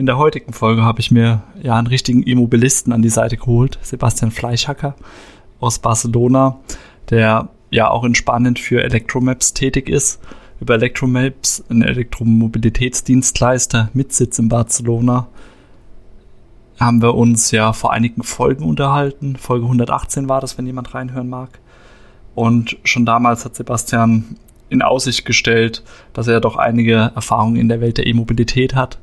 In 0.00 0.06
der 0.06 0.16
heutigen 0.16 0.54
Folge 0.54 0.82
habe 0.82 1.00
ich 1.00 1.10
mir 1.10 1.42
ja 1.62 1.76
einen 1.76 1.86
richtigen 1.86 2.22
Immobilisten 2.22 2.94
an 2.94 3.02
die 3.02 3.10
Seite 3.10 3.36
geholt, 3.36 3.78
Sebastian 3.82 4.30
Fleischhacker 4.30 4.94
aus 5.60 5.78
Barcelona, 5.78 6.58
der 7.10 7.50
ja 7.70 7.90
auch 7.90 8.04
in 8.04 8.14
Spanien 8.14 8.56
für 8.56 8.82
Electromaps 8.82 9.52
tätig 9.52 9.90
ist. 9.90 10.18
Über 10.58 10.76
Electromaps, 10.76 11.62
ein 11.68 11.82
Elektromobilitätsdienstleister 11.82 13.90
mit 13.92 14.14
Sitz 14.14 14.38
in 14.38 14.48
Barcelona, 14.48 15.28
haben 16.78 17.02
wir 17.02 17.14
uns 17.14 17.50
ja 17.50 17.74
vor 17.74 17.92
einigen 17.92 18.22
Folgen 18.22 18.64
unterhalten. 18.64 19.36
Folge 19.36 19.66
118 19.66 20.30
war 20.30 20.40
das, 20.40 20.56
wenn 20.56 20.64
jemand 20.64 20.94
reinhören 20.94 21.28
mag. 21.28 21.58
Und 22.34 22.78
schon 22.84 23.04
damals 23.04 23.44
hat 23.44 23.54
Sebastian 23.54 24.38
in 24.70 24.80
Aussicht 24.80 25.26
gestellt, 25.26 25.84
dass 26.14 26.26
er 26.26 26.40
doch 26.40 26.56
einige 26.56 27.12
Erfahrungen 27.14 27.56
in 27.56 27.68
der 27.68 27.82
Welt 27.82 27.98
der 27.98 28.06
E-Mobilität 28.06 28.74
hat 28.74 28.98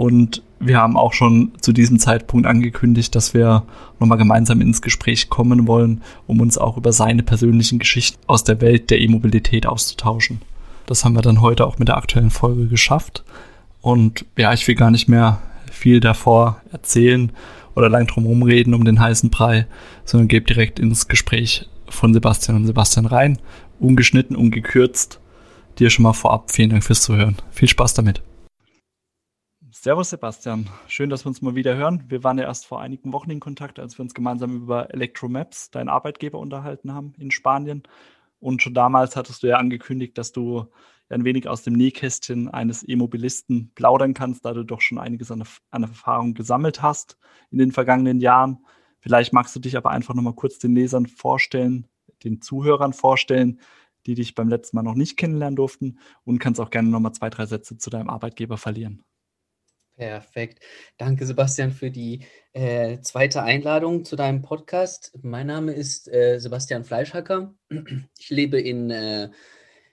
und 0.00 0.42
wir 0.60 0.78
haben 0.78 0.96
auch 0.96 1.12
schon 1.12 1.52
zu 1.60 1.74
diesem 1.74 1.98
Zeitpunkt 1.98 2.46
angekündigt, 2.46 3.14
dass 3.14 3.34
wir 3.34 3.64
nochmal 3.98 4.16
gemeinsam 4.16 4.62
ins 4.62 4.80
Gespräch 4.80 5.28
kommen 5.28 5.66
wollen, 5.66 6.00
um 6.26 6.40
uns 6.40 6.56
auch 6.56 6.78
über 6.78 6.90
seine 6.90 7.22
persönlichen 7.22 7.78
Geschichten 7.78 8.18
aus 8.26 8.42
der 8.42 8.62
Welt 8.62 8.88
der 8.88 8.98
E-Mobilität 8.98 9.66
auszutauschen. 9.66 10.40
Das 10.86 11.04
haben 11.04 11.12
wir 11.12 11.20
dann 11.20 11.42
heute 11.42 11.66
auch 11.66 11.78
mit 11.78 11.88
der 11.88 11.98
aktuellen 11.98 12.30
Folge 12.30 12.66
geschafft. 12.68 13.24
Und 13.82 14.24
ja, 14.38 14.54
ich 14.54 14.66
will 14.66 14.74
gar 14.74 14.90
nicht 14.90 15.06
mehr 15.06 15.42
viel 15.70 16.00
davor 16.00 16.62
erzählen 16.72 17.30
oder 17.74 17.90
lang 17.90 18.06
drum 18.06 18.42
reden 18.42 18.72
um 18.72 18.86
den 18.86 19.00
heißen 19.00 19.28
Brei, 19.28 19.66
sondern 20.06 20.28
gebe 20.28 20.46
direkt 20.46 20.78
ins 20.78 21.08
Gespräch 21.08 21.68
von 21.90 22.14
Sebastian 22.14 22.56
und 22.56 22.64
Sebastian 22.64 23.04
rein. 23.04 23.36
Ungeschnitten, 23.78 24.34
ungekürzt. 24.34 25.20
Dir 25.78 25.90
schon 25.90 26.04
mal 26.04 26.14
vorab 26.14 26.50
vielen 26.50 26.70
Dank 26.70 26.84
fürs 26.84 27.02
Zuhören. 27.02 27.36
Viel 27.50 27.68
Spaß 27.68 27.92
damit. 27.92 28.22
Servus 29.82 30.10
Sebastian, 30.10 30.68
schön, 30.88 31.08
dass 31.08 31.24
wir 31.24 31.30
uns 31.30 31.40
mal 31.40 31.54
wieder 31.54 31.74
hören. 31.74 32.04
Wir 32.08 32.22
waren 32.22 32.36
ja 32.36 32.44
erst 32.44 32.66
vor 32.66 32.82
einigen 32.82 33.14
Wochen 33.14 33.30
in 33.30 33.40
Kontakt, 33.40 33.78
als 33.78 33.96
wir 33.96 34.02
uns 34.02 34.12
gemeinsam 34.12 34.54
über 34.54 34.92
Electromaps, 34.92 35.70
deinen 35.70 35.88
Arbeitgeber, 35.88 36.38
unterhalten 36.38 36.92
haben 36.92 37.14
in 37.16 37.30
Spanien. 37.30 37.84
Und 38.40 38.60
schon 38.60 38.74
damals 38.74 39.16
hattest 39.16 39.42
du 39.42 39.46
ja 39.46 39.56
angekündigt, 39.56 40.18
dass 40.18 40.32
du 40.32 40.66
ein 41.08 41.24
wenig 41.24 41.48
aus 41.48 41.62
dem 41.62 41.72
Nähkästchen 41.72 42.50
eines 42.50 42.86
E-Mobilisten 42.86 43.72
plaudern 43.74 44.12
kannst, 44.12 44.44
da 44.44 44.52
du 44.52 44.64
doch 44.64 44.82
schon 44.82 44.98
einiges 44.98 45.30
an, 45.30 45.44
an 45.70 45.84
Erfahrung 45.84 46.34
gesammelt 46.34 46.82
hast 46.82 47.16
in 47.50 47.56
den 47.56 47.72
vergangenen 47.72 48.20
Jahren. 48.20 48.58
Vielleicht 48.98 49.32
magst 49.32 49.56
du 49.56 49.60
dich 49.60 49.78
aber 49.78 49.92
einfach 49.92 50.14
nochmal 50.14 50.34
kurz 50.34 50.58
den 50.58 50.74
Lesern 50.74 51.06
vorstellen, 51.06 51.86
den 52.22 52.42
Zuhörern 52.42 52.92
vorstellen, 52.92 53.60
die 54.04 54.14
dich 54.14 54.34
beim 54.34 54.50
letzten 54.50 54.76
Mal 54.76 54.82
noch 54.82 54.94
nicht 54.94 55.16
kennenlernen 55.16 55.56
durften 55.56 56.00
und 56.24 56.38
kannst 56.38 56.60
auch 56.60 56.68
gerne 56.68 56.90
nochmal 56.90 57.12
zwei, 57.12 57.30
drei 57.30 57.46
Sätze 57.46 57.78
zu 57.78 57.88
deinem 57.88 58.10
Arbeitgeber 58.10 58.58
verlieren. 58.58 59.06
Perfekt. 60.00 60.60
Danke, 60.96 61.26
Sebastian, 61.26 61.72
für 61.72 61.90
die 61.90 62.24
äh, 62.54 63.00
zweite 63.02 63.42
Einladung 63.42 64.06
zu 64.06 64.16
deinem 64.16 64.40
Podcast. 64.40 65.12
Mein 65.20 65.46
Name 65.46 65.74
ist 65.74 66.10
äh, 66.10 66.38
Sebastian 66.38 66.84
Fleischhacker. 66.84 67.54
Ich 68.18 68.30
lebe 68.30 68.58
in, 68.58 68.90
äh, 68.90 69.28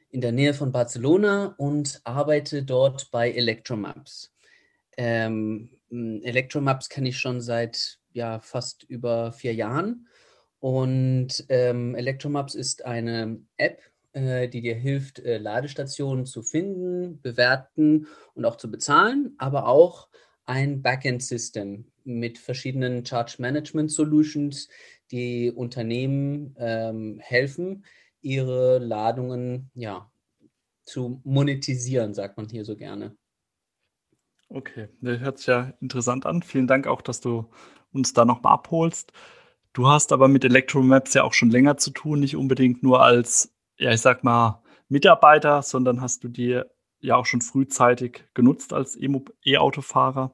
in 0.09 0.21
der 0.21 0.31
Nähe 0.31 0.53
von 0.53 0.71
Barcelona 0.71 1.55
und 1.57 1.99
arbeite 2.05 2.63
dort 2.63 3.11
bei 3.11 3.33
Electromaps. 3.33 4.33
Ähm, 4.95 5.71
Electromaps 5.91 6.87
kenne 6.87 7.09
ich 7.09 7.19
schon 7.19 7.41
seit 7.41 7.99
ja, 8.13 8.39
fast 8.39 8.83
über 8.83 9.33
vier 9.33 9.55
Jahren. 9.55 10.07
Und 10.59 11.45
ähm, 11.49 11.95
Electromaps 11.95 12.55
ist 12.55 12.85
eine 12.85 13.41
App, 13.57 13.81
äh, 14.17 14.49
die 14.49 14.61
dir 14.61 14.75
hilft, 14.75 15.19
äh, 15.19 15.37
Ladestationen 15.37 16.25
zu 16.25 16.41
finden, 16.41 17.21
bewerten 17.21 18.07
und 18.33 18.45
auch 18.45 18.55
zu 18.55 18.71
bezahlen, 18.71 19.35
aber 19.37 19.67
auch 19.67 20.09
ein 20.45 20.81
Backend-System 20.81 21.85
mit 22.03 22.39
verschiedenen 22.39 23.05
Charge 23.05 23.35
Management 23.37 23.91
Solutions, 23.91 24.69
die 25.11 25.51
Unternehmen 25.51 26.55
ähm, 26.57 27.19
helfen, 27.21 27.85
ihre 28.21 28.79
Ladungen 28.79 29.69
ja, 29.75 30.09
zu 30.83 31.21
monetisieren, 31.23 32.13
sagt 32.13 32.37
man 32.37 32.49
hier 32.49 32.65
so 32.65 32.75
gerne. 32.75 33.15
Okay, 34.49 34.87
das 35.01 35.19
hört 35.19 35.37
sich 35.37 35.47
ja 35.47 35.73
interessant 35.79 36.25
an. 36.25 36.41
Vielen 36.41 36.67
Dank 36.67 36.87
auch, 36.87 37.01
dass 37.01 37.19
du 37.19 37.49
uns 37.91 38.13
da 38.13 38.25
nochmal 38.25 38.53
abholst. 38.53 39.11
Du 39.73 39.87
hast 39.87 40.11
aber 40.11 40.27
mit 40.27 40.43
Electromaps 40.43 41.13
ja 41.13 41.23
auch 41.23 41.33
schon 41.33 41.51
länger 41.51 41.77
zu 41.77 41.91
tun, 41.91 42.21
nicht 42.21 42.35
unbedingt 42.35 42.81
nur 42.81 43.03
als 43.03 43.53
ja, 43.77 43.91
ich 43.91 44.01
sag 44.01 44.23
mal, 44.23 44.61
Mitarbeiter, 44.89 45.61
sondern 45.61 46.01
hast 46.01 46.23
du 46.23 46.27
dir 46.27 46.71
ja 46.99 47.15
auch 47.15 47.25
schon 47.25 47.41
frühzeitig 47.41 48.23
genutzt 48.33 48.73
als 48.73 48.97
E-Autofahrer. 48.99 50.33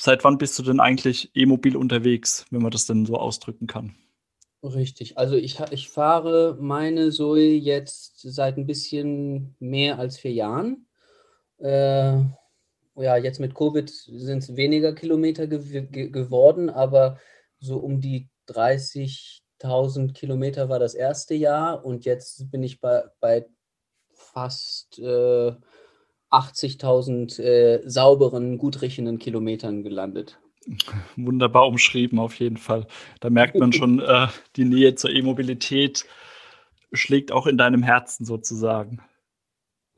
Seit 0.00 0.24
wann 0.24 0.38
bist 0.38 0.58
du 0.58 0.62
denn 0.62 0.80
eigentlich 0.80 1.30
e-mobil 1.34 1.76
unterwegs, 1.76 2.46
wenn 2.50 2.62
man 2.62 2.70
das 2.70 2.86
denn 2.86 3.06
so 3.06 3.16
ausdrücken 3.16 3.66
kann? 3.66 3.94
Richtig, 4.62 5.18
also 5.18 5.36
ich, 5.36 5.60
ich 5.70 5.88
fahre 5.88 6.56
meine 6.60 7.10
Zoe 7.10 7.50
jetzt 7.50 8.20
seit 8.20 8.56
ein 8.56 8.66
bisschen 8.66 9.54
mehr 9.60 9.98
als 9.98 10.18
vier 10.18 10.32
Jahren. 10.32 10.86
Äh, 11.58 12.18
ja, 12.96 13.16
jetzt 13.16 13.38
mit 13.38 13.54
Covid 13.54 13.88
sind 13.88 14.38
es 14.38 14.56
weniger 14.56 14.94
Kilometer 14.94 15.46
ge 15.46 15.86
ge 15.86 16.08
geworden, 16.10 16.70
aber 16.70 17.18
so 17.60 17.78
um 17.78 18.00
die 18.00 18.28
30, 18.46 19.37
1000 19.62 20.14
Kilometer 20.14 20.68
war 20.68 20.78
das 20.78 20.94
erste 20.94 21.34
Jahr 21.34 21.84
und 21.84 22.04
jetzt 22.04 22.50
bin 22.50 22.62
ich 22.62 22.80
bei, 22.80 23.04
bei 23.20 23.46
fast 24.12 24.98
äh, 24.98 25.52
80.000 26.30 27.40
äh, 27.40 27.82
sauberen, 27.88 28.58
gut 28.58 28.82
riechenden 28.82 29.18
Kilometern 29.18 29.82
gelandet. 29.82 30.38
Wunderbar 31.16 31.66
umschrieben, 31.66 32.18
auf 32.18 32.34
jeden 32.34 32.58
Fall. 32.58 32.86
Da 33.20 33.30
merkt 33.30 33.56
man 33.56 33.72
schon, 33.72 34.00
äh, 34.00 34.28
die 34.56 34.64
Nähe 34.64 34.94
zur 34.94 35.10
E-Mobilität 35.10 36.04
schlägt 36.92 37.32
auch 37.32 37.46
in 37.46 37.56
deinem 37.56 37.82
Herzen 37.82 38.26
sozusagen. 38.26 39.00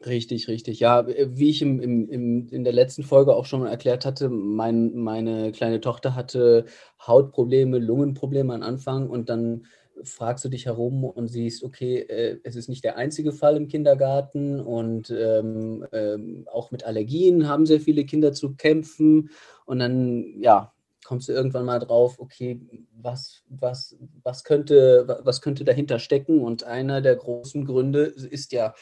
Richtig, 0.06 0.48
richtig. 0.48 0.80
Ja, 0.80 1.06
wie 1.06 1.50
ich 1.50 1.60
im, 1.60 1.78
im, 1.80 2.08
im, 2.08 2.48
in 2.48 2.64
der 2.64 2.72
letzten 2.72 3.02
Folge 3.02 3.34
auch 3.36 3.44
schon 3.44 3.66
erklärt 3.66 4.06
hatte, 4.06 4.30
mein, 4.30 4.94
meine 4.94 5.52
kleine 5.52 5.80
Tochter 5.82 6.14
hatte 6.14 6.64
Hautprobleme, 7.06 7.78
Lungenprobleme 7.78 8.54
am 8.54 8.62
Anfang 8.62 9.10
und 9.10 9.28
dann 9.28 9.66
fragst 10.02 10.42
du 10.46 10.48
dich 10.48 10.64
herum 10.64 11.04
und 11.04 11.28
siehst, 11.28 11.62
okay, 11.62 11.98
äh, 11.98 12.38
es 12.44 12.56
ist 12.56 12.70
nicht 12.70 12.82
der 12.84 12.96
einzige 12.96 13.32
Fall 13.32 13.58
im 13.58 13.68
Kindergarten 13.68 14.60
und 14.60 15.10
ähm, 15.10 15.84
ähm, 15.92 16.46
auch 16.50 16.70
mit 16.70 16.84
Allergien 16.84 17.46
haben 17.46 17.66
sehr 17.66 17.80
viele 17.80 18.06
Kinder 18.06 18.32
zu 18.32 18.54
kämpfen 18.54 19.28
und 19.66 19.80
dann, 19.80 20.40
ja, 20.40 20.72
kommst 21.04 21.28
du 21.28 21.32
irgendwann 21.32 21.64
mal 21.66 21.78
drauf, 21.80 22.18
okay, 22.20 22.60
was, 22.92 23.42
was, 23.48 23.96
was, 24.22 24.44
könnte, 24.44 25.18
was 25.24 25.40
könnte 25.42 25.64
dahinter 25.64 25.98
stecken? 25.98 26.40
Und 26.40 26.62
einer 26.64 27.00
der 27.00 27.16
großen 27.16 27.64
Gründe 27.64 28.02
ist 28.04 28.52
ja 28.52 28.74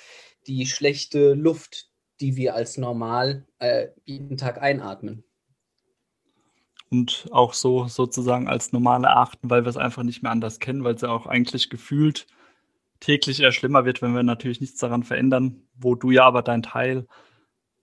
die 0.47 0.67
schlechte 0.67 1.35
Luft, 1.35 1.91
die 2.21 2.37
wir 2.37 2.55
als 2.55 2.79
normal 2.79 3.47
äh, 3.59 3.89
jeden 4.05 4.37
Tag 4.37 4.61
einatmen. 4.61 5.25
Und 6.91 7.29
auch 7.33 7.53
so 7.53 7.87
sozusagen 7.87 8.49
als 8.49 8.73
normal 8.73 9.05
erachten, 9.05 9.51
weil 9.51 9.65
wir 9.65 9.69
es 9.69 9.77
einfach 9.77 10.03
nicht 10.03 10.23
mehr 10.23 10.33
anders 10.33 10.59
kennen, 10.59 10.85
weil 10.85 10.95
es 10.95 11.03
ja 11.03 11.11
auch 11.11 11.27
eigentlich 11.27 11.69
gefühlt 11.69 12.27
täglich 13.01 13.41
eher 13.41 13.53
schlimmer 13.53 13.85
wird, 13.85 14.01
wenn 14.03 14.15
wir 14.15 14.23
natürlich 14.23 14.61
nichts 14.61 14.79
daran 14.79 15.03
verändern, 15.03 15.63
wo 15.75 15.95
du 15.95 16.11
ja 16.11 16.25
aber 16.25 16.43
dein 16.43 16.63
Teil 16.63 17.07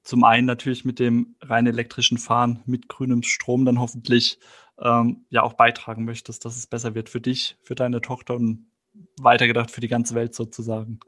zum 0.03 0.23
einen 0.23 0.45
natürlich 0.45 0.85
mit 0.85 0.99
dem 0.99 1.35
rein 1.41 1.67
elektrischen 1.67 2.17
Fahren 2.17 2.61
mit 2.65 2.89
grünem 2.89 3.23
Strom 3.23 3.65
dann 3.65 3.79
hoffentlich 3.79 4.39
ähm, 4.79 5.25
ja 5.29 5.43
auch 5.43 5.53
beitragen 5.53 6.05
möchtest, 6.05 6.45
dass 6.45 6.57
es 6.57 6.67
besser 6.67 6.95
wird 6.95 7.09
für 7.09 7.21
dich, 7.21 7.57
für 7.63 7.75
deine 7.75 8.01
Tochter 8.01 8.35
und 8.35 8.67
weitergedacht 9.19 9.71
für 9.71 9.81
die 9.81 9.87
ganze 9.87 10.15
Welt 10.15 10.35
sozusagen. 10.35 10.99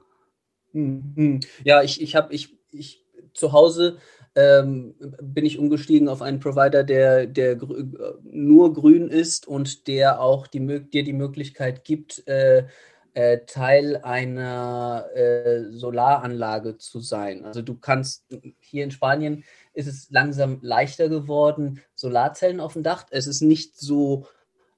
Mhm. 0.77 1.39
Ja, 1.63 1.81
ich, 1.81 2.01
ich 2.01 2.15
habe 2.15 2.33
ich, 2.33 2.55
ich 2.71 3.03
zu 3.33 3.51
Hause 3.51 3.97
ähm, 4.35 4.93
bin 5.21 5.45
ich 5.45 5.57
umgestiegen 5.57 6.07
auf 6.07 6.21
einen 6.21 6.39
Provider, 6.39 6.83
der, 6.83 7.25
der 7.25 7.55
gr 7.55 7.85
nur 8.23 8.73
grün 8.73 9.09
ist 9.09 9.47
und 9.47 9.87
der 9.87 10.21
auch 10.21 10.45
die, 10.45 10.59
dir 10.89 11.03
die 11.03 11.13
Möglichkeit 11.13 11.83
gibt, 11.83 12.27
äh, 12.27 12.65
äh, 13.15 13.39
Teil 13.47 13.97
einer 14.03 15.07
äh, 15.15 15.71
Solaranlage 15.71 16.77
zu 16.77 16.99
sein. 16.99 17.45
Also 17.45 17.63
du 17.63 17.73
kannst 17.75 18.27
hier 18.59 18.83
in 18.83 18.91
Spanien 18.91 19.43
ist 19.73 19.87
es 19.87 20.11
langsam 20.11 20.59
leichter 20.61 21.09
geworden, 21.09 21.81
Solarzellen 21.95 22.59
auf 22.59 22.73
dem 22.73 22.83
Dach. 22.83 23.07
Es 23.09 23.25
ist 23.25 23.41
nicht 23.41 23.75
so 23.79 24.27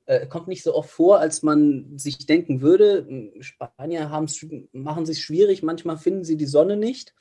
äh, 0.10 0.26
kommt 0.26 0.48
nicht 0.48 0.64
so 0.64 0.74
oft 0.74 0.90
vor, 0.90 1.20
als 1.20 1.44
man 1.44 1.86
sich 1.98 2.26
denken 2.26 2.62
würde. 2.62 3.32
Spanier 3.42 4.10
machen 4.72 5.06
sich 5.06 5.22
schwierig, 5.22 5.62
manchmal 5.62 5.98
finden 5.98 6.24
sie 6.24 6.36
die 6.36 6.48
Sonne 6.48 6.78
nicht. 6.78 7.14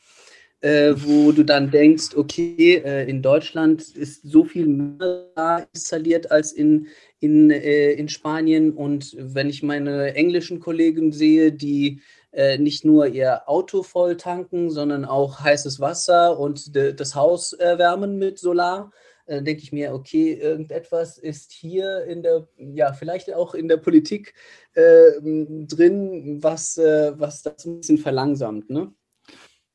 Äh, 0.61 0.95
wo 0.97 1.31
du 1.31 1.45
dann 1.45 1.71
denkst, 1.71 2.17
okay, 2.17 2.83
äh, 2.85 3.09
in 3.09 3.23
Deutschland 3.23 3.83
ist 3.91 4.23
so 4.25 4.43
viel 4.43 4.67
mehr 4.67 5.69
installiert 5.73 6.33
als 6.33 6.51
in, 6.51 6.89
in, 7.21 7.53
äh, 7.53 7.93
in 7.93 8.09
Spanien. 8.09 8.73
Und 8.73 9.15
wenn 9.21 9.51
ich 9.51 9.63
meine 9.63 10.15
englischen 10.17 10.59
Kollegen 10.59 11.13
sehe, 11.13 11.53
die 11.53 12.01
äh, 12.33 12.59
nicht 12.59 12.85
nur 12.85 13.07
ihr 13.07 13.49
Auto 13.49 13.85
voll 13.85 14.17
tanken, 14.17 14.71
sondern 14.71 15.05
auch 15.05 15.39
heißes 15.41 15.79
Wasser 15.79 16.41
und 16.41 16.75
de, 16.75 16.93
das 16.93 17.15
Haus 17.15 17.53
erwärmen 17.53 18.19
mit 18.19 18.41
Solar, 18.41 18.91
äh, 19.29 19.43
denke 19.43 19.63
ich 19.63 19.73
mir, 19.73 19.95
okay, 19.95 20.33
irgendetwas 20.33 21.19
ist 21.19 21.53
hier 21.53 22.05
in 22.05 22.23
der, 22.23 22.49
ja, 22.57 22.93
vielleicht 22.93 23.33
auch 23.35 23.55
in 23.55 23.69
der 23.69 23.77
Politik 23.77 24.35
äh, 24.73 25.21
drin, 25.67 26.43
was, 26.43 26.77
äh, 26.79 27.13
was 27.19 27.43
das 27.43 27.65
ein 27.67 27.79
bisschen 27.81 27.99
verlangsamt, 27.99 28.71
ne? 28.71 28.93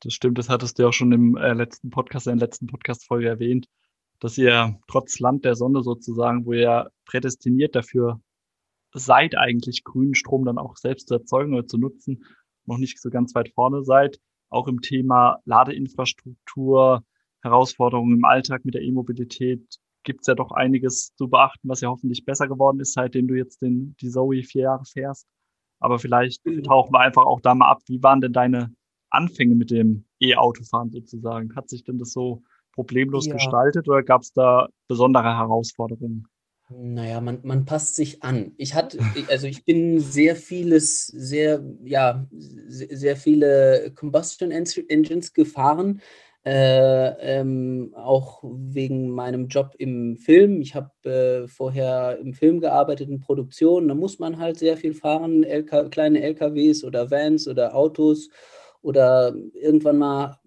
Das 0.00 0.12
stimmt, 0.12 0.38
das 0.38 0.48
hattest 0.48 0.78
du 0.78 0.82
ja 0.82 0.88
auch 0.88 0.92
schon 0.92 1.12
im 1.12 1.36
äh, 1.36 1.54
letzten 1.54 1.90
Podcast, 1.90 2.26
in 2.26 2.38
der 2.38 2.48
letzten 2.48 2.66
Podcast-Folge 2.66 3.28
erwähnt, 3.28 3.68
dass 4.20 4.36
ihr 4.36 4.78
trotz 4.88 5.18
Land 5.20 5.44
der 5.44 5.54
Sonne 5.54 5.82
sozusagen, 5.82 6.44
wo 6.44 6.52
ihr 6.52 6.90
prädestiniert 7.06 7.74
dafür 7.74 8.20
seid, 8.92 9.36
eigentlich 9.36 9.84
grünen 9.84 10.14
Strom 10.14 10.44
dann 10.44 10.58
auch 10.58 10.76
selbst 10.76 11.08
zu 11.08 11.14
erzeugen 11.14 11.54
oder 11.54 11.66
zu 11.66 11.78
nutzen, 11.78 12.24
noch 12.66 12.78
nicht 12.78 13.00
so 13.00 13.08
ganz 13.08 13.34
weit 13.34 13.50
vorne 13.54 13.84
seid. 13.84 14.18
Auch 14.50 14.68
im 14.68 14.80
Thema 14.80 15.38
Ladeinfrastruktur, 15.44 17.02
Herausforderungen 17.44 18.16
im 18.16 18.24
Alltag 18.24 18.64
mit 18.64 18.74
der 18.74 18.82
E-Mobilität 18.82 19.62
gibt 20.02 20.22
es 20.22 20.26
ja 20.26 20.34
doch 20.34 20.50
einiges 20.52 21.14
zu 21.14 21.28
beachten, 21.28 21.68
was 21.68 21.80
ja 21.80 21.88
hoffentlich 21.88 22.24
besser 22.24 22.48
geworden 22.48 22.80
ist, 22.80 22.94
seitdem 22.94 23.28
du 23.28 23.34
jetzt 23.34 23.62
den, 23.62 23.94
die 24.00 24.10
Zoe 24.10 24.42
vier 24.42 24.62
Jahre 24.62 24.84
fährst. 24.84 25.26
Aber 25.80 25.98
vielleicht 25.98 26.44
mhm. 26.46 26.62
tauchen 26.62 26.92
wir 26.92 27.00
einfach 27.00 27.24
auch 27.24 27.40
da 27.40 27.54
mal 27.54 27.70
ab. 27.70 27.82
Wie 27.86 28.02
waren 28.02 28.20
denn 28.20 28.32
deine 28.32 28.74
Anfänge 29.10 29.54
mit 29.54 29.70
dem 29.70 30.04
E-Autofahren 30.20 30.90
sozusagen? 30.90 31.54
Hat 31.54 31.68
sich 31.68 31.84
denn 31.84 31.98
das 31.98 32.12
so 32.12 32.42
problemlos 32.72 33.26
ja. 33.26 33.34
gestaltet 33.34 33.88
oder 33.88 34.02
gab 34.02 34.22
es 34.22 34.32
da 34.32 34.68
besondere 34.88 35.36
Herausforderungen? 35.36 36.26
Naja, 36.70 37.20
man, 37.20 37.40
man 37.42 37.66
passt 37.66 37.94
sich 37.94 38.22
an. 38.22 38.52
Ich 38.56 38.74
hatte, 38.74 38.98
also 39.28 39.46
ich 39.46 39.66
bin 39.66 40.00
sehr 40.00 40.34
vieles, 40.34 41.06
sehr, 41.06 41.62
ja, 41.84 42.26
sehr 42.30 43.16
viele 43.16 43.92
Combustion 43.94 44.50
Engines 44.50 45.34
gefahren, 45.34 46.00
äh, 46.44 47.40
ähm, 47.40 47.94
auch 47.96 48.42
wegen 48.44 49.10
meinem 49.10 49.48
Job 49.48 49.74
im 49.78 50.16
Film. 50.16 50.60
Ich 50.60 50.74
habe 50.74 50.90
äh, 51.04 51.48
vorher 51.48 52.18
im 52.18 52.34
Film 52.34 52.60
gearbeitet, 52.60 53.08
in 53.08 53.20
Produktion. 53.20 53.88
Da 53.88 53.94
muss 53.94 54.18
man 54.18 54.38
halt 54.38 54.58
sehr 54.58 54.76
viel 54.76 54.94
fahren, 54.94 55.42
LK, 55.42 55.90
kleine 55.90 56.22
LKWs 56.22 56.84
oder 56.84 57.10
Vans 57.10 57.48
oder 57.48 57.74
Autos. 57.74 58.28
Oder 58.82 59.34
irgendwann 59.54 59.98
mal 59.98 60.38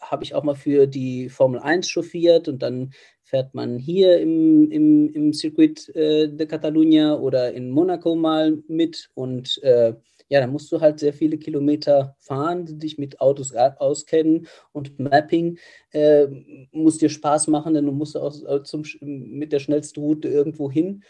habe 0.00 0.22
ich 0.24 0.34
auch 0.34 0.44
mal 0.44 0.54
für 0.54 0.86
die 0.86 1.28
Formel 1.28 1.60
1 1.60 1.88
chauffiert 1.88 2.46
und 2.48 2.62
dann 2.62 2.92
fährt 3.22 3.54
man 3.54 3.78
hier 3.78 4.20
im, 4.20 4.70
im, 4.70 5.08
im 5.12 5.32
Circuit 5.32 5.88
äh, 5.96 6.28
de 6.28 6.46
Catalunya 6.46 7.14
oder 7.14 7.52
in 7.52 7.70
Monaco 7.70 8.14
mal 8.14 8.58
mit 8.68 9.10
und 9.14 9.60
äh, 9.62 9.94
ja, 10.28 10.40
dann 10.40 10.50
musst 10.50 10.72
du 10.72 10.80
halt 10.80 10.98
sehr 10.98 11.12
viele 11.12 11.38
Kilometer 11.38 12.16
fahren, 12.18 12.78
dich 12.78 12.98
mit 12.98 13.20
Autos 13.20 13.54
auskennen 13.54 14.46
und 14.72 14.98
Mapping 14.98 15.58
äh, 15.92 16.26
muss 16.72 16.98
dir 16.98 17.10
Spaß 17.10 17.48
machen, 17.48 17.74
denn 17.74 17.86
du 17.86 17.92
musst 17.92 18.16
auch 18.16 18.34
äh, 18.46 18.62
zum, 18.62 18.84
mit 19.00 19.52
der 19.52 19.60
schnellsten 19.60 20.00
Route 20.00 20.28
irgendwo 20.28 20.70
hin. 20.70 21.04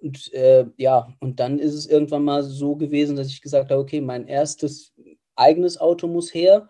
Und 0.00 0.32
äh, 0.32 0.66
ja, 0.76 1.14
und 1.20 1.38
dann 1.40 1.58
ist 1.58 1.74
es 1.74 1.86
irgendwann 1.86 2.24
mal 2.24 2.42
so 2.42 2.76
gewesen, 2.76 3.16
dass 3.16 3.28
ich 3.28 3.40
gesagt 3.40 3.70
habe, 3.70 3.80
okay, 3.80 4.00
mein 4.00 4.26
erstes 4.26 4.92
eigenes 5.36 5.80
Auto 5.80 6.08
muss 6.08 6.32
her. 6.34 6.68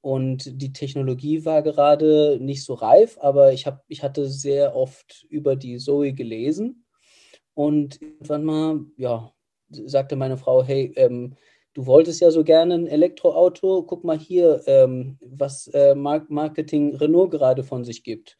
Und 0.00 0.60
die 0.60 0.72
Technologie 0.72 1.44
war 1.44 1.62
gerade 1.62 2.38
nicht 2.40 2.64
so 2.64 2.74
reif, 2.74 3.18
aber 3.20 3.52
ich, 3.52 3.66
hab, 3.66 3.84
ich 3.86 4.02
hatte 4.02 4.28
sehr 4.28 4.74
oft 4.74 5.24
über 5.28 5.54
die 5.54 5.78
Zoe 5.78 6.12
gelesen. 6.12 6.84
Und 7.54 8.00
irgendwann 8.02 8.44
mal, 8.44 8.80
ja, 8.96 9.32
sagte 9.86 10.16
meine 10.16 10.36
Frau, 10.36 10.62
hey, 10.62 10.92
ähm, 10.96 11.36
du 11.74 11.86
wolltest 11.86 12.20
ja 12.20 12.30
so 12.30 12.44
gerne 12.44 12.74
ein 12.74 12.86
Elektroauto, 12.86 13.84
guck 13.84 14.04
mal 14.04 14.18
hier, 14.18 14.62
ähm, 14.66 15.18
was 15.20 15.68
äh, 15.68 15.94
Marketing 15.94 16.94
Renault 16.96 17.30
gerade 17.30 17.64
von 17.64 17.84
sich 17.84 18.02
gibt. 18.02 18.38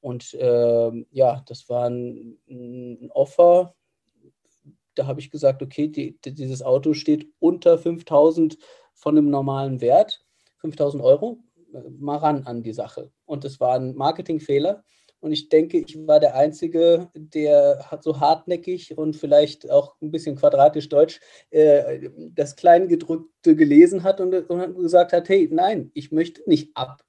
Und 0.00 0.34
äh, 0.34 1.04
ja, 1.10 1.42
das 1.46 1.68
war 1.68 1.88
ein, 1.88 2.38
ein 2.48 3.10
Offer. 3.12 3.74
Da 4.94 5.06
habe 5.06 5.20
ich 5.20 5.30
gesagt, 5.30 5.62
okay, 5.62 5.88
die, 5.88 6.18
dieses 6.24 6.62
Auto 6.62 6.94
steht 6.94 7.26
unter 7.38 7.78
5000 7.78 8.56
von 8.94 9.16
einem 9.16 9.30
normalen 9.30 9.80
Wert, 9.80 10.24
5000 10.58 11.02
Euro, 11.02 11.38
äh, 11.74 11.80
mal 11.98 12.18
ran 12.18 12.44
an 12.44 12.62
die 12.62 12.72
Sache. 12.72 13.10
Und 13.24 13.44
es 13.44 13.58
war 13.58 13.74
ein 13.74 13.94
Marketingfehler. 13.96 14.84
Und 15.26 15.32
ich 15.32 15.48
denke, 15.48 15.78
ich 15.78 16.06
war 16.06 16.20
der 16.20 16.36
Einzige, 16.36 17.10
der 17.12 17.84
so 18.00 18.20
hartnäckig 18.20 18.96
und 18.96 19.16
vielleicht 19.16 19.68
auch 19.68 19.96
ein 20.00 20.12
bisschen 20.12 20.36
quadratisch 20.36 20.88
deutsch 20.88 21.18
äh, 21.50 22.10
das 22.32 22.54
Kleingedrückte 22.54 23.56
gelesen 23.56 24.04
hat 24.04 24.20
und, 24.20 24.32
und 24.32 24.76
gesagt 24.76 25.12
hat, 25.12 25.28
hey, 25.28 25.48
nein, 25.50 25.90
ich 25.94 26.12
möchte 26.12 26.48
nicht 26.48 26.76
ab 26.76 27.02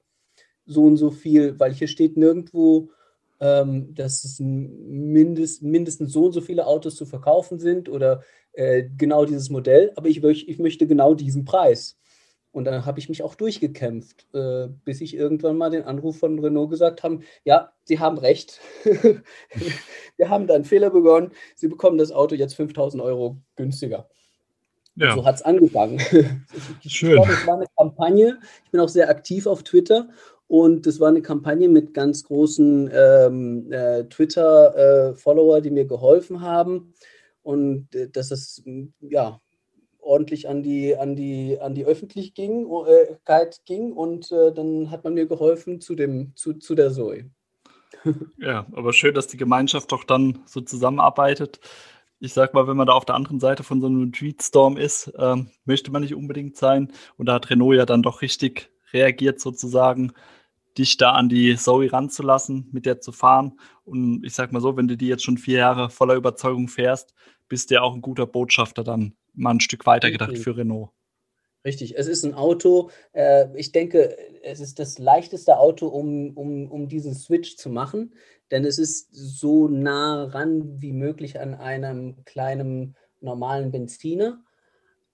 so 0.65 0.85
und 0.85 0.97
so 0.97 1.11
viel, 1.11 1.59
weil 1.59 1.75
hier 1.75 1.87
steht 1.87 2.17
nirgendwo, 2.17 2.89
ähm, 3.39 3.93
dass 3.93 4.23
es 4.23 4.39
mindest, 4.39 5.61
mindestens 5.61 6.11
so 6.11 6.25
und 6.25 6.31
so 6.31 6.41
viele 6.41 6.65
Autos 6.65 6.95
zu 6.95 7.05
verkaufen 7.05 7.59
sind 7.59 7.87
oder 7.87 8.23
äh, 8.53 8.85
genau 8.97 9.25
dieses 9.25 9.51
Modell, 9.51 9.91
aber 9.95 10.09
ich, 10.09 10.23
ich 10.23 10.57
möchte 10.57 10.87
genau 10.87 11.13
diesen 11.13 11.45
Preis. 11.45 11.99
Und 12.57 12.65
dann 12.65 12.87
habe 12.87 12.97
ich 12.97 13.07
mich 13.07 13.21
auch 13.21 13.35
durchgekämpft, 13.35 14.25
äh, 14.33 14.67
bis 14.83 14.99
ich 15.01 15.15
irgendwann 15.15 15.57
mal 15.57 15.69
den 15.69 15.83
Anruf 15.83 16.17
von 16.17 16.39
Renault 16.39 16.71
gesagt 16.71 17.03
haben, 17.03 17.21
ja, 17.43 17.71
Sie 17.83 17.99
haben 17.99 18.17
recht. 18.17 18.59
Wir 20.17 20.29
haben 20.31 20.47
da 20.47 20.55
einen 20.55 20.65
Fehler 20.65 20.89
begonnen. 20.89 21.33
Sie 21.53 21.67
bekommen 21.67 21.99
das 21.99 22.11
Auto 22.11 22.33
jetzt 22.33 22.55
5000 22.55 23.03
Euro 23.03 23.37
günstiger. 23.57 24.09
Ja. 24.95 25.13
So 25.13 25.23
hat 25.23 25.35
es 25.35 25.43
angefangen. 25.43 25.99
Schön. 26.81 26.81
Ich 26.81 26.99
glaube, 27.11 27.31
es 27.31 27.45
war 27.45 27.57
eine 27.57 27.67
Kampagne. 27.77 28.39
Ich 28.65 28.71
bin 28.71 28.81
auch 28.81 28.89
sehr 28.89 29.11
aktiv 29.11 29.45
auf 29.45 29.61
Twitter 29.61 30.09
und 30.47 30.87
das 30.87 30.99
war 30.99 31.09
eine 31.09 31.21
Kampagne 31.21 31.69
mit 31.69 31.93
ganz 31.93 32.23
großen 32.23 32.89
ähm, 32.91 33.71
äh, 33.71 34.05
Twitter-Follower, 34.05 35.57
äh, 35.57 35.61
die 35.61 35.69
mir 35.69 35.85
geholfen 35.85 36.41
haben. 36.41 36.91
Und 37.43 37.93
äh, 37.93 38.09
das 38.09 38.31
ist, 38.31 38.63
ja, 38.99 39.39
ordentlich 40.07 40.47
an 40.47 40.63
die, 40.63 40.95
an 40.97 41.15
die, 41.15 41.59
an 41.59 41.75
die 41.75 41.85
Öffentlichkeit 41.85 43.61
ging 43.65 43.91
und 43.91 44.31
äh, 44.31 44.53
dann 44.53 44.89
hat 44.89 45.03
man 45.03 45.13
mir 45.13 45.27
geholfen 45.27 45.81
zu, 45.81 45.95
dem, 45.95 46.31
zu, 46.35 46.53
zu 46.53 46.73
der 46.75 46.91
Zoe. 46.91 47.29
Ja, 48.37 48.65
aber 48.73 48.93
schön, 48.93 49.13
dass 49.13 49.27
die 49.27 49.37
Gemeinschaft 49.37 49.91
doch 49.91 50.03
dann 50.03 50.39
so 50.45 50.61
zusammenarbeitet. 50.61 51.59
Ich 52.19 52.33
sag 52.33 52.53
mal, 52.53 52.67
wenn 52.67 52.77
man 52.77 52.87
da 52.87 52.93
auf 52.93 53.05
der 53.05 53.15
anderen 53.15 53.39
Seite 53.39 53.63
von 53.63 53.81
so 53.81 53.87
einem 53.87 54.11
Tweetstorm 54.11 54.77
ist, 54.77 55.11
ähm, 55.17 55.49
möchte 55.65 55.91
man 55.91 56.01
nicht 56.01 56.15
unbedingt 56.15 56.57
sein. 56.57 56.91
Und 57.17 57.27
da 57.27 57.33
hat 57.33 57.49
Renault 57.49 57.75
ja 57.75 57.85
dann 57.85 58.03
doch 58.03 58.21
richtig 58.21 58.71
reagiert, 58.93 59.39
sozusagen, 59.39 60.13
dich 60.77 60.97
da 60.97 61.11
an 61.11 61.29
die 61.29 61.55
Zoe 61.55 61.91
ranzulassen, 61.91 62.69
mit 62.71 62.85
der 62.85 63.01
zu 63.01 63.11
fahren. 63.11 63.59
Und 63.83 64.23
ich 64.23 64.33
sag 64.33 64.51
mal 64.51 64.61
so, 64.61 64.77
wenn 64.77 64.87
du 64.87 64.95
die 64.95 65.07
jetzt 65.07 65.23
schon 65.23 65.37
vier 65.37 65.59
Jahre 65.59 65.89
voller 65.89 66.15
Überzeugung 66.15 66.67
fährst, 66.67 67.13
bist 67.49 67.69
du 67.69 67.75
ja 67.75 67.81
auch 67.81 67.95
ein 67.95 68.01
guter 68.01 68.27
Botschafter 68.27 68.83
dann 68.83 69.13
mal 69.37 69.51
ein 69.51 69.59
Stück 69.59 69.85
weiter 69.85 70.11
gedacht 70.11 70.37
für 70.37 70.57
Renault. 70.57 70.89
Richtig, 71.65 71.97
es 71.97 72.07
ist 72.07 72.23
ein 72.23 72.33
Auto, 72.33 72.91
äh, 73.13 73.47
ich 73.55 73.71
denke, 73.71 74.17
es 74.43 74.59
ist 74.59 74.79
das 74.79 74.99
leichteste 74.99 75.57
Auto, 75.57 75.87
um, 75.87 76.31
um, 76.37 76.71
um 76.71 76.87
diesen 76.87 77.13
Switch 77.13 77.57
zu 77.57 77.69
machen, 77.69 78.13
denn 78.51 78.63
es 78.63 78.77
ist 78.77 79.09
so 79.11 79.67
nah 79.67 80.25
ran 80.25 80.81
wie 80.81 80.93
möglich 80.93 81.39
an 81.39 81.55
einem 81.55 82.23
kleinen 82.25 82.95
normalen 83.19 83.71
Benziner, 83.71 84.43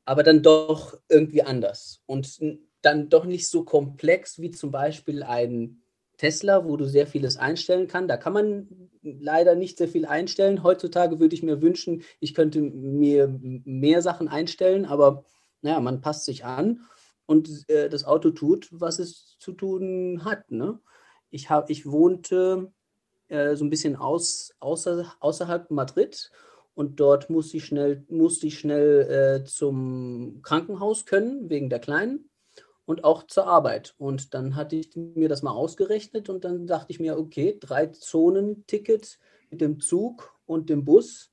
aber 0.06 0.24
dann 0.24 0.44
doch 0.44 1.00
irgendwie 1.10 1.44
anders. 1.44 2.02
Und 2.06 2.40
dann 2.82 3.10
doch 3.10 3.26
nicht 3.26 3.48
so 3.48 3.64
komplex 3.64 4.40
wie 4.40 4.52
zum 4.52 4.70
Beispiel 4.70 5.24
ein 5.24 5.83
Tesla, 6.18 6.66
wo 6.66 6.78
du 6.78 6.86
sehr 6.86 7.08
vieles 7.08 7.38
einstellen 7.38 7.88
kannst. 7.88 8.10
Da 8.10 8.18
kann 8.18 8.34
man 8.34 8.90
leider 9.02 9.56
nicht 9.56 9.78
sehr 9.78 9.88
viel 9.88 10.06
einstellen. 10.06 10.64
Heutzutage 10.64 11.20
würde 11.20 11.36
ich 11.36 11.44
mir 11.44 11.62
wünschen, 11.62 12.04
ich 12.20 12.34
könnte 12.34 12.62
mir 12.62 13.28
mehr 13.42 14.02
Sachen 14.02 14.28
einstellen, 14.28 14.86
aber 14.86 15.26
naja, 15.62 15.80
man 15.80 16.02
passt 16.02 16.26
sich 16.26 16.46
an 16.46 16.82
und 17.26 17.68
äh, 17.70 17.90
das 17.90 18.06
Auto 18.06 18.32
tut, 18.32 18.70
was 18.72 19.00
es 19.00 19.38
zu 19.40 19.54
tun 19.54 20.24
hat. 20.24 20.52
Ne? 20.52 20.80
Ich, 21.30 21.50
hab, 21.50 21.70
ich 21.70 21.86
wohnte 21.86 22.72
äh, 23.28 23.56
so 23.56 23.66
ein 23.66 23.70
bisschen 23.70 23.96
aus, 23.96 24.54
außer, 24.60 25.14
außerhalb 25.20 25.72
Madrid 25.72 26.32
und 26.76 27.00
dort 27.00 27.30
musste 27.30 27.58
ich 27.58 27.66
schnell, 27.66 28.06
musste 28.10 28.48
ich 28.48 28.60
schnell 28.60 29.42
äh, 29.42 29.46
zum 29.46 30.42
Krankenhaus 30.44 31.06
können, 31.06 31.50
wegen 31.50 31.70
der 31.70 31.80
Kleinen 31.80 32.30
und 32.86 33.04
auch 33.04 33.24
zur 33.28 33.48
Arbeit. 33.48 33.96
Und 33.98 34.34
dann 34.34 34.56
hatte 34.56 34.76
ich 34.76 34.96
mir 34.96 35.30
das 35.30 35.42
mal 35.42 35.52
ausgerechnet 35.52 36.30
und 36.30 36.44
dann 36.44 36.68
dachte 36.68 36.92
ich 36.92 37.00
mir, 37.00 37.18
okay, 37.18 37.58
drei 37.60 37.88
Zonen-Ticket 37.88 39.20
mit 39.50 39.62
dem 39.62 39.80
Zug 39.80 40.38
und 40.46 40.70
dem 40.70 40.86
Bus 40.86 41.32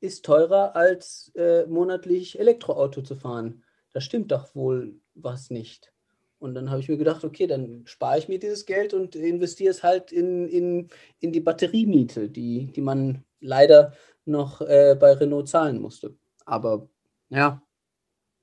ist 0.00 0.24
teurer 0.24 0.76
als 0.76 1.32
äh, 1.34 1.66
monatlich 1.66 2.38
Elektroauto 2.38 3.02
zu 3.02 3.16
fahren. 3.16 3.64
Da 3.92 4.00
stimmt 4.00 4.30
doch 4.30 4.54
wohl 4.54 5.00
was 5.14 5.50
nicht. 5.50 5.92
Und 6.38 6.54
dann 6.54 6.70
habe 6.70 6.80
ich 6.80 6.88
mir 6.88 6.98
gedacht, 6.98 7.24
okay, 7.24 7.46
dann 7.46 7.82
spare 7.86 8.18
ich 8.18 8.28
mir 8.28 8.38
dieses 8.38 8.66
Geld 8.66 8.92
und 8.92 9.16
investiere 9.16 9.70
es 9.70 9.82
halt 9.82 10.12
in, 10.12 10.46
in, 10.48 10.88
in 11.18 11.32
die 11.32 11.40
Batteriemiete, 11.40 12.28
die, 12.28 12.66
die 12.72 12.82
man 12.82 13.24
leider 13.40 13.94
noch 14.26 14.60
äh, 14.60 14.96
bei 14.98 15.12
Renault 15.12 15.48
zahlen 15.48 15.80
musste. 15.80 16.14
Aber 16.44 16.88
ja, 17.30 17.62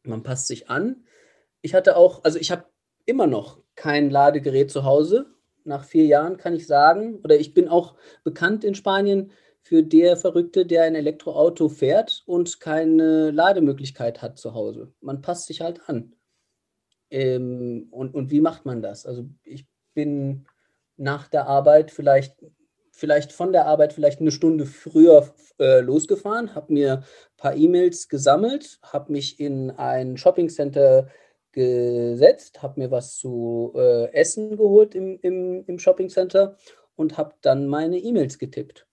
man 0.03 0.23
passt 0.23 0.47
sich 0.47 0.69
an. 0.69 1.05
Ich 1.63 1.73
hatte 1.73 1.95
auch, 1.95 2.23
also 2.23 2.37
ich 2.37 2.51
habe 2.51 2.65
immer 3.05 3.25
noch 3.25 3.57
kein 3.75 4.09
Ladegerät 4.09 4.69
zu 4.69 4.83
Hause. 4.83 5.27
Nach 5.63 5.85
vier 5.85 6.05
Jahren 6.05 6.37
kann 6.37 6.53
ich 6.53 6.67
sagen, 6.67 7.21
oder 7.23 7.39
ich 7.39 7.53
bin 7.53 7.69
auch 7.69 7.95
bekannt 8.23 8.65
in 8.65 8.75
Spanien 8.75 9.31
für 9.61 9.81
der 9.81 10.17
Verrückte, 10.17 10.65
der 10.65 10.83
ein 10.83 10.93
Elektroauto 10.93 11.69
fährt 11.69 12.23
und 12.25 12.59
keine 12.59 13.31
Lademöglichkeit 13.31 14.21
hat 14.21 14.37
zu 14.37 14.53
Hause. 14.53 14.93
Man 14.99 15.21
passt 15.21 15.47
sich 15.47 15.61
halt 15.61 15.87
an. 15.87 16.13
Ähm, 17.09 17.87
und, 17.91 18.13
und 18.13 18.29
wie 18.29 18.41
macht 18.41 18.65
man 18.65 18.81
das? 18.81 19.05
Also 19.05 19.25
ich 19.43 19.65
bin 19.93 20.45
nach 20.97 21.29
der 21.29 21.47
Arbeit 21.47 21.91
vielleicht, 21.91 22.45
vielleicht 22.91 23.31
von 23.31 23.53
der 23.53 23.67
Arbeit 23.67 23.93
vielleicht 23.93 24.19
eine 24.19 24.31
Stunde 24.31 24.65
früher 24.65 25.33
äh, 25.59 25.79
losgefahren, 25.79 26.55
habe 26.55 26.73
mir 26.73 26.97
ein 26.97 27.03
paar 27.37 27.55
E-Mails 27.55 28.09
gesammelt, 28.09 28.79
habe 28.83 29.13
mich 29.13 29.39
in 29.39 29.71
ein 29.71 30.17
Shoppingcenter 30.17 31.07
gesetzt, 31.53 32.61
habe 32.61 32.79
mir 32.79 32.91
was 32.91 33.17
zu 33.17 33.71
äh, 33.75 34.11
essen 34.13 34.57
geholt 34.57 34.95
im, 34.95 35.17
im, 35.21 35.63
im 35.65 35.79
Shoppingcenter 35.79 36.57
und 36.95 37.17
habe 37.17 37.35
dann 37.41 37.67
meine 37.67 37.97
E-Mails 37.97 38.37
getippt. 38.37 38.87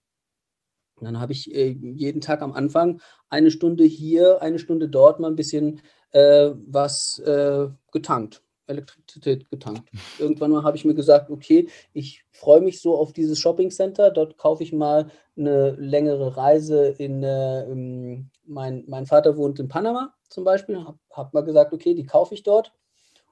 Und 0.95 1.05
dann 1.05 1.19
habe 1.19 1.33
ich 1.33 1.53
äh, 1.53 1.69
jeden 1.69 2.21
Tag 2.21 2.41
am 2.41 2.53
Anfang 2.53 3.01
eine 3.29 3.51
Stunde 3.51 3.83
hier, 3.83 4.41
eine 4.41 4.59
Stunde 4.59 4.87
dort 4.87 5.19
mal 5.19 5.29
ein 5.29 5.35
bisschen 5.35 5.81
äh, 6.11 6.51
was 6.67 7.19
äh, 7.19 7.67
getankt, 7.91 8.43
Elektrizität 8.67 9.49
getankt. 9.49 9.89
Irgendwann 10.19 10.51
mal 10.51 10.63
habe 10.63 10.77
ich 10.77 10.85
mir 10.85 10.93
gesagt, 10.93 11.31
okay, 11.31 11.67
ich 11.93 12.23
freue 12.31 12.61
mich 12.61 12.81
so 12.81 12.97
auf 12.97 13.13
dieses 13.13 13.39
Shopping 13.39 13.71
Center. 13.71 14.11
Dort 14.11 14.37
kaufe 14.37 14.63
ich 14.63 14.73
mal 14.73 15.09
eine 15.35 15.71
längere 15.71 16.37
Reise 16.37 16.89
in, 16.97 17.23
äh, 17.23 17.63
in 17.63 18.29
mein, 18.45 18.83
mein 18.87 19.07
Vater 19.07 19.37
wohnt 19.37 19.59
in 19.59 19.67
Panama 19.67 20.13
zum 20.31 20.43
Beispiel. 20.43 20.83
Habe 20.83 20.99
hab 21.11 21.33
mal 21.33 21.43
gesagt, 21.43 21.73
okay, 21.73 21.93
die 21.93 22.05
kaufe 22.05 22.33
ich 22.33 22.43
dort. 22.43 22.73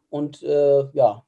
Und 0.10 0.44
äh, 0.44 0.88
ja, 0.94 1.26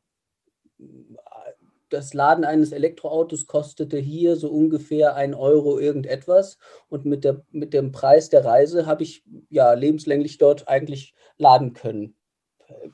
das 1.90 2.14
Laden 2.14 2.46
eines 2.46 2.72
Elektroautos 2.72 3.48
kostete 3.48 3.98
hier 3.98 4.36
so 4.36 4.50
ungefähr 4.50 5.16
ein 5.16 5.34
Euro 5.34 5.78
irgendetwas. 5.80 6.58
Und 6.90 7.06
mit, 7.06 7.24
der, 7.24 7.44
mit 7.52 7.74
dem 7.74 7.92
Preis 7.92 8.30
der 8.30 8.46
Reise 8.46 8.86
habe 8.86 9.04
ich 9.04 9.24
ja 9.50 9.74
lebenslänglich 9.74 10.38
dort 10.38 10.68
eigentlich 10.68 11.14
laden 11.38 11.74
können. 11.74 12.16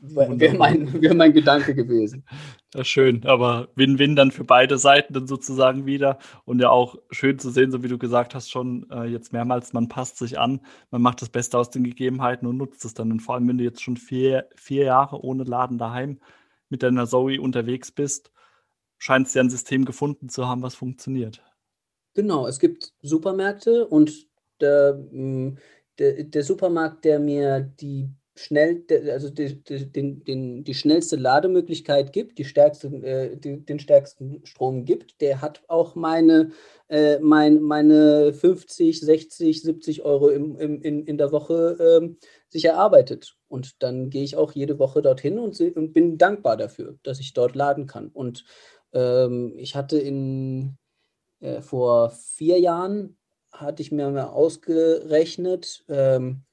Wäre 0.01 0.55
mein, 0.55 1.01
wär 1.01 1.13
mein 1.13 1.33
Gedanke 1.33 1.75
gewesen. 1.75 2.23
Das 2.71 2.81
ist 2.81 2.87
schön, 2.87 3.25
aber 3.25 3.69
Win-Win 3.75 4.15
dann 4.15 4.31
für 4.31 4.43
beide 4.43 4.77
Seiten 4.77 5.13
dann 5.13 5.27
sozusagen 5.27 5.85
wieder. 5.85 6.19
Und 6.45 6.61
ja 6.61 6.69
auch 6.69 6.95
schön 7.11 7.39
zu 7.39 7.49
sehen, 7.49 7.71
so 7.71 7.83
wie 7.83 7.87
du 7.87 7.97
gesagt 7.97 8.35
hast, 8.35 8.49
schon 8.49 8.89
äh, 8.91 9.05
jetzt 9.05 9.33
mehrmals, 9.33 9.73
man 9.73 9.87
passt 9.87 10.17
sich 10.17 10.39
an, 10.39 10.61
man 10.91 11.01
macht 11.01 11.21
das 11.21 11.29
Beste 11.29 11.57
aus 11.57 11.69
den 11.69 11.83
Gegebenheiten 11.83 12.47
und 12.47 12.57
nutzt 12.57 12.85
es 12.85 12.93
dann. 12.93 13.11
Und 13.11 13.21
vor 13.21 13.35
allem, 13.35 13.47
wenn 13.47 13.57
du 13.57 13.63
jetzt 13.63 13.81
schon 13.81 13.97
vier, 13.97 14.47
vier 14.55 14.85
Jahre 14.85 15.23
ohne 15.23 15.43
Laden 15.43 15.77
daheim 15.77 16.19
mit 16.69 16.83
deiner 16.83 17.07
Zoe 17.07 17.41
unterwegs 17.41 17.91
bist, 17.91 18.31
scheint 18.97 19.27
es 19.27 19.33
ja 19.33 19.41
ein 19.41 19.49
System 19.49 19.85
gefunden 19.85 20.29
zu 20.29 20.47
haben, 20.47 20.61
was 20.61 20.75
funktioniert. 20.75 21.43
Genau, 22.13 22.47
es 22.47 22.59
gibt 22.59 22.93
Supermärkte 23.01 23.87
und 23.87 24.27
der, 24.59 24.95
mm, 25.11 25.57
der, 25.99 26.23
der 26.23 26.43
Supermarkt, 26.43 27.05
der 27.05 27.19
mir 27.19 27.61
die 27.61 28.09
schnell, 28.39 28.83
also 29.11 29.29
die, 29.29 29.63
die, 29.63 29.91
den, 29.91 30.63
die 30.63 30.73
schnellste 30.73 31.15
Lademöglichkeit 31.15 32.13
gibt, 32.13 32.37
die 32.37 32.45
stärkste, 32.45 32.87
äh, 32.87 33.37
die, 33.37 33.65
den 33.65 33.79
stärksten 33.79 34.45
Strom 34.45 34.85
gibt, 34.85 35.19
der 35.21 35.41
hat 35.41 35.63
auch 35.67 35.95
meine, 35.95 36.51
äh, 36.87 37.19
mein, 37.19 37.61
meine 37.61 38.33
50, 38.33 38.99
60, 38.99 39.61
70 39.61 40.03
Euro 40.03 40.29
im, 40.29 40.55
im, 40.57 40.81
in, 40.81 41.05
in 41.05 41.17
der 41.17 41.31
Woche 41.31 41.77
ähm, 41.79 42.17
sich 42.49 42.65
erarbeitet. 42.65 43.35
Und 43.47 43.81
dann 43.83 44.09
gehe 44.09 44.23
ich 44.23 44.35
auch 44.35 44.51
jede 44.53 44.79
Woche 44.79 45.01
dorthin 45.01 45.39
und, 45.39 45.59
und 45.59 45.93
bin 45.93 46.17
dankbar 46.17 46.57
dafür, 46.57 46.97
dass 47.03 47.19
ich 47.19 47.33
dort 47.33 47.55
laden 47.55 47.87
kann. 47.87 48.09
Und 48.09 48.45
ähm, 48.93 49.53
ich 49.57 49.75
hatte 49.75 49.97
in, 49.97 50.77
äh, 51.39 51.61
vor 51.61 52.09
vier 52.09 52.59
Jahren, 52.59 53.17
hatte 53.51 53.81
ich 53.81 53.91
mir 53.91 54.09
mal 54.09 54.25
ausgerechnet, 54.25 55.83
ähm, 55.89 56.43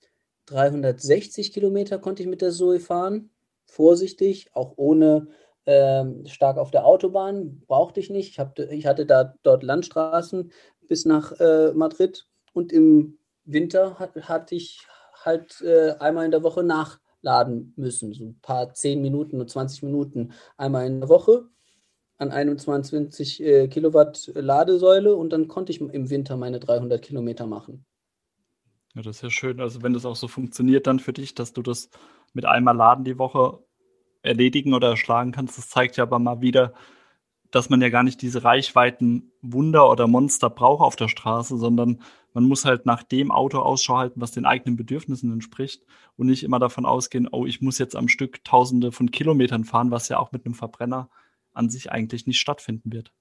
360 0.47 1.53
Kilometer 1.53 1.99
konnte 1.99 2.23
ich 2.23 2.29
mit 2.29 2.43
der 2.43 2.51
Zoe 2.51 2.81
fahren. 2.81 3.31
Vorsichtig, 3.67 4.51
auch 4.55 4.75
ohne 4.77 5.29
ähm, 5.67 6.27
stark 6.27 6.59
auf 6.59 6.71
der 6.71 6.87
Autobahn, 6.87 7.63
brauchte 7.67 8.01
ich 8.01 8.11
nicht. 8.11 8.31
Ich, 8.31 8.39
hab, 8.39 8.59
ich 8.59 8.87
hatte 8.87 9.07
da 9.07 9.35
dort 9.43 9.63
Landstraßen 9.63 10.53
bis 10.87 11.05
nach 11.05 11.33
äh, 11.41 11.73
Madrid 11.73 12.27
und 12.53 12.73
im 12.73 13.19
Winter 13.45 13.99
hat, 13.99 14.15
hatte 14.29 14.55
ich 14.55 14.87
halt 15.25 15.61
äh, 15.63 15.93
einmal 15.99 16.27
in 16.27 16.31
der 16.31 16.43
Woche 16.43 16.63
nachladen 16.63 17.73
müssen. 17.77 18.13
So 18.13 18.25
ein 18.25 18.39
paar 18.41 18.73
10 18.73 19.01
Minuten 19.01 19.41
und 19.41 19.51
20 19.51 19.83
Minuten 19.83 20.33
einmal 20.57 20.87
in 20.87 21.01
der 21.01 21.09
Woche 21.09 21.49
an 22.19 22.31
einem 22.31 22.59
22 22.59 23.43
äh, 23.43 23.69
Kilowatt 23.69 24.31
Ladesäule 24.35 25.17
und 25.17 25.33
dann 25.33 25.49
konnte 25.49 25.73
ich 25.73 25.81
im 25.81 26.11
Winter 26.11 26.37
meine 26.37 26.61
300 26.61 27.03
Kilometer 27.03 27.47
machen. 27.47 27.85
Ja, 28.95 29.03
das 29.03 29.17
ist 29.17 29.23
ja 29.23 29.31
schön. 29.31 29.61
Also 29.61 29.83
wenn 29.83 29.93
das 29.93 30.05
auch 30.07 30.17
so 30.17 30.29
funktioniert 30.29 30.87
dann 30.87 31.01
für 31.01 31.13
dich, 31.13 31.35
dass 31.35 31.53
du 31.53 31.63
das 31.63 31.91
mit 32.33 32.45
einmal 32.47 32.77
Laden 32.77 33.05
die 33.05 33.19
Woche 33.19 33.59
erledigen 34.23 34.73
oder 34.75 34.91
erschlagen 34.91 35.33
kannst, 35.33 35.59
das 35.59 35.69
zeigt 35.69 35.97
ja 35.97 36.05
aber 36.05 36.19
mal 36.19 36.41
wieder, 36.41 36.75
dass 37.51 37.71
man 37.71 37.81
ja 37.83 37.89
gar 37.89 38.03
nicht 38.03 38.23
diese 38.23 38.45
Reichweiten 38.45 39.33
Wunder 39.43 39.91
oder 39.91 40.07
Monster 40.09 40.51
braucht 40.51 40.83
auf 40.83 40.97
der 40.97 41.09
Straße, 41.09 41.57
sondern 41.57 42.01
man 42.33 42.45
muss 42.45 42.65
halt 42.65 42.87
nach 42.87 43.03
dem 43.03 43.31
Auto 43.31 43.59
Ausschau 43.61 43.99
halten, 43.99 44.21
was 44.21 44.33
den 44.33 44.45
eigenen 44.45 44.77
Bedürfnissen 44.77 45.33
entspricht 45.33 45.85
und 46.17 46.27
nicht 46.27 46.43
immer 46.43 46.59
davon 46.59 46.87
ausgehen, 46.87 47.29
oh, 47.31 47.47
ich 47.47 47.61
muss 47.61 47.79
jetzt 47.79 47.95
am 47.97 48.09
Stück 48.09 48.45
Tausende 48.45 48.91
von 48.93 49.11
Kilometern 49.11 49.65
fahren, 49.65 49.91
was 49.93 50.09
ja 50.09 50.19
auch 50.19 50.33
mit 50.33 50.45
einem 50.45 50.55
Verbrenner 50.55 51.11
an 51.53 51.71
sich 51.71 51.93
eigentlich 51.93 52.27
nicht 52.27 52.41
stattfinden 52.41 52.93
wird. 52.93 53.13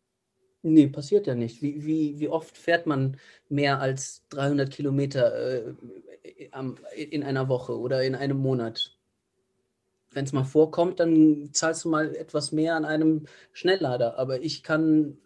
Nee, 0.65 0.87
passiert 0.87 1.27
ja 1.27 1.35
nicht. 1.35 1.61
Wie, 1.61 1.85
wie, 1.85 2.19
wie 2.19 2.29
oft 2.29 2.57
fährt 2.57 2.87
man 2.87 3.17
mehr 3.49 3.81
als 3.81 4.23
300 4.29 4.71
Kilometer 4.71 5.35
äh, 5.35 5.73
in 7.03 7.23
einer 7.23 7.49
Woche 7.49 7.77
oder 7.77 8.01
in 8.03 8.15
einem 8.15 8.37
Monat? 8.37 8.97
Wenn 10.11 10.23
es 10.23 10.31
mal 10.31 10.45
vorkommt, 10.45 11.01
dann 11.01 11.49
zahlst 11.51 11.83
du 11.83 11.89
mal 11.89 12.15
etwas 12.15 12.53
mehr 12.53 12.75
an 12.75 12.85
einem 12.85 13.25
Schnelllader. 13.51 14.17
Aber 14.17 14.41
ich 14.41 14.63
kann 14.63 15.17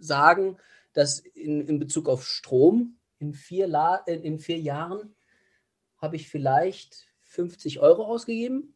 sagen, 0.00 0.56
dass 0.92 1.20
in, 1.20 1.68
in 1.68 1.78
Bezug 1.78 2.08
auf 2.08 2.26
Strom 2.26 2.96
in 3.20 3.32
vier, 3.32 3.68
La 3.68 3.96
in 3.96 4.40
vier 4.40 4.58
Jahren 4.58 5.14
habe 5.98 6.16
ich 6.16 6.28
vielleicht 6.28 7.06
50 7.20 7.78
Euro 7.78 8.06
ausgegeben. 8.06 8.74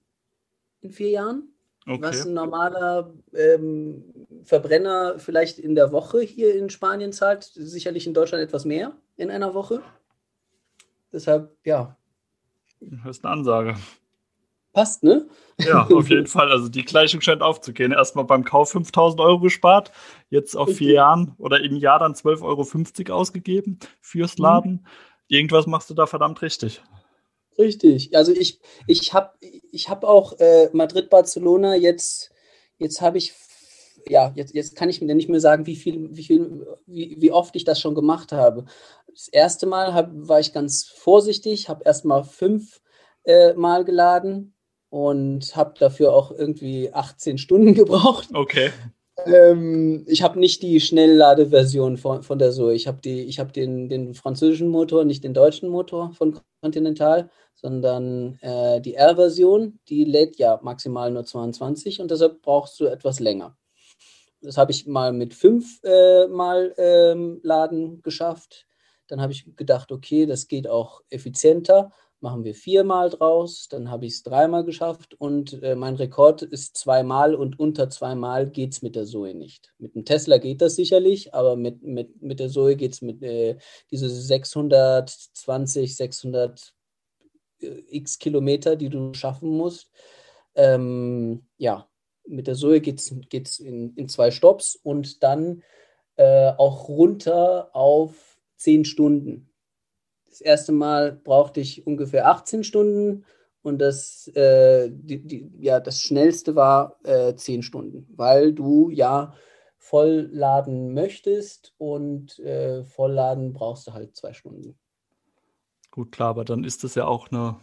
In 0.80 0.92
vier 0.92 1.10
Jahren. 1.10 1.48
Okay. 1.88 2.02
Was 2.02 2.26
ein 2.26 2.34
normaler 2.34 3.14
ähm, 3.32 4.04
Verbrenner 4.44 5.18
vielleicht 5.18 5.58
in 5.58 5.74
der 5.74 5.90
Woche 5.90 6.20
hier 6.20 6.54
in 6.54 6.68
Spanien 6.68 7.12
zahlt, 7.12 7.44
sicherlich 7.44 8.06
in 8.06 8.12
Deutschland 8.12 8.44
etwas 8.44 8.66
mehr 8.66 8.92
in 9.16 9.30
einer 9.30 9.54
Woche. 9.54 9.82
Deshalb, 11.10 11.56
ja. 11.64 11.96
Das 12.80 13.16
ist 13.16 13.24
eine 13.24 13.32
Ansage. 13.32 13.74
Passt, 14.74 15.02
ne? 15.02 15.26
Ja, 15.58 15.86
auf 15.86 16.10
jeden 16.10 16.26
Fall. 16.28 16.52
Also 16.52 16.68
die 16.68 16.84
Gleichung 16.84 17.22
scheint 17.22 17.40
aufzugehen. 17.40 17.92
Erstmal 17.92 18.26
beim 18.26 18.44
Kauf 18.44 18.72
5000 18.72 19.20
Euro 19.22 19.40
gespart, 19.40 19.90
jetzt 20.28 20.56
auf 20.56 20.70
vier 20.70 20.92
Jahren 20.92 21.34
oder 21.38 21.64
im 21.64 21.76
Jahr 21.76 21.98
dann 21.98 22.12
12,50 22.12 23.08
Euro 23.08 23.18
ausgegeben 23.18 23.78
fürs. 24.02 24.36
Laden. 24.36 24.72
Mhm. 24.72 24.86
Irgendwas 25.28 25.66
machst 25.66 25.88
du 25.88 25.94
da 25.94 26.06
verdammt 26.06 26.42
richtig. 26.42 26.82
Richtig. 27.58 28.16
Also 28.16 28.32
ich, 28.32 28.60
ich 28.86 29.12
habe 29.12 29.32
ich 29.72 29.88
hab 29.88 30.04
auch 30.04 30.38
äh, 30.38 30.68
Madrid-Barcelona 30.72 31.74
jetzt, 31.74 32.30
jetzt 32.78 33.00
habe 33.00 33.18
ich, 33.18 33.34
ja, 34.08 34.32
jetzt, 34.36 34.54
jetzt 34.54 34.76
kann 34.76 34.88
ich 34.88 35.00
mir 35.00 35.14
nicht 35.14 35.28
mehr 35.28 35.40
sagen, 35.40 35.66
wie 35.66 35.76
viel, 35.76 36.16
wie 36.16 36.22
viel, 36.22 36.66
wie, 36.86 37.16
wie 37.18 37.32
oft 37.32 37.56
ich 37.56 37.64
das 37.64 37.80
schon 37.80 37.96
gemacht 37.96 38.32
habe. 38.32 38.64
Das 39.12 39.28
erste 39.28 39.66
Mal 39.66 39.92
hab, 39.92 40.10
war 40.12 40.38
ich 40.38 40.52
ganz 40.52 40.84
vorsichtig, 40.84 41.68
habe 41.68 41.82
erst 41.84 42.04
mal 42.04 42.22
fünf 42.22 42.80
äh, 43.24 43.54
Mal 43.54 43.84
geladen 43.84 44.54
und 44.90 45.56
habe 45.56 45.74
dafür 45.78 46.14
auch 46.14 46.30
irgendwie 46.30 46.92
18 46.92 47.38
Stunden 47.38 47.74
gebraucht. 47.74 48.28
Okay. 48.32 48.70
Ähm, 49.26 50.04
ich 50.06 50.22
habe 50.22 50.38
nicht 50.38 50.62
die 50.62 50.80
Schnellladeversion 50.80 51.96
von, 51.96 52.22
von 52.22 52.38
der 52.38 52.52
Zoe. 52.52 52.74
Ich 52.74 52.86
habe 52.86 53.00
hab 53.04 53.52
den, 53.52 53.88
den 53.88 54.14
französischen 54.14 54.68
Motor, 54.68 55.04
nicht 55.04 55.24
den 55.24 55.34
deutschen 55.34 55.68
Motor 55.68 56.12
von 56.12 56.38
Continental, 56.62 57.30
sondern 57.60 58.38
äh, 58.40 58.80
die 58.80 58.94
R-Version, 58.94 59.80
die 59.88 60.04
lädt 60.04 60.36
ja 60.36 60.60
maximal 60.62 61.10
nur 61.10 61.24
22 61.24 62.00
und 62.00 62.10
deshalb 62.10 62.40
brauchst 62.42 62.78
du 62.78 62.86
etwas 62.86 63.18
länger. 63.20 63.56
Das 64.40 64.56
habe 64.56 64.70
ich 64.70 64.86
mal 64.86 65.12
mit 65.12 65.34
fünf 65.34 65.80
äh, 65.82 66.28
Mal 66.28 66.72
ähm, 66.78 67.40
Laden 67.42 68.00
geschafft. 68.02 68.66
Dann 69.08 69.20
habe 69.20 69.32
ich 69.32 69.56
gedacht, 69.56 69.90
okay, 69.90 70.26
das 70.26 70.46
geht 70.46 70.68
auch 70.68 71.02
effizienter. 71.10 71.90
Machen 72.20 72.44
wir 72.44 72.54
viermal 72.54 73.10
draus. 73.10 73.66
Dann 73.68 73.90
habe 73.90 74.06
ich 74.06 74.12
es 74.12 74.22
dreimal 74.22 74.64
geschafft 74.64 75.14
und 75.14 75.60
äh, 75.62 75.74
mein 75.74 75.96
Rekord 75.96 76.42
ist 76.42 76.76
zweimal 76.76 77.34
und 77.34 77.58
unter 77.58 77.90
zweimal 77.90 78.48
geht 78.48 78.74
es 78.74 78.82
mit 78.82 78.94
der 78.94 79.06
Zoe 79.06 79.34
nicht. 79.34 79.72
Mit 79.78 79.96
dem 79.96 80.04
Tesla 80.04 80.38
geht 80.38 80.60
das 80.60 80.76
sicherlich, 80.76 81.34
aber 81.34 81.56
mit, 81.56 81.82
mit, 81.82 82.22
mit 82.22 82.38
der 82.38 82.50
Zoe 82.50 82.76
geht 82.76 82.92
es 82.92 83.02
mit 83.02 83.20
äh, 83.22 83.56
diese 83.90 84.08
620, 84.08 85.96
600 85.96 86.60
äh, 86.60 86.77
x 87.60 88.18
Kilometer, 88.18 88.76
die 88.76 88.88
du 88.88 89.12
schaffen 89.14 89.50
musst. 89.50 89.90
Ähm, 90.54 91.46
ja, 91.56 91.88
mit 92.26 92.46
der 92.46 92.54
Zoe 92.54 92.80
geht 92.80 93.00
es 93.00 93.60
in, 93.60 93.94
in 93.94 94.08
zwei 94.08 94.30
Stops 94.30 94.76
und 94.76 95.22
dann 95.22 95.62
äh, 96.16 96.52
auch 96.56 96.88
runter 96.88 97.74
auf 97.74 98.38
10 98.56 98.84
Stunden. 98.84 99.50
Das 100.28 100.40
erste 100.40 100.72
Mal 100.72 101.12
brauchte 101.12 101.60
ich 101.60 101.86
ungefähr 101.86 102.28
18 102.28 102.64
Stunden 102.64 103.24
und 103.62 103.78
das, 103.78 104.28
äh, 104.34 104.90
die, 104.90 105.26
die, 105.26 105.50
ja, 105.60 105.80
das 105.80 106.00
schnellste 106.00 106.54
war 106.54 106.98
äh, 107.04 107.34
10 107.34 107.62
Stunden, 107.62 108.06
weil 108.14 108.52
du 108.52 108.90
ja 108.90 109.34
vollladen 109.78 110.92
möchtest 110.92 111.74
und 111.78 112.38
äh, 112.40 112.84
vollladen 112.84 113.52
brauchst 113.52 113.86
du 113.86 113.94
halt 113.94 114.16
zwei 114.16 114.32
Stunden. 114.32 114.78
Gut, 115.90 116.12
klar, 116.12 116.30
aber 116.30 116.44
dann 116.44 116.64
ist 116.64 116.84
das 116.84 116.94
ja 116.94 117.06
auch 117.06 117.30
eine, 117.30 117.58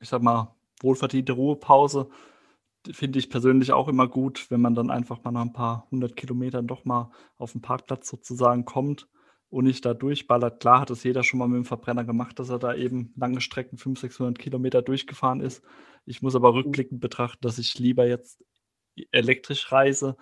ich 0.00 0.08
sag 0.08 0.22
mal, 0.22 0.54
wohlverdiente 0.80 1.32
Ruhepause 1.32 2.08
finde 2.92 3.18
ich 3.18 3.30
persönlich 3.30 3.72
auch 3.72 3.88
immer 3.88 4.08
gut, 4.08 4.50
wenn 4.50 4.60
man 4.60 4.74
dann 4.74 4.90
einfach 4.90 5.22
mal 5.22 5.32
nach 5.32 5.42
ein 5.42 5.52
paar 5.52 5.86
hundert 5.90 6.16
Kilometern 6.16 6.66
doch 6.66 6.84
mal 6.84 7.10
auf 7.36 7.52
den 7.52 7.60
Parkplatz 7.60 8.08
sozusagen 8.08 8.64
kommt 8.64 9.08
und 9.50 9.64
nicht 9.64 9.84
da 9.84 9.94
durchballert. 9.94 10.60
Klar 10.60 10.80
hat 10.80 10.90
es 10.90 11.02
jeder 11.04 11.22
schon 11.22 11.38
mal 11.38 11.48
mit 11.48 11.56
dem 11.56 11.64
Verbrenner 11.64 12.04
gemacht, 12.04 12.38
dass 12.38 12.48
er 12.48 12.58
da 12.58 12.74
eben 12.74 13.12
lange 13.16 13.40
Strecken, 13.40 13.76
500, 13.76 14.12
600 14.12 14.38
Kilometer 14.38 14.82
durchgefahren 14.82 15.40
ist. 15.40 15.62
Ich 16.06 16.22
muss 16.22 16.34
aber 16.34 16.54
rückblickend 16.54 17.00
betrachten, 17.00 17.40
dass 17.42 17.58
ich 17.58 17.78
lieber 17.78 18.06
jetzt 18.06 18.42
elektrisch 19.12 19.70
reise, 19.72 20.16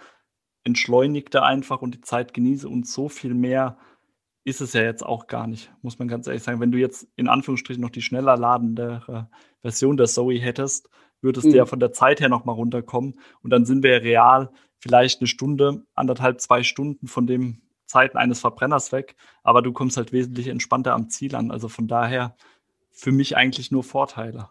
entschleunigte 0.64 1.42
einfach 1.42 1.80
und 1.80 1.94
die 1.94 2.00
Zeit 2.00 2.34
genieße 2.34 2.68
und 2.68 2.86
so 2.86 3.08
viel 3.08 3.34
mehr 3.34 3.78
ist 4.48 4.60
es 4.60 4.72
ja 4.72 4.82
jetzt 4.82 5.04
auch 5.04 5.26
gar 5.26 5.46
nicht, 5.46 5.70
muss 5.82 5.98
man 5.98 6.08
ganz 6.08 6.26
ehrlich 6.26 6.42
sagen. 6.42 6.60
Wenn 6.60 6.72
du 6.72 6.78
jetzt 6.78 7.06
in 7.16 7.28
Anführungsstrichen 7.28 7.82
noch 7.82 7.90
die 7.90 8.02
schneller 8.02 8.36
ladende 8.36 9.28
Version 9.60 9.96
der 9.96 10.06
Zoe 10.06 10.38
hättest, 10.38 10.88
würdest 11.20 11.46
mhm. 11.46 11.50
du 11.50 11.56
ja 11.58 11.66
von 11.66 11.80
der 11.80 11.92
Zeit 11.92 12.20
her 12.20 12.28
nochmal 12.28 12.54
runterkommen. 12.54 13.20
Und 13.42 13.50
dann 13.50 13.64
sind 13.64 13.82
wir 13.82 13.92
ja 13.92 13.98
real 13.98 14.50
vielleicht 14.78 15.20
eine 15.20 15.28
Stunde, 15.28 15.84
anderthalb, 15.94 16.40
zwei 16.40 16.62
Stunden 16.62 17.08
von 17.08 17.26
dem 17.26 17.62
Zeiten 17.86 18.18
eines 18.18 18.40
Verbrenners 18.40 18.92
weg, 18.92 19.16
aber 19.42 19.62
du 19.62 19.72
kommst 19.72 19.96
halt 19.96 20.12
wesentlich 20.12 20.48
entspannter 20.48 20.92
am 20.92 21.08
Ziel 21.08 21.34
an. 21.34 21.50
Also 21.50 21.68
von 21.68 21.88
daher 21.88 22.36
für 22.90 23.12
mich 23.12 23.36
eigentlich 23.36 23.70
nur 23.70 23.82
Vorteile. 23.82 24.48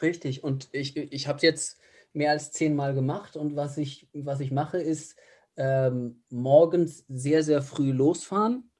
Richtig. 0.00 0.42
Und 0.42 0.68
ich, 0.72 0.96
ich 0.96 1.28
habe 1.28 1.36
es 1.36 1.42
jetzt 1.42 1.80
mehr 2.12 2.30
als 2.30 2.52
zehnmal 2.52 2.94
gemacht 2.94 3.36
und 3.36 3.56
was 3.56 3.76
ich, 3.76 4.08
was 4.12 4.40
ich 4.40 4.50
mache, 4.50 4.78
ist 4.78 5.16
ähm, 5.56 6.22
morgens 6.30 7.04
sehr, 7.08 7.42
sehr 7.42 7.62
früh 7.62 7.92
losfahren 7.92 8.70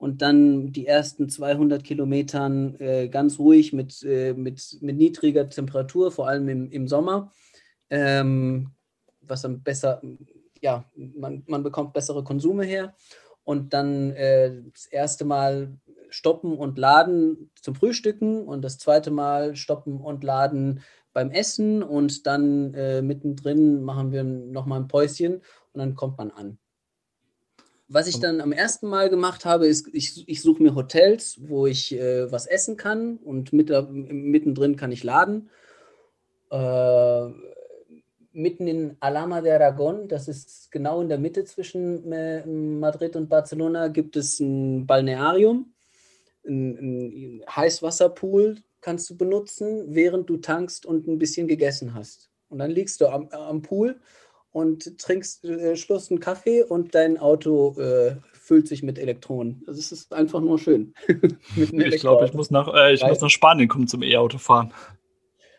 und 0.00 0.22
dann 0.22 0.72
die 0.72 0.86
ersten 0.86 1.28
200 1.28 1.84
Kilometern 1.84 2.74
äh, 2.80 3.08
ganz 3.08 3.38
ruhig 3.38 3.74
mit, 3.74 4.02
äh, 4.02 4.32
mit, 4.32 4.78
mit 4.80 4.96
niedriger 4.96 5.46
Temperatur, 5.46 6.10
vor 6.10 6.26
allem 6.26 6.48
im, 6.48 6.70
im 6.70 6.88
Sommer, 6.88 7.30
ähm, 7.90 8.70
was 9.20 9.42
dann 9.42 9.62
besser, 9.62 10.00
ja, 10.62 10.86
man, 10.96 11.42
man 11.46 11.62
bekommt 11.62 11.92
bessere 11.92 12.24
Konsume 12.24 12.64
her. 12.64 12.94
Und 13.44 13.74
dann 13.74 14.12
äh, 14.12 14.62
das 14.72 14.86
erste 14.86 15.26
Mal 15.26 15.76
stoppen 16.08 16.56
und 16.56 16.78
laden 16.78 17.50
zum 17.60 17.74
Frühstücken 17.74 18.44
und 18.48 18.62
das 18.62 18.78
zweite 18.78 19.10
Mal 19.10 19.54
stoppen 19.54 20.00
und 20.00 20.24
laden 20.24 20.80
beim 21.12 21.30
Essen. 21.30 21.82
Und 21.82 22.26
dann 22.26 22.72
äh, 22.72 23.02
mittendrin 23.02 23.82
machen 23.82 24.12
wir 24.12 24.24
nochmal 24.24 24.80
ein 24.80 24.88
Päuschen 24.88 25.42
und 25.72 25.78
dann 25.78 25.94
kommt 25.94 26.16
man 26.16 26.30
an. 26.30 26.58
Was 27.92 28.06
ich 28.06 28.20
dann 28.20 28.40
am 28.40 28.52
ersten 28.52 28.86
Mal 28.86 29.10
gemacht 29.10 29.44
habe, 29.44 29.66
ist, 29.66 29.88
ich, 29.92 30.28
ich 30.28 30.42
suche 30.42 30.62
mir 30.62 30.76
Hotels, 30.76 31.40
wo 31.42 31.66
ich 31.66 31.92
äh, 31.92 32.30
was 32.30 32.46
essen 32.46 32.76
kann 32.76 33.16
und 33.16 33.52
mit, 33.52 33.68
mittendrin 33.90 34.76
kann 34.76 34.92
ich 34.92 35.02
laden. 35.02 35.50
Äh, 36.52 37.26
mitten 38.30 38.68
in 38.68 38.96
Alama 39.00 39.40
de 39.40 39.50
Aragon, 39.50 40.06
das 40.06 40.28
ist 40.28 40.70
genau 40.70 41.00
in 41.00 41.08
der 41.08 41.18
Mitte 41.18 41.44
zwischen 41.44 42.12
äh, 42.12 42.46
Madrid 42.46 43.16
und 43.16 43.28
Barcelona, 43.28 43.88
gibt 43.88 44.14
es 44.16 44.38
ein 44.38 44.86
Balnearium, 44.86 45.74
ein, 46.46 47.40
ein 47.40 47.44
Heißwasserpool 47.50 48.58
kannst 48.80 49.10
du 49.10 49.16
benutzen, 49.16 49.94
während 49.96 50.30
du 50.30 50.36
tankst 50.36 50.86
und 50.86 51.08
ein 51.08 51.18
bisschen 51.18 51.48
gegessen 51.48 51.92
hast. 51.94 52.30
Und 52.48 52.60
dann 52.60 52.70
liegst 52.70 53.00
du 53.00 53.08
am, 53.08 53.28
am 53.30 53.62
Pool 53.62 54.00
und 54.52 54.98
trinkst 54.98 55.44
äh, 55.44 55.76
Schluss 55.76 56.10
einen 56.10 56.20
Kaffee 56.20 56.62
und 56.62 56.94
dein 56.94 57.18
Auto 57.18 57.78
äh, 57.78 58.16
füllt 58.32 58.66
sich 58.66 58.82
mit 58.82 58.98
Elektronen. 58.98 59.62
Also 59.66 59.78
es 59.78 59.92
ist 59.92 60.12
einfach 60.12 60.40
nur 60.40 60.58
schön. 60.58 60.94
ich 61.56 62.00
glaube, 62.00 62.26
ich 62.26 62.34
muss 62.34 62.50
nach, 62.50 62.72
äh, 62.74 62.94
ich 62.94 63.06
muss 63.06 63.20
nach 63.20 63.30
Spanien 63.30 63.68
kommen 63.68 63.86
zum 63.86 64.02
E-Auto 64.02 64.38
fahren. 64.38 64.72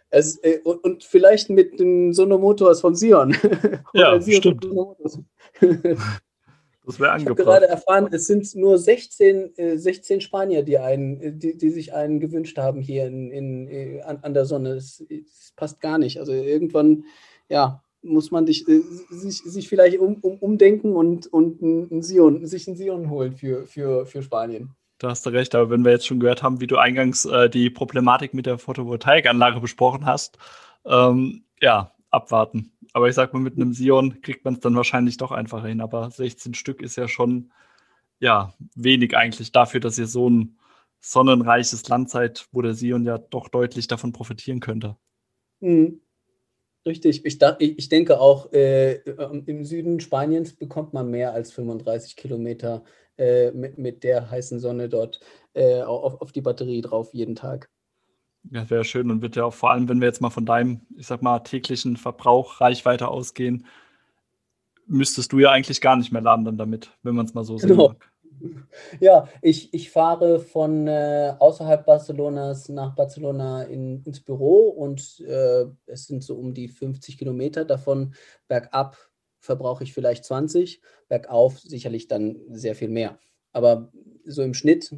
Es, 0.09 0.37
äh, 0.43 0.59
und, 0.65 0.83
und, 0.83 1.03
vielleicht 1.05 1.49
mit 1.49 1.79
den 1.79 2.11
Sonomotors 2.13 2.81
von 2.81 2.95
Sion. 2.95 3.33
ja, 3.93 4.19
Sion 4.19 4.41
stimmt. 4.41 4.65
das 5.61 6.99
wäre 6.99 7.17
Ich 7.17 7.25
habe 7.25 7.35
gerade 7.35 7.69
erfahren, 7.69 8.09
es 8.11 8.27
sind 8.27 8.53
nur 8.55 8.77
16, 8.77 9.57
äh, 9.57 9.77
16 9.77 10.19
Spanier, 10.19 10.63
die, 10.63 10.79
einen, 10.79 11.39
die, 11.39 11.57
die 11.57 11.69
sich 11.69 11.93
einen 11.93 12.19
gewünscht 12.19 12.57
haben 12.57 12.81
hier 12.81 13.07
in, 13.07 13.31
in, 13.31 13.67
äh, 13.69 14.01
an, 14.01 14.19
an 14.21 14.33
der 14.33 14.43
Sonne. 14.43 14.71
Es, 14.71 15.01
es 15.09 15.53
passt 15.55 15.79
gar 15.79 15.97
nicht. 15.97 16.19
Also 16.19 16.33
irgendwann, 16.33 17.05
ja, 17.47 17.81
muss 18.03 18.31
man 18.31 18.45
dich, 18.45 18.67
äh, 18.67 18.81
sich, 19.09 19.39
sich 19.39 19.69
vielleicht 19.69 19.99
um, 19.99 20.15
um, 20.15 20.37
umdenken 20.37 20.95
und, 20.95 21.27
und 21.27 21.61
ein 21.61 22.01
Sion, 22.01 22.45
sich 22.45 22.67
einen 22.67 22.77
Sion 22.77 23.09
holen 23.09 23.35
für, 23.35 23.65
für, 23.65 24.05
für 24.05 24.23
Spanien. 24.23 24.75
Da 24.97 25.09
hast 25.09 25.25
du 25.25 25.31
recht, 25.31 25.55
aber 25.55 25.69
wenn 25.69 25.83
wir 25.83 25.91
jetzt 25.91 26.05
schon 26.05 26.19
gehört 26.19 26.43
haben, 26.43 26.61
wie 26.61 26.67
du 26.67 26.77
eingangs 26.77 27.25
äh, 27.25 27.49
die 27.49 27.69
Problematik 27.69 28.33
mit 28.33 28.45
der 28.45 28.59
Photovoltaikanlage 28.59 29.59
besprochen 29.59 30.05
hast, 30.05 30.37
ähm, 30.85 31.43
ja, 31.59 31.91
abwarten. 32.11 32.71
Aber 32.93 33.07
ich 33.07 33.15
sag 33.15 33.33
mal, 33.33 33.39
mit 33.39 33.55
einem 33.55 33.73
Sion 33.73 34.21
kriegt 34.21 34.45
man 34.45 34.55
es 34.55 34.59
dann 34.59 34.75
wahrscheinlich 34.75 35.17
doch 35.17 35.31
einfacher 35.31 35.67
hin. 35.67 35.81
Aber 35.81 36.11
16 36.11 36.53
Stück 36.53 36.81
ist 36.81 36.97
ja 36.97 37.07
schon 37.07 37.51
ja 38.19 38.53
wenig 38.75 39.15
eigentlich 39.17 39.51
dafür, 39.51 39.79
dass 39.79 39.97
ihr 39.97 40.07
so 40.07 40.29
ein 40.29 40.57
sonnenreiches 40.99 41.87
Land 41.87 42.09
seid, 42.09 42.47
wo 42.51 42.61
der 42.61 42.75
Sion 42.75 43.03
ja 43.03 43.17
doch 43.17 43.49
deutlich 43.49 43.87
davon 43.87 44.11
profitieren 44.11 44.59
könnte. 44.59 44.97
Mhm. 45.61 46.01
Richtig, 46.85 47.23
ich, 47.25 47.39
ich, 47.59 47.89
denke 47.89 48.19
auch, 48.19 48.51
äh, 48.53 48.93
ähm, 48.93 49.43
im 49.45 49.65
Süden 49.65 49.99
Spaniens 49.99 50.53
bekommt 50.53 50.93
man 50.93 51.11
mehr 51.11 51.31
als 51.33 51.51
35 51.51 52.15
Kilometer 52.15 52.83
äh, 53.17 53.51
mit, 53.51 53.77
mit 53.77 54.03
der 54.03 54.31
heißen 54.31 54.59
Sonne 54.59 54.89
dort 54.89 55.19
äh, 55.53 55.81
auf, 55.83 56.21
auf 56.21 56.31
die 56.31 56.41
Batterie 56.41 56.81
drauf 56.81 57.13
jeden 57.13 57.35
Tag. 57.35 57.69
Ja, 58.49 58.67
wäre 58.67 58.83
schön 58.83 59.11
und 59.11 59.21
wird 59.21 59.35
ja 59.35 59.45
auch 59.45 59.53
vor 59.53 59.69
allem, 59.69 59.87
wenn 59.87 60.01
wir 60.01 60.07
jetzt 60.07 60.21
mal 60.21 60.31
von 60.31 60.47
deinem, 60.47 60.81
ich 60.97 61.05
sag 61.05 61.21
mal, 61.21 61.39
täglichen 61.39 61.97
Verbrauch, 61.97 62.59
Reichweite 62.59 63.07
ausgehen, 63.07 63.67
müsstest 64.87 65.31
du 65.31 65.39
ja 65.39 65.51
eigentlich 65.51 65.81
gar 65.81 65.95
nicht 65.95 66.11
mehr 66.11 66.21
laden 66.21 66.45
dann 66.45 66.57
damit, 66.57 66.97
wenn 67.03 67.13
man 67.13 67.27
es 67.27 67.35
mal 67.35 67.43
so 67.43 67.57
sehen 67.57 67.69
genau. 67.69 67.89
mag. 67.89 68.10
Ja, 68.99 69.27
ich, 69.41 69.73
ich 69.73 69.91
fahre 69.91 70.39
von 70.39 70.87
äh, 70.87 71.33
außerhalb 71.37 71.85
Barcelonas 71.85 72.69
nach 72.69 72.95
Barcelona 72.95 73.63
in, 73.63 74.03
ins 74.03 74.21
Büro 74.21 74.69
und 74.69 75.19
äh, 75.21 75.65
es 75.85 76.07
sind 76.07 76.23
so 76.23 76.35
um 76.35 76.53
die 76.53 76.67
50 76.67 77.17
Kilometer. 77.17 77.65
Davon 77.65 78.13
bergab 78.47 78.97
verbrauche 79.39 79.83
ich 79.83 79.93
vielleicht 79.93 80.23
20, 80.23 80.81
bergauf 81.07 81.59
sicherlich 81.59 82.07
dann 82.07 82.39
sehr 82.49 82.75
viel 82.75 82.89
mehr. 82.89 83.19
Aber 83.51 83.91
so 84.25 84.43
im 84.43 84.53
Schnitt 84.53 84.95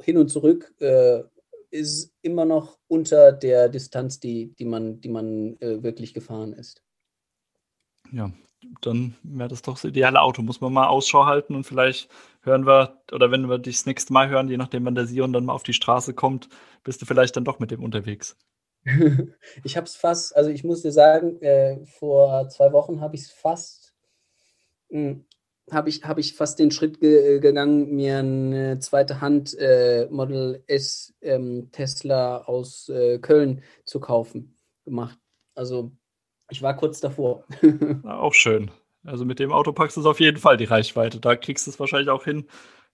hin 0.00 0.18
und 0.18 0.28
zurück 0.28 0.74
äh, 0.80 1.22
ist 1.70 2.12
immer 2.22 2.44
noch 2.44 2.78
unter 2.88 3.32
der 3.32 3.68
Distanz, 3.68 4.20
die, 4.20 4.54
die 4.54 4.64
man, 4.64 5.00
die 5.00 5.08
man 5.08 5.56
äh, 5.60 5.82
wirklich 5.82 6.12
gefahren 6.12 6.52
ist. 6.52 6.82
Ja, 8.12 8.32
dann 8.80 9.16
wäre 9.22 9.48
das 9.48 9.62
doch 9.62 9.74
das 9.74 9.84
ideale 9.84 10.20
Auto. 10.20 10.42
Muss 10.42 10.60
man 10.60 10.72
mal 10.72 10.88
Ausschau 10.88 11.26
halten 11.26 11.54
und 11.54 11.64
vielleicht 11.64 12.08
hören 12.46 12.66
wir, 12.66 13.02
oder 13.12 13.30
wenn 13.30 13.48
wir 13.48 13.58
dich 13.58 13.76
das 13.76 13.86
nächste 13.86 14.12
Mal 14.12 14.28
hören, 14.28 14.48
je 14.48 14.56
nachdem, 14.56 14.84
wann 14.84 14.94
der 14.94 15.06
Sion 15.06 15.32
dann 15.32 15.44
mal 15.44 15.52
auf 15.52 15.62
die 15.62 15.72
Straße 15.72 16.14
kommt, 16.14 16.48
bist 16.84 17.02
du 17.02 17.06
vielleicht 17.06 17.36
dann 17.36 17.44
doch 17.44 17.58
mit 17.58 17.70
dem 17.70 17.82
unterwegs. 17.82 18.36
ich 19.64 19.76
habe 19.76 19.86
es 19.86 19.96
fast, 19.96 20.36
also 20.36 20.50
ich 20.50 20.64
muss 20.64 20.82
dir 20.82 20.92
sagen, 20.92 21.40
äh, 21.42 21.84
vor 21.84 22.48
zwei 22.48 22.72
Wochen 22.72 23.00
habe 23.00 23.16
ich 23.16 23.22
es 23.22 23.30
fast, 23.32 23.94
hm, 24.90 25.26
habe 25.70 25.88
ich, 25.88 26.04
hab 26.04 26.18
ich 26.18 26.34
fast 26.34 26.58
den 26.60 26.70
Schritt 26.70 27.00
ge 27.00 27.40
gegangen, 27.40 27.90
mir 27.94 28.18
eine 28.18 28.78
zweite 28.78 29.20
Hand 29.20 29.58
äh, 29.58 30.06
Model 30.10 30.62
S 30.68 31.14
ähm, 31.20 31.70
Tesla 31.72 32.38
aus 32.44 32.88
äh, 32.88 33.18
Köln 33.18 33.62
zu 33.84 33.98
kaufen 33.98 34.56
gemacht. 34.84 35.18
Also 35.56 35.90
ich 36.50 36.62
war 36.62 36.76
kurz 36.76 37.00
davor. 37.00 37.44
auch 38.04 38.34
schön. 38.34 38.70
Also 39.06 39.24
mit 39.24 39.38
dem 39.38 39.52
Auto 39.52 39.72
packst 39.72 39.96
du 39.96 40.00
es 40.00 40.06
auf 40.06 40.20
jeden 40.20 40.38
Fall 40.38 40.56
die 40.56 40.64
Reichweite. 40.64 41.20
Da 41.20 41.36
kriegst 41.36 41.66
du 41.66 41.70
es 41.70 41.80
wahrscheinlich 41.80 42.10
auch 42.10 42.24
hin, 42.24 42.46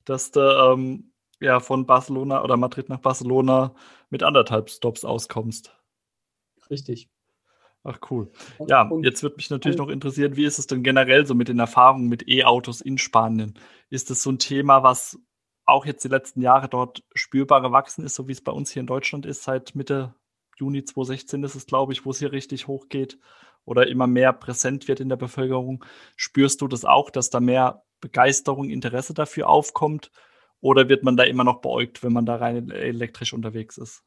dass 0.05 0.31
du 0.31 0.41
ähm, 0.41 1.13
ja 1.41 1.61
von 1.61 1.87
Barcelona 1.87 2.43
oder 2.43 2.57
Madrid 2.57 2.89
nach 2.89 3.01
Barcelona 3.01 3.75
mit 4.11 4.23
anderthalb 4.23 4.71
Stops 4.71 5.05
auskommst. 5.05 5.75
Richtig. 6.71 7.09
Ach 7.85 7.99
cool. 8.11 8.31
Ja, 8.69 8.89
jetzt 9.03 9.23
würde 9.25 9.37
mich 9.37 9.51
natürlich 9.51 9.79
noch 9.79 9.89
interessieren, 9.89 10.37
wie 10.37 10.45
ist 10.45 10.59
es 10.59 10.69
denn 10.69 10.85
generell 10.85 11.27
so 11.27 11.35
mit 11.35 11.49
den 11.49 11.59
Erfahrungen 11.59 12.09
mit 12.09 12.29
E-Autos 12.29 12.81
in 12.81 12.97
Spanien? 12.97 13.59
Ist 13.91 14.11
das 14.11 14.23
so 14.23 14.31
ein 14.31 14.39
Thema, 14.39 14.85
was 14.85 15.19
auch 15.65 15.85
jetzt 15.85 16.05
die 16.05 16.09
letzten 16.09 16.43
Jahre 16.43 16.69
dort 16.69 17.03
spürbar 17.15 17.61
gewachsen 17.61 18.05
ist, 18.05 18.15
so 18.15 18.29
wie 18.29 18.33
es 18.33 18.41
bei 18.41 18.53
uns 18.53 18.71
hier 18.71 18.81
in 18.81 18.87
Deutschland 18.87 19.27
ist, 19.27 19.43
seit 19.43 19.75
Mitte 19.75 20.15
Juni 20.59 20.85
2016 20.85 21.43
ist 21.43 21.55
es, 21.57 21.67
glaube 21.67 21.93
ich, 21.93 22.05
wo 22.05 22.11
es 22.11 22.19
hier 22.19 22.31
richtig 22.31 22.69
hochgeht 22.69 23.19
oder 23.65 23.87
immer 23.87 24.07
mehr 24.07 24.33
präsent 24.33 24.89
wird 24.89 25.01
in 25.01 25.09
der 25.09 25.17
Bevölkerung. 25.17 25.85
Spürst 26.17 26.61
du 26.61 26.69
das 26.69 26.85
auch, 26.85 27.11
dass 27.11 27.31
da 27.31 27.41
mehr 27.41 27.83
Begeisterung, 28.01 28.69
Interesse 28.69 29.15
dafür 29.15 29.49
aufkommt? 29.49 30.11
Oder 30.61 30.89
wird 30.89 31.03
man 31.03 31.17
da 31.17 31.25
immer 31.25 31.45
noch 31.45 31.61
beäugt, 31.61 32.03
wenn 32.03 32.13
man 32.13 32.27
da 32.27 32.37
rein 32.37 32.71
elektrisch 32.71 33.33
unterwegs 33.33 33.79
ist? 33.79 34.05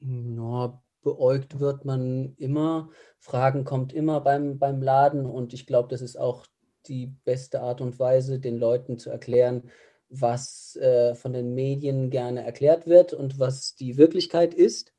Ja, 0.00 0.80
beäugt 1.02 1.60
wird 1.60 1.84
man 1.84 2.34
immer. 2.36 2.90
Fragen 3.18 3.64
kommt 3.64 3.92
immer 3.92 4.20
beim, 4.20 4.58
beim 4.58 4.82
Laden 4.82 5.26
und 5.26 5.52
ich 5.52 5.66
glaube, 5.66 5.88
das 5.88 6.00
ist 6.00 6.18
auch 6.18 6.46
die 6.86 7.08
beste 7.24 7.60
Art 7.60 7.80
und 7.80 7.98
Weise, 7.98 8.40
den 8.40 8.56
Leuten 8.56 8.98
zu 8.98 9.10
erklären, 9.10 9.70
was 10.08 10.76
äh, 10.76 11.14
von 11.14 11.32
den 11.32 11.54
Medien 11.54 12.10
gerne 12.10 12.44
erklärt 12.44 12.86
wird 12.86 13.12
und 13.12 13.38
was 13.38 13.74
die 13.74 13.96
Wirklichkeit 13.96 14.54
ist. 14.54 14.95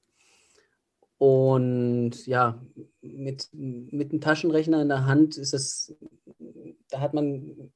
Und 1.17 2.27
ja, 2.27 2.61
mit, 3.01 3.49
mit 3.51 4.11
einem 4.11 4.21
Taschenrechner 4.21 4.81
in 4.81 4.89
der 4.89 5.05
Hand 5.05 5.37
ist 5.37 5.53
es, 5.53 5.95
da 6.89 6.99
hat 6.99 7.13
man 7.13 7.71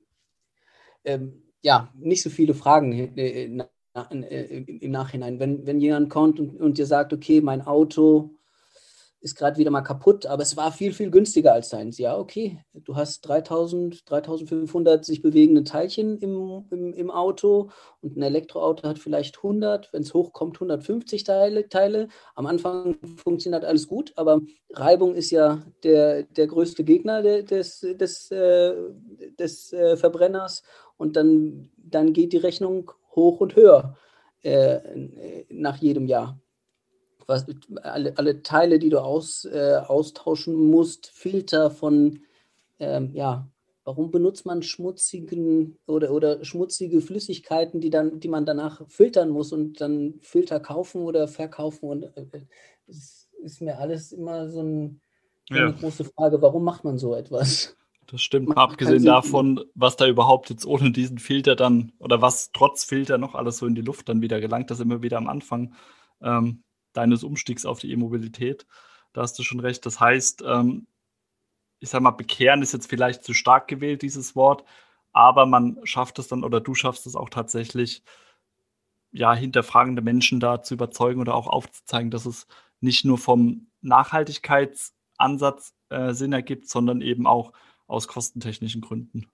ähm, 1.05 1.41
ja 1.61 1.91
nicht 1.95 2.21
so 2.21 2.29
viele 2.29 2.53
Fragen 2.53 2.91
äh, 2.93 3.45
äh, 3.45 3.45
im 3.45 4.91
Nachhinein. 4.91 5.39
Wenn, 5.39 5.65
wenn 5.65 5.79
jemand 5.79 6.09
kommt 6.09 6.39
und, 6.39 6.59
und 6.59 6.77
dir 6.77 6.85
sagt, 6.85 7.13
okay, 7.13 7.41
mein 7.41 7.61
Auto 7.61 8.35
ist 9.21 9.35
gerade 9.35 9.57
wieder 9.57 9.69
mal 9.69 9.81
kaputt, 9.81 10.25
aber 10.25 10.41
es 10.41 10.57
war 10.57 10.71
viel, 10.71 10.93
viel 10.93 11.11
günstiger 11.11 11.53
als 11.53 11.69
deins. 11.69 11.99
Ja, 11.99 12.17
okay, 12.17 12.59
du 12.73 12.95
hast 12.95 13.21
3000, 13.21 14.09
3500 14.09 15.05
sich 15.05 15.21
bewegende 15.21 15.63
Teilchen 15.63 16.17
im, 16.17 16.65
im, 16.71 16.93
im 16.93 17.11
Auto 17.11 17.69
und 18.01 18.17
ein 18.17 18.23
Elektroauto 18.23 18.87
hat 18.87 18.97
vielleicht 18.97 19.37
100, 19.37 19.93
wenn 19.93 20.01
es 20.01 20.15
hochkommt, 20.15 20.55
150 20.57 21.23
Teile, 21.23 21.69
Teile. 21.69 22.07
Am 22.33 22.47
Anfang 22.47 22.97
funktioniert 23.17 23.63
alles 23.63 23.87
gut, 23.87 24.11
aber 24.15 24.41
Reibung 24.73 25.13
ist 25.13 25.29
ja 25.29 25.61
der, 25.83 26.23
der 26.23 26.47
größte 26.47 26.83
Gegner 26.83 27.21
des, 27.21 27.81
des, 27.81 28.31
äh, 28.31 28.73
des 29.37 29.71
äh, 29.71 29.97
Verbrenners 29.97 30.63
und 30.97 31.15
dann, 31.15 31.69
dann 31.77 32.13
geht 32.13 32.33
die 32.33 32.37
Rechnung 32.37 32.91
hoch 33.15 33.39
und 33.39 33.55
höher 33.55 33.95
äh, 34.41 34.79
nach 35.49 35.77
jedem 35.77 36.07
Jahr 36.07 36.39
was, 37.31 37.45
alle, 37.81 38.17
alle 38.17 38.43
Teile, 38.43 38.77
die 38.77 38.89
du 38.89 38.99
aus, 38.99 39.45
äh, 39.45 39.77
austauschen 39.85 40.69
musst, 40.69 41.07
Filter 41.07 41.71
von, 41.71 42.19
ähm, 42.79 43.11
ja, 43.13 43.47
warum 43.83 44.11
benutzt 44.11 44.45
man 44.45 44.61
schmutzigen 44.61 45.77
oder, 45.87 46.11
oder 46.11 46.43
schmutzige 46.45 47.01
Flüssigkeiten, 47.01 47.81
die, 47.81 47.89
dann, 47.89 48.19
die 48.19 48.27
man 48.27 48.45
danach 48.45 48.87
filtern 48.87 49.29
muss 49.29 49.51
und 49.51 49.81
dann 49.81 50.19
Filter 50.21 50.59
kaufen 50.59 51.01
oder 51.01 51.27
verkaufen? 51.27 51.89
Und 51.89 52.03
äh, 52.15 52.45
es 52.87 53.29
ist 53.41 53.61
mir 53.61 53.79
alles 53.79 54.11
immer 54.11 54.49
so, 54.49 54.61
ein, 54.61 55.01
ja. 55.49 55.65
eine 55.65 55.73
große 55.73 56.05
Frage, 56.05 56.41
warum 56.41 56.63
macht 56.63 56.83
man 56.83 56.97
so 56.97 57.15
etwas? 57.15 57.75
Das 58.07 58.21
stimmt, 58.21 58.49
man 58.49 58.57
abgesehen 58.57 59.05
davon, 59.05 59.63
was 59.73 59.95
da 59.95 60.05
überhaupt 60.05 60.49
jetzt 60.49 60.65
ohne 60.65 60.91
diesen 60.91 61.17
Filter 61.17 61.55
dann 61.55 61.93
oder 61.97 62.21
was 62.21 62.51
trotz 62.51 62.83
Filter 62.83 63.17
noch 63.17 63.35
alles 63.35 63.57
so 63.57 63.65
in 63.65 63.75
die 63.75 63.81
Luft 63.81 64.09
dann 64.09 64.21
wieder 64.21 64.41
gelangt, 64.41 64.69
das 64.69 64.81
immer 64.81 65.01
wieder 65.01 65.17
am 65.17 65.29
Anfang. 65.29 65.75
Ähm, 66.21 66.63
deines 66.93 67.23
Umstiegs 67.23 67.65
auf 67.65 67.79
die 67.79 67.91
E-Mobilität. 67.91 68.65
Da 69.13 69.21
hast 69.21 69.37
du 69.37 69.43
schon 69.43 69.59
recht. 69.59 69.85
Das 69.85 69.99
heißt, 69.99 70.43
ähm, 70.45 70.87
ich 71.79 71.89
sag 71.89 72.01
mal, 72.01 72.11
bekehren 72.11 72.61
ist 72.61 72.73
jetzt 72.73 72.89
vielleicht 72.89 73.23
zu 73.23 73.33
stark 73.33 73.67
gewählt, 73.67 74.01
dieses 74.01 74.35
Wort, 74.35 74.63
aber 75.11 75.45
man 75.45 75.79
schafft 75.83 76.19
es 76.19 76.27
dann 76.27 76.43
oder 76.43 76.61
du 76.61 76.75
schaffst 76.75 77.05
es 77.07 77.15
auch 77.15 77.29
tatsächlich, 77.29 78.03
ja, 79.11 79.33
hinterfragende 79.33 80.01
Menschen 80.01 80.39
da 80.39 80.61
zu 80.61 80.75
überzeugen 80.75 81.19
oder 81.19 81.35
auch 81.35 81.47
aufzuzeigen, 81.47 82.11
dass 82.11 82.25
es 82.25 82.47
nicht 82.79 83.03
nur 83.03 83.17
vom 83.17 83.67
Nachhaltigkeitsansatz 83.81 85.73
äh, 85.89 86.13
Sinn 86.13 86.31
ergibt, 86.31 86.69
sondern 86.69 87.01
eben 87.01 87.27
auch 87.27 87.51
aus 87.87 88.07
kostentechnischen 88.07 88.79
Gründen. 88.79 89.27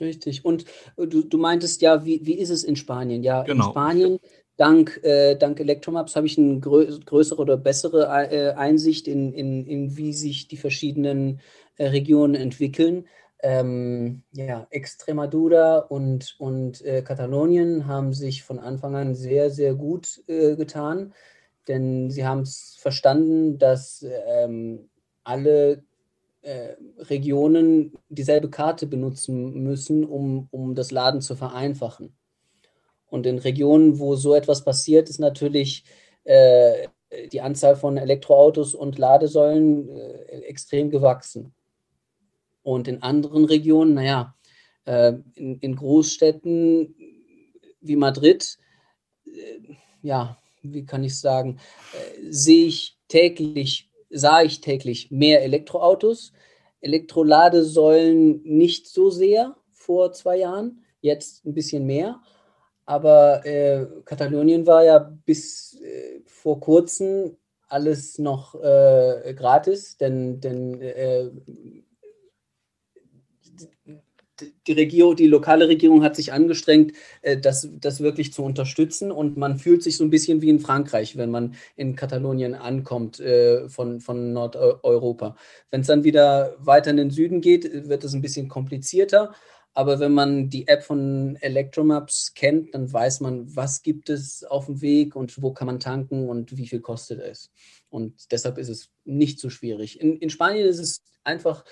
Richtig. 0.00 0.44
Und 0.44 0.66
äh, 0.96 1.06
du, 1.06 1.22
du 1.22 1.38
meintest 1.38 1.82
ja, 1.82 2.04
wie, 2.04 2.24
wie 2.24 2.38
ist 2.38 2.50
es 2.50 2.64
in 2.64 2.76
Spanien? 2.76 3.22
Ja, 3.22 3.42
genau. 3.42 3.66
in 3.66 3.70
Spanien 3.70 4.18
dank, 4.56 5.00
äh, 5.02 5.36
dank 5.36 5.60
Electromaps 5.60 6.16
habe 6.16 6.26
ich 6.26 6.38
eine 6.38 6.60
grö 6.60 6.86
größere 7.04 7.40
oder 7.40 7.56
bessere 7.56 8.06
äh, 8.30 8.52
Einsicht 8.54 9.08
in, 9.08 9.32
in, 9.32 9.66
in, 9.66 9.96
wie 9.96 10.12
sich 10.12 10.48
die 10.48 10.56
verschiedenen 10.56 11.40
äh, 11.76 11.86
Regionen 11.86 12.34
entwickeln. 12.34 13.06
Ähm, 13.42 14.22
ja, 14.32 14.66
Extremadura 14.70 15.78
und, 15.78 16.36
und 16.38 16.82
äh, 16.82 17.02
Katalonien 17.02 17.86
haben 17.86 18.14
sich 18.14 18.42
von 18.42 18.58
Anfang 18.58 18.96
an 18.96 19.14
sehr, 19.14 19.50
sehr 19.50 19.74
gut 19.74 20.22
äh, 20.26 20.56
getan, 20.56 21.12
denn 21.68 22.10
sie 22.10 22.26
haben 22.26 22.40
es 22.40 22.76
verstanden, 22.78 23.58
dass 23.58 24.04
ähm, 24.26 24.88
alle 25.22 25.82
äh, 26.42 26.76
Regionen 26.98 27.92
dieselbe 28.08 28.48
Karte 28.48 28.86
benutzen 28.86 29.62
müssen, 29.62 30.04
um, 30.04 30.48
um 30.50 30.74
das 30.74 30.90
Laden 30.92 31.20
zu 31.20 31.36
vereinfachen. 31.36 32.16
Und 33.08 33.26
in 33.26 33.38
Regionen, 33.38 33.98
wo 33.98 34.16
so 34.16 34.34
etwas 34.34 34.64
passiert, 34.64 35.08
ist 35.08 35.20
natürlich 35.20 35.84
äh, 36.24 36.88
die 37.32 37.40
Anzahl 37.40 37.76
von 37.76 37.96
Elektroautos 37.96 38.74
und 38.74 38.98
Ladesäulen 38.98 39.88
äh, 39.88 40.40
extrem 40.42 40.90
gewachsen. 40.90 41.54
Und 42.62 42.88
in 42.88 43.02
anderen 43.02 43.44
Regionen, 43.44 43.94
naja, 43.94 44.34
äh, 44.86 45.12
in, 45.34 45.58
in, 45.60 45.76
Großstädten 45.76 46.94
wie 47.80 47.96
Madrid, 47.96 48.58
äh, 49.24 49.74
ja, 50.02 50.36
wie 50.62 50.84
kann 50.84 51.04
ich 51.04 51.18
sagen, 51.18 51.58
äh, 51.92 52.30
sehe 52.30 52.66
ich 52.66 52.98
täglich, 53.08 53.88
sah 54.10 54.42
ich 54.42 54.60
täglich 54.60 55.10
mehr 55.10 55.42
Elektroautos, 55.42 56.32
Elektroladesäulen 56.80 58.42
nicht 58.42 58.88
so 58.88 59.10
sehr 59.10 59.56
vor 59.70 60.12
zwei 60.12 60.38
Jahren, 60.38 60.84
jetzt 61.00 61.44
ein 61.44 61.54
bisschen 61.54 61.86
mehr. 61.86 62.20
Aber 62.86 63.44
äh, 63.44 63.86
Katalonien 64.04 64.66
war 64.66 64.84
ja 64.84 64.98
bis 64.98 65.80
äh, 65.82 66.20
vor 66.26 66.60
kurzem 66.60 67.36
alles 67.68 68.18
noch 68.18 68.54
äh, 68.54 69.34
gratis, 69.34 69.96
denn, 69.96 70.40
denn 70.40 70.80
äh, 70.80 71.30
die 74.66 74.72
Regierung, 74.72 75.16
die 75.16 75.26
lokale 75.26 75.68
Regierung 75.68 76.02
hat 76.02 76.16
sich 76.16 76.32
angestrengt, 76.32 76.92
äh, 77.22 77.36
das, 77.36 77.68
das 77.80 78.00
wirklich 78.00 78.32
zu 78.32 78.42
unterstützen 78.42 79.10
und 79.10 79.36
man 79.36 79.58
fühlt 79.58 79.82
sich 79.82 79.96
so 79.96 80.04
ein 80.04 80.10
bisschen 80.10 80.42
wie 80.42 80.50
in 80.50 80.60
Frankreich, 80.60 81.16
wenn 81.16 81.30
man 81.30 81.54
in 81.74 81.96
Katalonien 81.96 82.54
ankommt 82.54 83.18
äh, 83.20 83.68
von, 83.68 84.00
von 84.00 84.32
Nordeuropa. 84.32 85.36
Wenn 85.70 85.80
es 85.80 85.86
dann 85.86 86.04
wieder 86.04 86.56
weiter 86.58 86.90
in 86.90 86.98
den 86.98 87.10
Süden 87.10 87.40
geht, 87.40 87.88
wird 87.88 88.04
es 88.04 88.14
ein 88.14 88.22
bisschen 88.22 88.48
komplizierter, 88.48 89.34
aber 89.76 90.00
wenn 90.00 90.14
man 90.14 90.48
die 90.48 90.68
App 90.68 90.82
von 90.82 91.36
Electromaps 91.36 92.32
kennt, 92.34 92.74
dann 92.74 92.90
weiß 92.90 93.20
man, 93.20 93.54
was 93.54 93.82
gibt 93.82 94.08
es 94.08 94.42
auf 94.42 94.64
dem 94.64 94.80
Weg 94.80 95.14
und 95.14 95.42
wo 95.42 95.52
kann 95.52 95.66
man 95.66 95.80
tanken 95.80 96.30
und 96.30 96.56
wie 96.56 96.66
viel 96.66 96.80
kostet 96.80 97.20
es. 97.20 97.50
Und 97.90 98.32
deshalb 98.32 98.56
ist 98.56 98.70
es 98.70 98.88
nicht 99.04 99.38
so 99.38 99.50
schwierig. 99.50 100.00
In, 100.00 100.16
in 100.16 100.30
Spanien 100.30 100.66
ist 100.66 100.78
es 100.78 101.02
einfach 101.24 101.62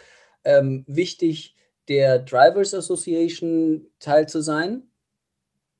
ähm, 0.44 0.84
wichtig, 0.86 1.56
der 1.88 2.18
Drivers 2.18 2.74
Association 2.74 3.86
Teil 4.00 4.28
zu 4.28 4.42
sein 4.42 4.82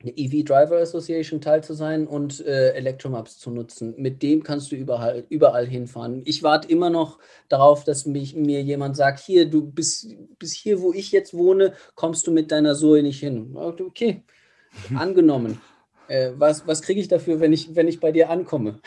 eine 0.05 0.17
EV 0.17 0.45
Driver 0.45 0.79
Association 0.79 1.41
teil 1.41 1.65
zu 1.65 1.73
sein 1.73 2.07
und 2.07 2.45
äh, 2.45 2.73
Electromaps 2.75 3.39
zu 3.39 3.51
nutzen. 3.51 3.95
Mit 3.97 4.23
dem 4.23 4.43
kannst 4.43 4.71
du 4.71 4.77
überall, 4.77 5.25
überall 5.31 5.67
hinfahren. 5.67 6.23
Ich 6.27 6.43
warte 6.43 6.69
immer 6.69 6.91
noch 6.91 7.19
darauf, 7.49 7.85
dass 7.85 8.07
mich, 8.07 8.35
mir 8.37 8.63
jemand 8.63 8.97
sagt, 8.97 9.21
hier, 9.21 9.47
du 9.49 9.63
bis, 9.63 10.09
bis 10.39 10.53
hier, 10.53 10.81
wo 10.83 10.93
ich 10.93 11.11
jetzt 11.11 11.35
wohne, 11.35 11.73
kommst 11.95 12.27
du 12.27 12.33
mit 12.33 12.53
deiner 12.53 12.75
Zoe 12.75 13.03
nicht 13.03 13.21
hin. 13.21 13.57
Okay, 13.57 14.23
angenommen. 14.95 15.61
Äh, 16.07 16.33
was 16.37 16.67
was 16.67 16.83
kriege 16.83 17.01
ich 17.01 17.09
dafür, 17.09 17.41
wenn 17.41 17.55
ich, 17.55 17.75
wenn 17.75 17.89
ich 17.89 17.99
bei 17.99 18.13
dir 18.13 18.29
ankomme? 18.29 18.81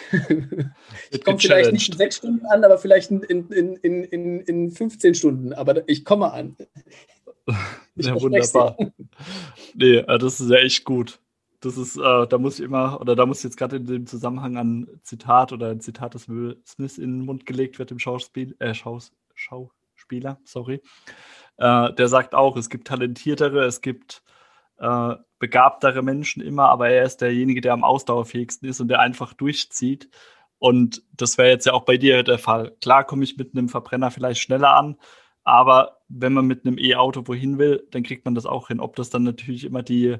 ich 1.09 1.23
komme 1.23 1.39
vielleicht 1.39 1.71
nicht 1.71 1.89
in 1.89 1.97
sechs 1.97 2.17
Stunden 2.17 2.45
an, 2.45 2.63
aber 2.63 2.77
vielleicht 2.77 3.09
in, 3.09 3.23
in, 3.23 3.75
in, 3.77 4.03
in, 4.03 4.41
in 4.41 4.71
15 4.71 5.15
Stunden. 5.15 5.53
Aber 5.53 5.81
ich 5.89 6.05
komme 6.05 6.31
an. 6.31 6.55
Ja, 7.95 8.21
wunderbar. 8.21 8.77
nee, 9.73 9.97
äh, 9.97 10.17
das 10.17 10.39
ist 10.39 10.49
ja 10.49 10.57
echt 10.57 10.83
gut. 10.83 11.19
Das 11.59 11.77
ist, 11.77 11.97
äh, 11.97 12.27
da 12.27 12.37
muss 12.37 12.59
ich 12.59 12.65
immer, 12.65 13.01
oder 13.01 13.15
da 13.15 13.25
muss 13.25 13.43
jetzt 13.43 13.57
gerade 13.57 13.77
in 13.77 13.85
dem 13.85 14.05
Zusammenhang 14.05 14.57
an 14.57 14.87
Zitat 15.01 15.53
oder 15.53 15.69
ein 15.69 15.79
Zitat, 15.79 16.13
das 16.13 16.29
Will 16.29 16.61
Smith 16.65 16.97
in 16.97 17.19
den 17.19 17.25
Mund 17.25 17.45
gelegt 17.45 17.79
wird, 17.79 17.89
dem 17.89 17.99
Schauspiel, 17.99 18.55
äh, 18.59 18.73
Schaus, 18.73 19.11
Schauspieler, 19.33 20.39
sorry. 20.43 20.81
Äh, 21.57 21.93
der 21.93 22.07
sagt 22.07 22.35
auch, 22.35 22.57
es 22.57 22.69
gibt 22.69 22.87
talentiertere, 22.87 23.65
es 23.65 23.81
gibt 23.81 24.21
äh, 24.77 25.15
begabtere 25.39 26.03
Menschen 26.03 26.41
immer, 26.41 26.69
aber 26.69 26.89
er 26.89 27.03
ist 27.03 27.17
derjenige, 27.17 27.61
der 27.61 27.73
am 27.73 27.83
ausdauerfähigsten 27.83 28.69
ist 28.69 28.79
und 28.79 28.89
der 28.89 28.99
einfach 28.99 29.33
durchzieht. 29.33 30.09
Und 30.59 31.03
das 31.13 31.37
wäre 31.37 31.49
jetzt 31.49 31.65
ja 31.65 31.73
auch 31.73 31.85
bei 31.85 31.97
dir 31.97 32.23
der 32.23 32.39
Fall. 32.39 32.75
Klar 32.81 33.03
komme 33.03 33.23
ich 33.23 33.37
mit 33.37 33.55
einem 33.55 33.69
Verbrenner 33.69 34.11
vielleicht 34.11 34.41
schneller 34.41 34.75
an, 34.75 34.97
aber 35.47 36.01
wenn 36.09 36.33
man 36.33 36.45
mit 36.45 36.65
einem 36.65 36.77
E-Auto 36.77 37.25
wohin 37.25 37.57
will, 37.57 37.87
dann 37.91 38.03
kriegt 38.03 38.25
man 38.25 38.35
das 38.35 38.45
auch 38.45 38.67
hin. 38.67 38.81
Ob 38.81 38.97
das 38.97 39.09
dann 39.09 39.23
natürlich 39.23 39.63
immer 39.63 39.81
die 39.81 40.17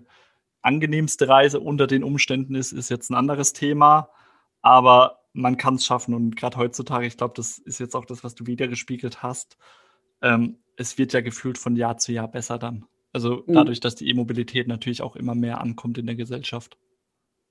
angenehmste 0.62 1.28
Reise 1.28 1.60
unter 1.60 1.86
den 1.86 2.06
Umständen 2.06 2.56
ist, 2.56 2.72
ist 2.72 2.90
jetzt 2.90 3.10
ein 3.10 3.16
anderes 3.16 3.52
Thema. 3.52 4.10
Aber 4.62 5.20
man 5.34 5.58
kann 5.58 5.76
es 5.76 5.86
schaffen. 5.86 6.14
Und 6.14 6.38
gerade 6.38 6.56
heutzutage, 6.56 7.06
ich 7.06 7.18
glaube, 7.18 7.34
das 7.36 7.58
ist 7.58 7.78
jetzt 7.78 7.94
auch 7.94 8.06
das, 8.06 8.24
was 8.24 8.36
du 8.36 8.48
wiedergespiegelt 8.48 9.22
hast. 9.22 9.58
Ähm, 10.22 10.60
es 10.78 10.98
wird 10.98 11.12
ja 11.12 11.20
gefühlt 11.20 11.58
von 11.58 11.76
Jahr 11.76 11.98
zu 11.98 12.14
Jahr 12.14 12.30
besser 12.30 12.58
dann. 12.58 12.86
Also 13.12 13.44
mhm. 13.48 13.54
dadurch, 13.54 13.82
dass 13.82 13.96
die 13.96 14.08
E-Mobilität 14.08 14.70
natürlich 14.70 15.02
auch 15.02 15.18
immer 15.18 15.36
mehr 15.36 15.60
ankommt 15.60 15.98
in 15.98 16.06
der 16.06 16.16
Gesellschaft. 16.16 16.78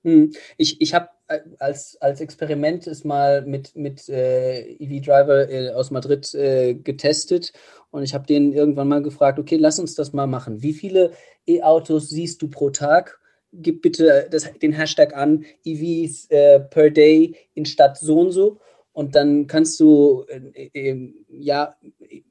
Mhm. 0.06 0.32
Ich, 0.56 0.80
ich 0.80 0.94
habe 0.94 1.08
äh, 1.26 1.40
als, 1.58 2.00
als 2.00 2.20
Experiment 2.20 2.86
es 2.86 3.02
mal 3.02 3.42
mit, 3.44 3.74
mit 3.74 4.08
äh, 4.08 4.60
EV-Driver 4.78 5.50
äh, 5.50 5.70
aus 5.72 5.90
Madrid 5.90 6.32
äh, 6.34 6.74
getestet 6.74 7.52
und 7.90 8.04
ich 8.04 8.14
habe 8.14 8.24
denen 8.24 8.52
irgendwann 8.52 8.86
mal 8.86 9.02
gefragt, 9.02 9.40
okay, 9.40 9.56
lass 9.56 9.80
uns 9.80 9.96
das 9.96 10.12
mal 10.12 10.28
machen. 10.28 10.62
Wie 10.62 10.74
viele 10.74 11.10
E-Autos 11.48 12.08
siehst 12.08 12.40
du 12.40 12.48
pro 12.48 12.70
Tag? 12.70 13.18
Gib 13.52 13.82
bitte 13.82 14.28
das, 14.30 14.48
den 14.62 14.72
Hashtag 14.72 15.16
an, 15.16 15.44
EVs 15.64 16.30
äh, 16.30 16.60
per 16.60 16.90
day 16.90 17.34
in 17.54 17.64
Stadt 17.66 17.98
so 17.98 18.20
und 18.20 18.30
so. 18.30 18.60
Und 18.92 19.16
dann 19.16 19.48
kannst 19.48 19.80
du 19.80 20.24
äh, 20.28 21.10
ja 21.28 21.74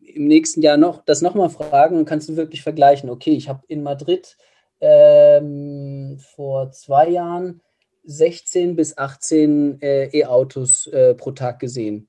im 0.02 0.28
nächsten 0.28 0.62
Jahr 0.62 0.78
noch 0.78 1.04
das 1.04 1.22
nochmal 1.22 1.50
fragen 1.50 1.98
und 1.98 2.06
kannst 2.06 2.30
du 2.30 2.38
wirklich 2.38 2.64
vergleichen. 2.64 3.10
Okay, 3.10 3.32
ich 3.32 3.50
habe 3.50 3.64
in 3.68 3.84
Madrid 3.84 4.38
ähm, 4.82 6.18
vor 6.20 6.72
zwei 6.72 7.10
Jahren 7.10 7.62
16 8.06 8.76
bis 8.76 8.98
18 8.98 9.82
äh, 9.82 10.06
E-Autos 10.18 10.88
äh, 10.88 11.16
pro 11.16 11.32
Tag 11.32 11.60
gesehen. 11.60 12.08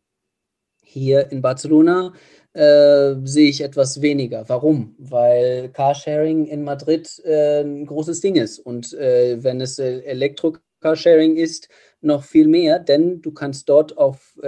Hier 0.83 1.31
in 1.33 1.43
Barcelona 1.43 2.13
äh, 2.53 3.15
sehe 3.25 3.51
ich 3.51 3.61
etwas 3.61 4.01
weniger. 4.01 4.49
Warum? 4.49 4.95
Weil 4.99 5.69
Carsharing 5.71 6.47
in 6.47 6.63
Madrid 6.65 7.21
äh, 7.25 7.63
ein 7.63 7.87
großes 7.87 8.21
Ding 8.21 8.37
ist. 8.37 8.59
Und 8.59 8.95
äh, 8.95 9.43
wenn 9.43 9.61
es 9.61 9.79
äh, 9.79 10.01
Elektro-Carsharing 10.01 11.37
ist, 11.37 11.69
noch 12.01 12.25
viel 12.25 12.47
mehr, 12.47 12.79
denn 12.79 13.21
du 13.21 13.33
kannst 13.33 13.69
dort 13.69 13.97
auf 13.99 14.39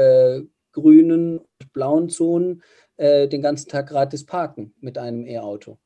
grünen, 0.72 1.40
blauen 1.72 2.08
Zonen 2.08 2.62
den 2.98 3.42
ganzen 3.42 3.68
Tag 3.68 3.88
gratis 3.88 4.26
parken 4.26 4.74
mit 4.80 4.96
einem 4.98 5.26
E-Auto. 5.26 5.78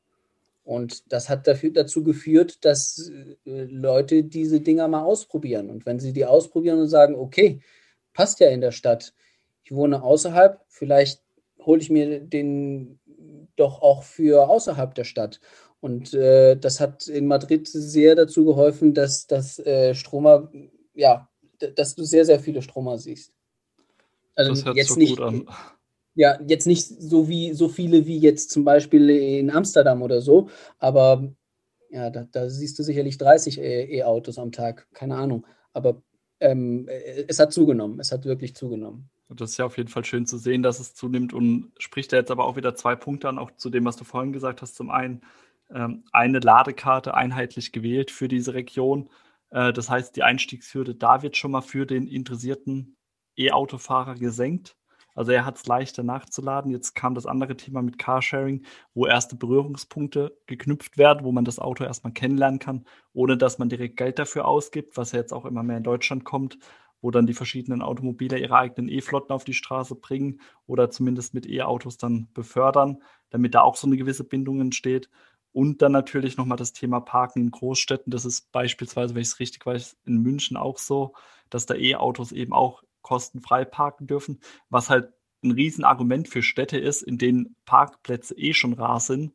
Und 0.63 1.11
das 1.11 1.29
hat 1.29 1.45
dafür, 1.45 1.71
dazu 1.71 2.03
geführt, 2.03 2.63
dass 2.63 3.11
Leute 3.43 4.23
diese 4.23 4.61
Dinger 4.61 4.87
mal 4.87 5.03
ausprobieren. 5.03 5.69
Und 5.69 5.85
wenn 5.85 5.99
sie 5.99 6.13
die 6.13 6.25
ausprobieren 6.25 6.79
und 6.79 6.87
sagen, 6.87 7.15
okay, 7.15 7.61
passt 8.13 8.39
ja 8.39 8.49
in 8.49 8.61
der 8.61 8.71
Stadt, 8.71 9.13
ich 9.63 9.73
wohne 9.73 10.03
außerhalb, 10.03 10.61
vielleicht 10.67 11.21
hole 11.59 11.81
ich 11.81 11.89
mir 11.89 12.19
den 12.19 12.99
doch 13.55 13.81
auch 13.81 14.03
für 14.03 14.49
außerhalb 14.49 14.95
der 14.95 15.03
Stadt. 15.03 15.39
Und 15.79 16.13
äh, 16.13 16.55
das 16.55 16.79
hat 16.79 17.07
in 17.07 17.27
Madrid 17.27 17.67
sehr 17.67 18.15
dazu 18.15 18.45
geholfen, 18.45 18.93
dass 18.93 19.27
das 19.27 19.59
äh, 19.59 19.93
Stromer, 19.93 20.49
ja, 20.93 21.29
dass 21.75 21.95
du 21.95 22.03
sehr, 22.03 22.25
sehr 22.25 22.39
viele 22.39 22.61
Stromer 22.61 22.97
siehst. 22.97 23.33
Also 24.35 24.51
das 24.51 24.65
hört 24.65 24.77
jetzt 24.77 24.89
so 24.89 24.95
nicht, 24.95 25.17
gut 25.17 25.25
an. 25.25 25.47
Ja, 26.15 26.39
jetzt 26.47 26.67
nicht 26.67 26.85
so 26.85 27.27
wie 27.27 27.53
so 27.53 27.69
viele 27.69 28.05
wie 28.05 28.19
jetzt 28.19 28.51
zum 28.51 28.63
Beispiel 28.63 29.09
in 29.09 29.49
Amsterdam 29.49 30.01
oder 30.01 30.21
so, 30.21 30.49
aber 30.79 31.33
ja, 31.89 32.09
da, 32.09 32.25
da 32.31 32.49
siehst 32.49 32.77
du 32.79 32.83
sicherlich 32.83 33.17
30 33.17 33.59
äh, 33.59 33.97
E-Autos 33.99 34.39
am 34.39 34.51
Tag, 34.51 34.87
keine 34.93 35.15
Ahnung. 35.15 35.45
Aber 35.73 36.01
ähm, 36.39 36.87
äh, 36.87 37.25
es 37.27 37.39
hat 37.39 37.53
zugenommen, 37.53 37.99
es 37.99 38.11
hat 38.11 38.25
wirklich 38.25 38.55
zugenommen. 38.55 39.09
Das 39.29 39.51
ist 39.51 39.57
ja 39.57 39.65
auf 39.65 39.77
jeden 39.77 39.89
Fall 39.89 40.05
schön 40.05 40.25
zu 40.25 40.37
sehen, 40.37 40.63
dass 40.63 40.79
es 40.79 40.93
zunimmt 40.93 41.33
und 41.33 41.71
spricht 41.77 42.11
da 42.11 42.17
jetzt 42.17 42.31
aber 42.31 42.45
auch 42.45 42.55
wieder 42.55 42.75
zwei 42.75 42.95
Punkte 42.95 43.29
an, 43.29 43.39
auch 43.39 43.51
zu 43.51 43.69
dem, 43.69 43.85
was 43.85 43.95
du 43.95 44.03
vorhin 44.03 44.33
gesagt 44.33 44.61
hast. 44.61 44.75
Zum 44.75 44.91
einen 44.91 45.21
ähm, 45.71 46.03
eine 46.11 46.39
Ladekarte 46.39 47.13
einheitlich 47.13 47.71
gewählt 47.71 48.11
für 48.11 48.27
diese 48.27 48.53
Region. 48.53 49.09
Äh, 49.51 49.73
das 49.73 49.89
heißt, 49.89 50.15
die 50.15 50.23
Einstiegshürde 50.23 50.95
da 50.95 51.21
wird 51.21 51.37
schon 51.37 51.51
mal 51.51 51.61
für 51.61 51.85
den 51.85 52.07
interessierten 52.07 52.97
E-Autofahrer 53.37 54.15
gesenkt. 54.15 54.75
Also 55.15 55.31
er 55.31 55.45
hat 55.45 55.57
es 55.57 55.65
leichter 55.67 56.03
nachzuladen. 56.03 56.71
Jetzt 56.71 56.95
kam 56.95 57.15
das 57.15 57.25
andere 57.25 57.55
Thema 57.55 57.81
mit 57.81 57.97
Carsharing, 57.97 58.65
wo 58.93 59.05
erste 59.05 59.35
Berührungspunkte 59.35 60.37
geknüpft 60.47 60.97
werden, 60.97 61.23
wo 61.23 61.31
man 61.31 61.45
das 61.45 61.59
Auto 61.59 61.83
erstmal 61.83 62.13
kennenlernen 62.13 62.59
kann, 62.59 62.85
ohne 63.13 63.37
dass 63.37 63.59
man 63.59 63.69
direkt 63.69 63.97
Geld 63.97 64.19
dafür 64.19 64.45
ausgibt, 64.45 64.97
was 64.97 65.11
ja 65.11 65.19
jetzt 65.19 65.33
auch 65.33 65.45
immer 65.45 65.63
mehr 65.63 65.77
in 65.77 65.83
Deutschland 65.83 66.23
kommt, 66.23 66.57
wo 67.01 67.11
dann 67.11 67.27
die 67.27 67.33
verschiedenen 67.33 67.81
Automobile 67.81 68.39
ihre 68.39 68.55
eigenen 68.55 68.89
E-Flotten 68.89 69.31
auf 69.33 69.43
die 69.43 69.53
Straße 69.53 69.95
bringen 69.95 70.39
oder 70.65 70.89
zumindest 70.89 71.33
mit 71.33 71.45
E-Autos 71.45 71.97
dann 71.97 72.29
befördern, 72.33 73.03
damit 73.29 73.53
da 73.55 73.61
auch 73.61 73.75
so 73.75 73.87
eine 73.87 73.97
gewisse 73.97 74.23
Bindung 74.23 74.61
entsteht. 74.61 75.09
Und 75.51 75.83
dann 75.83 75.91
natürlich 75.91 76.37
nochmal 76.37 76.57
das 76.57 76.73
Thema 76.73 76.99
Parken 76.99 77.41
in 77.41 77.51
Großstädten. 77.51 78.09
Das 78.09 78.25
ist 78.25 78.51
beispielsweise, 78.51 79.13
wenn 79.13 79.21
ich 79.21 79.27
es 79.27 79.39
richtig 79.39 79.63
weiß, 79.63 79.97
in 80.05 80.17
München 80.17 80.57
auch 80.57 80.79
so, 80.79 81.13
dass 81.51 81.67
da 81.67 81.75
E-Autos 81.75 82.31
eben 82.31 82.53
auch 82.53 82.81
kostenfrei 83.03 83.65
parken 83.65 84.07
dürfen, 84.07 84.39
was 84.69 84.89
halt 84.89 85.13
ein 85.43 85.51
Riesenargument 85.51 86.27
für 86.27 86.41
Städte 86.41 86.79
ist, 86.79 87.03
in 87.03 87.19
denen 87.19 87.55
Parkplätze 87.65 88.35
eh 88.35 88.53
schon 88.53 88.73
rar 88.73 88.99
sind 88.99 89.33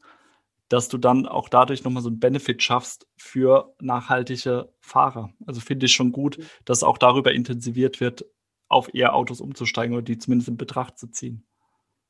dass 0.69 0.89
du 0.89 0.99
dann 0.99 1.27
auch 1.27 1.49
dadurch 1.49 1.85
nochmal 1.85 2.03
so 2.03 2.09
einen 2.09 2.21
Benefit 2.21 2.63
schaffst 2.63 3.07
für 3.17 3.75
nachhaltige 3.81 4.71
Fahrer. 4.81 5.33
Also 5.47 5.61
finde 5.61 5.87
ich 5.87 5.93
schon 5.93 6.13
gut, 6.13 6.39
mhm. 6.39 6.45
dass 6.65 6.83
auch 6.83 6.99
darüber 6.99 7.33
intensiviert 7.33 8.01
wird, 8.01 8.27
auf 8.69 8.93
E-Autos 8.95 9.41
umzusteigen 9.41 9.95
oder 9.95 10.03
die 10.03 10.19
zumindest 10.19 10.49
in 10.49 10.59
Betracht 10.59 10.99
zu 10.99 11.09
ziehen. 11.09 11.47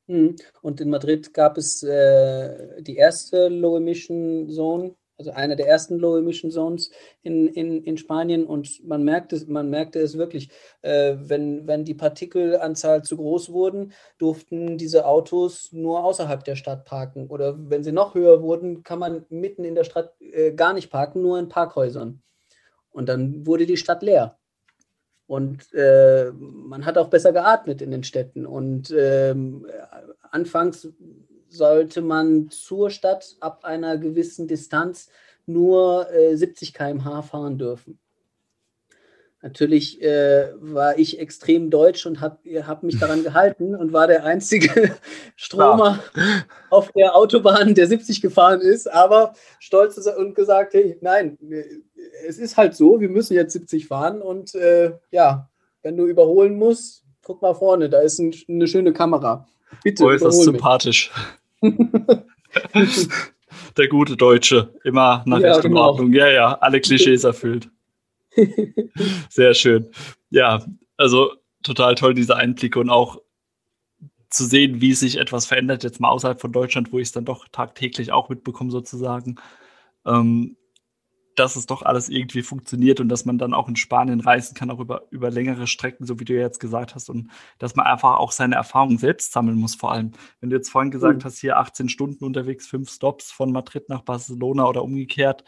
Mhm. 0.07 0.35
Und 0.61 0.81
in 0.81 0.89
Madrid 0.89 1.33
gab 1.33 1.57
es 1.57 1.83
äh, 1.83 2.81
die 2.81 2.97
erste 2.97 3.47
Low 3.47 3.77
Emission 3.77 4.49
Zone, 4.49 4.95
also 5.19 5.31
eine 5.31 5.57
der 5.57 5.67
ersten 5.67 5.99
Low 5.99 6.17
Emission 6.17 6.49
Zones 6.49 6.91
in, 7.21 7.47
in, 7.49 7.83
in 7.83 7.97
Spanien 7.97 8.45
und 8.45 8.83
man 8.87 9.03
merkte, 9.03 9.35
es, 9.35 9.47
man 9.47 9.69
merkte 9.69 9.99
es 9.99 10.17
wirklich, 10.17 10.49
äh, 10.81 11.17
wenn, 11.19 11.67
wenn 11.67 11.83
die 11.83 11.93
Partikelanzahl 11.93 13.03
zu 13.03 13.17
groß 13.17 13.51
wurden, 13.51 13.91
durften 14.17 14.77
diese 14.77 15.05
Autos 15.05 15.73
nur 15.73 16.05
außerhalb 16.05 16.43
der 16.45 16.55
Stadt 16.55 16.85
parken 16.85 17.27
oder 17.27 17.55
wenn 17.69 17.83
sie 17.83 17.91
noch 17.91 18.15
höher 18.15 18.41
wurden, 18.41 18.83
kann 18.83 18.99
man 18.99 19.25
mitten 19.29 19.65
in 19.65 19.75
der 19.75 19.83
Stadt 19.83 20.13
äh, 20.21 20.53
gar 20.53 20.73
nicht 20.73 20.89
parken, 20.89 21.21
nur 21.21 21.37
in 21.37 21.49
Parkhäusern. 21.49 22.21
Und 22.91 23.09
dann 23.09 23.45
wurde 23.45 23.65
die 23.65 23.77
Stadt 23.77 24.01
leer. 24.01 24.37
Und 25.27 25.71
äh, 25.73 26.31
man 26.33 26.85
hat 26.85 26.97
auch 26.97 27.09
besser 27.09 27.31
geatmet 27.33 27.81
in 27.81 27.91
den 27.91 28.03
Städten. 28.03 28.47
Und 28.47 28.89
ähm, 28.97 29.67
anfangs 30.31 30.91
sollte 31.49 32.01
man 32.01 32.49
zur 32.49 32.89
Stadt 32.89 33.35
ab 33.39 33.63
einer 33.63 33.97
gewissen 33.97 34.47
Distanz 34.47 35.09
nur 35.45 36.11
äh, 36.13 36.35
70 36.35 36.73
km/h 36.73 37.23
fahren 37.23 37.57
dürfen. 37.57 37.99
Natürlich 39.41 40.01
äh, 40.01 40.49
war 40.59 40.99
ich 40.99 41.17
extrem 41.17 41.69
deutsch 41.69 42.05
und 42.05 42.19
habe 42.19 42.37
hab 42.67 42.83
mich 42.83 42.99
daran 42.99 43.23
gehalten 43.23 43.73
und 43.73 43.93
war 43.93 44.07
der 44.07 44.25
einzige 44.25 44.95
Stromer 45.35 45.99
ja. 46.15 46.43
auf 46.69 46.91
der 46.91 47.15
Autobahn, 47.15 47.73
der 47.73 47.87
70 47.87 48.21
gefahren 48.21 48.59
ist, 48.59 48.91
aber 48.91 49.33
stolz 49.59 49.97
und 49.97 50.35
gesagt, 50.35 50.73
hey, 50.73 50.97
nein, 51.01 51.37
es 52.27 52.37
ist 52.37 52.57
halt 52.57 52.75
so, 52.75 52.99
wir 52.99 53.09
müssen 53.09 53.33
jetzt 53.33 53.53
70 53.53 53.87
fahren 53.87 54.21
und 54.21 54.55
äh, 54.55 54.91
ja, 55.09 55.49
wenn 55.83 55.95
du 55.95 56.05
überholen 56.05 56.57
musst, 56.57 57.05
guck 57.23 57.41
mal 57.41 57.53
vorne, 57.53 57.89
da 57.89 58.01
ist 58.01 58.19
ein, 58.19 58.35
eine 58.49 58.67
schöne 58.67 58.91
Kamera. 58.91 59.47
Bitte. 59.83 60.03
Oh, 60.03 60.09
ist 60.09 60.25
das 60.25 60.43
sympathisch. 60.43 61.11
Der 63.77 63.87
gute 63.87 64.15
Deutsche, 64.15 64.73
immer 64.83 65.23
nach 65.25 65.39
ja, 65.39 65.53
Recht 65.53 65.65
und 65.65 65.71
genau. 65.71 65.87
Ordnung. 65.87 66.13
Ja, 66.13 66.29
ja, 66.29 66.53
alle 66.59 66.79
Klischees 66.81 67.23
erfüllt. 67.23 67.69
Sehr 69.29 69.53
schön. 69.53 69.91
Ja, 70.29 70.63
also 70.97 71.31
total 71.63 71.95
toll, 71.95 72.13
diese 72.13 72.35
Einblicke 72.35 72.79
und 72.79 72.89
auch 72.89 73.19
zu 74.29 74.45
sehen, 74.45 74.81
wie 74.81 74.93
sich 74.93 75.17
etwas 75.17 75.47
verändert, 75.47 75.83
jetzt 75.83 75.99
mal 75.99 76.09
außerhalb 76.09 76.39
von 76.39 76.51
Deutschland, 76.51 76.93
wo 76.93 76.99
ich 76.99 77.07
es 77.07 77.11
dann 77.11 77.25
doch 77.25 77.47
tagtäglich 77.47 78.11
auch 78.11 78.29
mitbekomme, 78.29 78.71
sozusagen. 78.71 79.37
Ähm, 80.05 80.55
dass 81.39 81.55
es 81.55 81.65
doch 81.65 81.81
alles 81.81 82.09
irgendwie 82.09 82.41
funktioniert 82.41 82.99
und 82.99 83.09
dass 83.09 83.25
man 83.25 83.37
dann 83.37 83.53
auch 83.53 83.69
in 83.69 83.75
Spanien 83.75 84.19
reisen 84.19 84.55
kann, 84.55 84.69
auch 84.69 84.79
über, 84.79 85.07
über 85.09 85.31
längere 85.31 85.67
Strecken, 85.67 86.05
so 86.05 86.19
wie 86.19 86.25
du 86.25 86.33
jetzt 86.33 86.59
gesagt 86.59 86.95
hast, 86.95 87.09
und 87.09 87.29
dass 87.57 87.75
man 87.75 87.85
einfach 87.85 88.17
auch 88.17 88.31
seine 88.31 88.55
Erfahrungen 88.55 88.97
selbst 88.97 89.31
sammeln 89.31 89.57
muss, 89.57 89.75
vor 89.75 89.91
allem. 89.91 90.11
Wenn 90.41 90.49
du 90.49 90.57
jetzt 90.57 90.69
vorhin 90.69 90.91
gesagt 90.91 91.19
mhm. 91.19 91.25
hast, 91.25 91.39
hier 91.39 91.57
18 91.57 91.87
Stunden 91.89 92.25
unterwegs, 92.25 92.67
fünf 92.67 92.89
Stops 92.89 93.31
von 93.31 93.51
Madrid 93.51 93.87
nach 93.87 94.01
Barcelona 94.01 94.67
oder 94.67 94.83
umgekehrt 94.83 95.43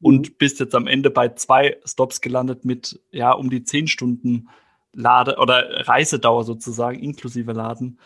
mhm. 0.00 0.06
und 0.06 0.38
bist 0.38 0.58
jetzt 0.60 0.74
am 0.74 0.86
Ende 0.86 1.10
bei 1.10 1.28
zwei 1.28 1.76
Stops 1.84 2.20
gelandet 2.20 2.64
mit, 2.64 3.00
ja, 3.10 3.32
um 3.32 3.50
die 3.50 3.62
zehn 3.62 3.88
Stunden 3.88 4.48
Lade- 4.92 5.36
oder 5.36 5.86
Reisedauer 5.86 6.44
sozusagen, 6.44 6.98
inklusive 6.98 7.52
Laden. 7.52 8.00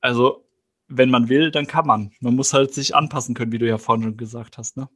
Also, 0.00 0.46
wenn 0.86 1.10
man 1.10 1.28
will, 1.28 1.50
dann 1.50 1.66
kann 1.66 1.86
man. 1.86 2.12
Man 2.20 2.36
muss 2.36 2.52
halt 2.52 2.72
sich 2.72 2.94
anpassen 2.94 3.34
können, 3.34 3.50
wie 3.50 3.58
du 3.58 3.66
ja 3.66 3.78
vorhin 3.78 4.04
schon 4.04 4.16
gesagt 4.16 4.56
hast, 4.56 4.76
ne? 4.76 4.88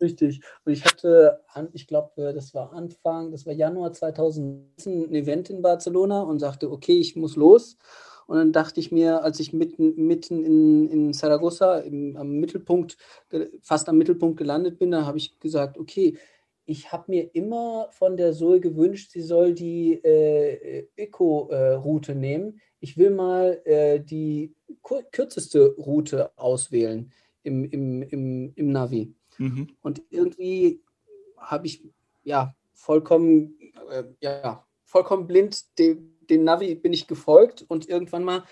Richtig. 0.00 0.40
Und 0.64 0.72
ich 0.72 0.84
hatte, 0.84 1.40
ich 1.72 1.86
glaube, 1.86 2.32
das 2.32 2.54
war 2.54 2.72
Anfang, 2.72 3.32
das 3.32 3.44
war 3.44 3.52
Januar 3.52 3.92
2019, 3.92 5.10
ein 5.10 5.14
Event 5.14 5.50
in 5.50 5.60
Barcelona 5.60 6.22
und 6.22 6.38
sagte, 6.38 6.70
okay, 6.70 6.98
ich 6.98 7.16
muss 7.16 7.36
los. 7.36 7.76
Und 8.26 8.36
dann 8.38 8.52
dachte 8.52 8.80
ich 8.80 8.92
mir, 8.92 9.24
als 9.24 9.40
ich 9.40 9.52
mitten, 9.52 10.06
mitten 10.06 10.44
in, 10.44 10.88
in 10.88 11.12
Saragossa 11.12 11.78
im, 11.80 12.16
am 12.16 12.30
Mittelpunkt, 12.38 12.96
fast 13.60 13.88
am 13.88 13.98
Mittelpunkt 13.98 14.38
gelandet 14.38 14.78
bin, 14.78 14.92
da 14.92 15.04
habe 15.04 15.18
ich 15.18 15.38
gesagt, 15.40 15.76
okay, 15.76 16.16
ich 16.64 16.92
habe 16.92 17.04
mir 17.08 17.34
immer 17.34 17.88
von 17.90 18.16
der 18.16 18.32
Zoe 18.32 18.60
gewünscht, 18.60 19.10
sie 19.10 19.22
soll 19.22 19.54
die 19.54 19.94
äh, 20.04 20.86
Eco-Route 20.96 22.14
nehmen. 22.14 22.60
Ich 22.78 22.96
will 22.96 23.10
mal 23.10 23.60
äh, 23.64 23.98
die 23.98 24.54
kürzeste 25.10 25.74
Route 25.76 26.30
auswählen 26.38 27.12
im, 27.42 27.64
im, 27.64 28.02
im, 28.02 28.52
im 28.54 28.70
Navi. 28.70 29.12
Mhm. 29.40 29.68
Und 29.80 30.02
irgendwie 30.10 30.82
habe 31.38 31.66
ich 31.66 31.82
ja 32.22 32.54
vollkommen, 32.74 33.58
äh, 33.90 34.04
ja, 34.20 34.66
vollkommen 34.84 35.26
blind 35.26 35.78
dem, 35.78 36.14
dem 36.28 36.44
Navi 36.44 36.74
bin 36.74 36.92
ich 36.92 37.06
gefolgt 37.06 37.64
und 37.66 37.88
irgendwann 37.88 38.22
mal 38.22 38.44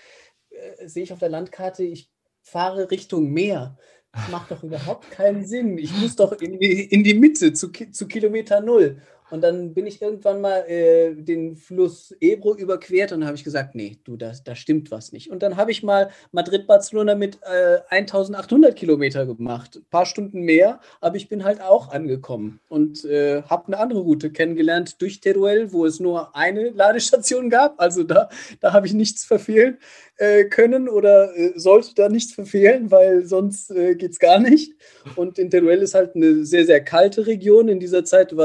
äh, 0.49 0.87
sehe 0.87 1.03
ich 1.03 1.13
auf 1.13 1.19
der 1.19 1.29
Landkarte, 1.29 1.83
ich 1.83 2.09
fahre 2.41 2.89
Richtung 2.89 3.31
Meer. 3.31 3.77
Das 4.11 4.27
macht 4.29 4.49
doch 4.49 4.63
überhaupt 4.63 5.11
keinen 5.11 5.45
Sinn. 5.45 5.77
Ich 5.77 5.95
muss 5.95 6.15
doch 6.15 6.31
in 6.31 6.57
die, 6.57 6.85
in 6.85 7.03
die 7.03 7.13
Mitte 7.13 7.53
zu, 7.53 7.71
zu 7.71 8.07
Kilometer 8.07 8.59
Null. 8.59 9.03
Und 9.31 9.41
dann 9.41 9.73
bin 9.73 9.85
ich 9.85 10.01
irgendwann 10.01 10.41
mal 10.41 10.65
äh, 10.67 11.13
den 11.15 11.55
Fluss 11.55 12.15
Ebro 12.19 12.55
überquert 12.55 13.11
und 13.11 13.25
habe 13.25 13.35
ich 13.35 13.43
gesagt, 13.43 13.75
nee, 13.75 13.97
du, 14.03 14.17
da, 14.17 14.31
da 14.43 14.55
stimmt 14.55 14.91
was 14.91 15.11
nicht. 15.11 15.29
Und 15.29 15.43
dann 15.43 15.57
habe 15.57 15.71
ich 15.71 15.83
mal 15.83 16.09
Madrid-Barcelona 16.31 17.15
mit 17.15 17.39
äh, 17.43 17.79
1800 17.89 18.75
Kilometer 18.75 19.25
gemacht. 19.25 19.77
Ein 19.77 19.85
paar 19.89 20.05
Stunden 20.05 20.41
mehr, 20.41 20.79
aber 21.01 21.15
ich 21.15 21.29
bin 21.29 21.43
halt 21.43 21.61
auch 21.61 21.89
angekommen 21.89 22.59
und 22.69 23.05
äh, 23.05 23.43
habe 23.43 23.67
eine 23.67 23.77
andere 23.77 23.99
Route 23.99 24.31
kennengelernt 24.31 25.01
durch 25.01 25.19
Teruel, 25.21 25.71
wo 25.71 25.85
es 25.85 25.99
nur 25.99 26.35
eine 26.35 26.69
Ladestation 26.69 27.49
gab. 27.49 27.79
Also 27.79 28.03
da, 28.03 28.29
da 28.59 28.73
habe 28.73 28.87
ich 28.87 28.93
nichts 28.93 29.23
verfehlen 29.23 29.77
äh, 30.19 30.45
können 30.45 30.89
oder 30.89 31.35
äh, 31.35 31.53
sollte 31.55 31.95
da 31.95 32.09
nichts 32.09 32.33
verfehlen, 32.33 32.91
weil 32.91 33.25
sonst 33.25 33.71
äh, 33.71 33.95
geht 33.95 34.11
es 34.11 34.19
gar 34.19 34.39
nicht. 34.39 34.73
Und 35.15 35.39
in 35.39 35.49
Teruel 35.49 35.81
ist 35.81 35.95
halt 35.95 36.15
eine 36.15 36.45
sehr, 36.45 36.65
sehr 36.65 36.83
kalte 36.83 37.25
Region. 37.25 37.69
In 37.69 37.79
dieser 37.79 38.03
Zeit 38.03 38.35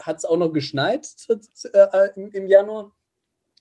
hat 0.00 0.18
es 0.18 0.24
auch 0.24 0.36
noch 0.36 0.52
geschneit 0.52 1.08
äh, 1.72 2.08
im 2.16 2.46
Januar, 2.46 2.92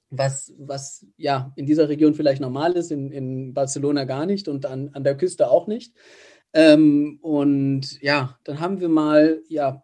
was, 0.10 0.54
was 0.58 1.06
ja 1.18 1.52
in 1.56 1.66
dieser 1.66 1.90
Region 1.90 2.14
vielleicht 2.14 2.42
normal 2.42 2.74
ist, 2.74 2.92
in, 2.92 3.12
in 3.12 3.54
Barcelona 3.54 4.06
gar 4.06 4.26
nicht 4.26 4.48
und 4.48 4.66
an, 4.66 4.90
an 4.94 5.04
der 5.04 5.18
Küste 5.18 5.50
auch 5.50 5.68
nicht. 5.68 5.94
Ähm, 6.54 7.20
und 7.22 8.02
ja, 8.02 8.38
dann 8.44 8.60
haben 8.60 8.80
wir 8.80 8.90
mal 8.90 9.42
ja 9.50 9.84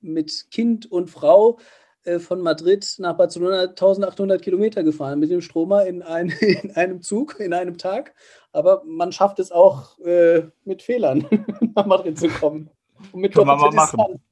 mit 0.00 0.50
Kind 0.50 0.90
und 0.90 1.10
Frau 1.10 1.58
äh, 2.04 2.18
von 2.18 2.40
Madrid 2.40 2.94
nach 2.98 3.16
Barcelona 3.16 3.62
1800 3.62 4.40
Kilometer 4.40 4.84
gefahren 4.84 5.18
mit 5.18 5.30
dem 5.30 5.40
Stromer 5.40 5.86
in, 5.86 6.02
ein, 6.02 6.28
in 6.40 6.70
einem 6.76 7.02
Zug, 7.02 7.40
in 7.40 7.52
einem 7.52 7.78
Tag. 7.78 8.14
Aber 8.52 8.82
man 8.86 9.10
schafft 9.10 9.40
es 9.40 9.50
auch 9.50 9.98
äh, 10.00 10.44
mit 10.64 10.82
Fehlern 10.82 11.26
nach 11.74 11.86
Madrid 11.86 12.18
zu 12.18 12.28
kommen. 12.28 12.70
Und 13.12 13.20
mit 13.20 13.34
Kann 13.34 13.46
man 13.46 13.58
mal 13.58 13.72
machen. 13.72 14.22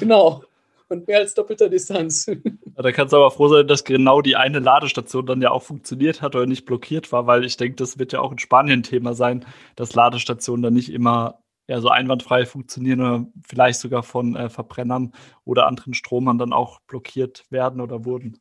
Genau 0.00 0.42
und 0.92 1.08
mehr 1.08 1.18
als 1.18 1.34
doppelter 1.34 1.68
Distanz. 1.68 2.26
Ja, 2.26 2.82
da 2.82 2.92
kannst 2.92 3.12
du 3.12 3.18
aber 3.18 3.30
froh 3.30 3.48
sein, 3.48 3.66
dass 3.66 3.84
genau 3.84 4.22
die 4.22 4.36
eine 4.36 4.58
Ladestation 4.58 5.26
dann 5.26 5.42
ja 5.42 5.50
auch 5.50 5.62
funktioniert 5.62 6.22
hat 6.22 6.34
oder 6.34 6.46
nicht 6.46 6.64
blockiert 6.64 7.12
war, 7.12 7.26
weil 7.26 7.44
ich 7.44 7.56
denke, 7.56 7.76
das 7.76 7.98
wird 7.98 8.12
ja 8.12 8.20
auch 8.20 8.32
in 8.32 8.38
Spanien 8.38 8.82
Thema 8.82 9.14
sein, 9.14 9.44
dass 9.76 9.94
Ladestationen 9.94 10.62
dann 10.62 10.74
nicht 10.74 10.90
immer 10.90 11.42
ja, 11.68 11.80
so 11.80 11.88
einwandfrei 11.88 12.46
funktionieren 12.46 13.00
oder 13.00 13.26
vielleicht 13.46 13.80
sogar 13.80 14.02
von 14.02 14.36
äh, 14.36 14.48
Verbrennern 14.48 15.12
oder 15.44 15.66
anderen 15.66 15.94
Stromern 15.94 16.38
dann 16.38 16.52
auch 16.52 16.80
blockiert 16.80 17.44
werden 17.50 17.80
oder 17.80 18.04
wurden. 18.04 18.40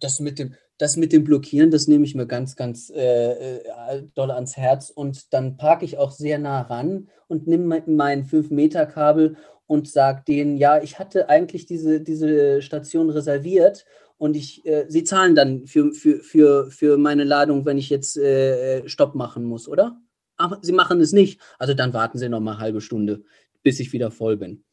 Das 0.00 0.20
mit 0.20 0.38
dem, 0.38 0.54
das 0.78 0.96
mit 0.96 1.12
dem 1.12 1.24
Blockieren, 1.24 1.70
das 1.70 1.88
nehme 1.88 2.04
ich 2.04 2.14
mir 2.14 2.26
ganz, 2.26 2.56
ganz 2.56 2.90
äh, 2.90 3.58
äh 3.58 4.02
doll 4.14 4.30
ans 4.30 4.56
Herz 4.56 4.90
und 4.90 5.32
dann 5.32 5.56
parke 5.56 5.84
ich 5.84 5.98
auch 5.98 6.10
sehr 6.10 6.38
nah 6.38 6.62
ran 6.62 7.08
und 7.28 7.46
nehme 7.46 7.82
mein 7.86 8.24
5-Meter-Kabel 8.24 9.36
und 9.66 9.88
sage 9.88 10.22
denen, 10.26 10.56
ja, 10.56 10.82
ich 10.82 10.98
hatte 10.98 11.28
eigentlich 11.28 11.66
diese, 11.66 12.00
diese 12.00 12.62
Station 12.62 13.10
reserviert 13.10 13.84
und 14.18 14.36
ich, 14.36 14.64
äh, 14.66 14.86
sie 14.88 15.04
zahlen 15.04 15.34
dann 15.34 15.66
für, 15.66 15.92
für, 15.92 16.20
für, 16.20 16.70
für 16.70 16.98
meine 16.98 17.24
Ladung, 17.24 17.64
wenn 17.66 17.78
ich 17.78 17.90
jetzt 17.90 18.16
äh, 18.16 18.88
Stopp 18.88 19.14
machen 19.14 19.44
muss, 19.44 19.68
oder? 19.68 20.00
Ach, 20.36 20.58
sie 20.62 20.72
machen 20.72 21.00
es 21.00 21.12
nicht. 21.12 21.40
Also 21.58 21.74
dann 21.74 21.92
warten 21.92 22.18
sie 22.18 22.28
noch 22.28 22.40
mal 22.40 22.52
eine 22.52 22.60
halbe 22.60 22.80
Stunde, 22.80 23.22
bis 23.62 23.80
ich 23.80 23.92
wieder 23.92 24.10
voll 24.10 24.36
bin. 24.36 24.64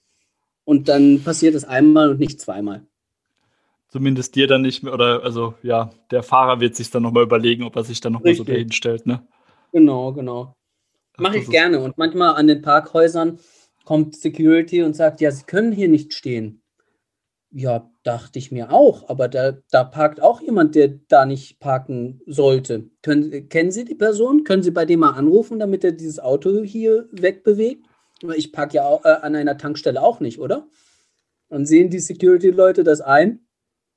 Und 0.66 0.88
dann 0.88 1.22
passiert 1.24 1.56
es 1.56 1.66
einmal 1.66 2.10
und 2.10 2.20
nicht 2.20 2.40
zweimal. 2.40 2.86
Zumindest 3.94 4.34
dir 4.34 4.48
dann 4.48 4.64
nicht 4.64 4.82
mehr, 4.82 4.92
oder 4.92 5.22
also 5.22 5.54
ja, 5.62 5.92
der 6.10 6.24
Fahrer 6.24 6.60
wird 6.60 6.76
sich 6.76 6.90
dann 6.90 7.04
nochmal 7.04 7.22
überlegen, 7.22 7.64
ob 7.64 7.76
er 7.76 7.84
sich 7.84 8.02
dann 8.02 8.14
nochmal 8.14 8.34
so 8.34 8.44
dahin 8.44 8.72
stellt, 8.72 9.06
ne? 9.06 9.22
Genau, 9.72 10.12
genau. 10.14 10.56
Mache 11.20 11.38
ich 11.38 11.48
gerne. 11.48 11.80
Und 11.80 11.96
manchmal 11.96 12.34
an 12.34 12.48
den 12.48 12.64
Parkhäusern 12.64 13.38
kommt 13.86 14.16
Security 14.16 14.82
und 14.82 14.96
sagt, 14.96 15.22
ja, 15.22 15.30
Sie 15.30 15.44
können 15.44 15.72
hier 15.72 15.90
nicht 15.90 16.16
stehen. 16.16 16.64
Ja, 17.52 17.88
dachte 18.02 18.40
ich 18.40 18.52
mir 18.52 18.72
auch, 18.72 19.10
aber 19.10 19.28
da, 19.28 19.60
da 19.70 19.84
parkt 19.84 20.24
auch 20.24 20.42
jemand, 20.42 20.74
der 20.74 21.00
da 21.08 21.28
nicht 21.28 21.60
parken 21.60 22.20
sollte. 22.26 22.90
Können, 23.04 23.48
kennen 23.48 23.70
Sie 23.70 23.86
die 23.86 23.94
Person? 23.94 24.44
Können 24.44 24.64
Sie 24.64 24.72
bei 24.72 24.86
dem 24.86 25.02
mal 25.02 25.12
anrufen, 25.12 25.60
damit 25.60 25.84
er 25.84 25.92
dieses 25.92 26.20
Auto 26.20 26.64
hier 26.64 27.08
wegbewegt? 27.12 27.86
Ich 28.36 28.52
parke 28.52 28.78
ja 28.78 28.86
auch, 28.86 29.06
äh, 29.06 29.20
an 29.22 29.36
einer 29.36 29.60
Tankstelle 29.60 30.02
auch 30.02 30.20
nicht, 30.20 30.40
oder? 30.40 30.68
Dann 31.50 31.68
sehen 31.68 31.92
die 31.92 32.00
Security-Leute 32.00 32.84
das 32.84 33.00
ein 33.00 33.43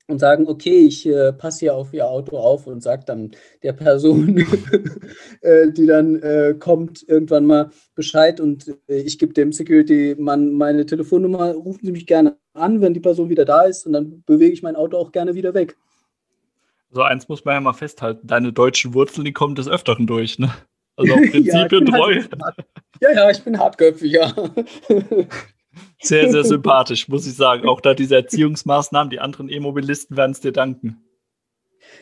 und 0.07 0.19
sagen, 0.19 0.47
okay, 0.47 0.85
ich 0.85 1.05
äh, 1.05 1.33
passe 1.33 1.59
hier 1.59 1.75
auf 1.75 1.93
ihr 1.93 2.07
Auto 2.07 2.37
auf 2.37 2.65
und 2.65 2.81
sage 2.81 3.03
dann 3.05 3.31
der 3.61 3.73
Person, 3.73 4.37
äh, 5.41 5.71
die 5.71 5.85
dann 5.85 6.15
äh, 6.21 6.55
kommt, 6.57 7.07
irgendwann 7.07 7.45
mal 7.45 7.71
Bescheid 7.95 8.39
und 8.39 8.67
äh, 8.87 9.01
ich 9.01 9.19
gebe 9.19 9.33
dem 9.33 9.51
Security-Mann 9.51 10.53
meine 10.53 10.85
Telefonnummer, 10.85 11.51
rufen 11.53 11.85
Sie 11.85 11.91
mich 11.91 12.07
gerne 12.07 12.37
an, 12.53 12.81
wenn 12.81 12.93
die 12.93 12.99
Person 12.99 13.29
wieder 13.29 13.45
da 13.45 13.63
ist 13.63 13.85
und 13.85 13.93
dann 13.93 14.23
bewege 14.25 14.53
ich 14.53 14.63
mein 14.63 14.75
Auto 14.75 14.97
auch 14.97 15.11
gerne 15.11 15.35
wieder 15.35 15.53
weg. 15.53 15.77
So 16.89 17.01
eins 17.01 17.27
muss 17.27 17.43
man 17.43 17.55
ja 17.55 17.61
mal 17.61 17.73
festhalten, 17.73 18.27
deine 18.27 18.53
deutschen 18.53 18.93
Wurzeln, 18.93 19.25
die 19.25 19.33
kommen 19.33 19.55
des 19.55 19.67
Öfteren 19.67 20.07
durch, 20.07 20.39
ne? 20.39 20.53
Also 20.95 21.13
auf 21.15 21.19
Prinzipien 21.19 21.85
ja, 21.87 21.97
treu. 21.97 22.15
Halt, 22.15 22.55
ja, 23.01 23.11
ja, 23.11 23.29
ich 23.29 23.43
bin 23.43 23.59
hartköpfig, 23.59 24.13
ja. 24.13 24.33
Sehr, 25.99 26.31
sehr 26.31 26.43
sympathisch, 26.45 27.07
muss 27.07 27.27
ich 27.27 27.35
sagen. 27.35 27.67
Auch 27.67 27.81
da 27.81 27.93
diese 27.93 28.15
Erziehungsmaßnahmen, 28.15 29.09
die 29.09 29.19
anderen 29.19 29.49
E-Mobilisten 29.49 30.17
werden 30.17 30.31
es 30.31 30.41
dir 30.41 30.51
danken. 30.51 31.03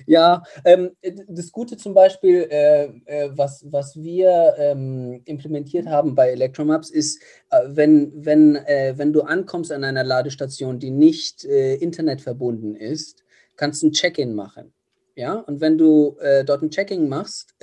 Ja, 0.06 0.44
ähm, 0.66 0.92
das 1.28 1.52
Gute 1.52 1.78
zum 1.78 1.94
Beispiel, 1.94 2.48
äh, 2.50 2.86
äh, 3.06 3.30
was, 3.34 3.66
was 3.70 3.96
wir 3.96 4.56
ähm, 4.58 5.22
implementiert 5.26 5.88
haben 5.88 6.16
bei 6.16 6.32
Electromaps, 6.32 6.90
ist, 6.90 7.22
äh, 7.52 7.62
wenn, 7.68 8.12
wenn, 8.26 8.56
äh, 8.56 8.94
wenn 8.98 9.14
du 9.14 9.22
ankommst 9.22 9.72
an 9.72 9.84
einer 9.84 10.04
Ladestation, 10.04 10.80
die 10.80 10.92
nicht 10.92 11.46
äh, 11.46 11.76
internetverbunden 11.76 12.76
ist, 12.76 13.24
kannst 13.56 13.84
du 13.84 13.88
ein 13.88 13.92
Check-in 13.92 14.36
machen. 14.36 14.74
Ja, 15.16 15.36
und 15.36 15.62
wenn 15.62 15.78
du 15.78 16.18
äh, 16.20 16.44
dort 16.44 16.62
ein 16.62 16.72
Check-in 16.72 17.08
machst, 17.08 17.56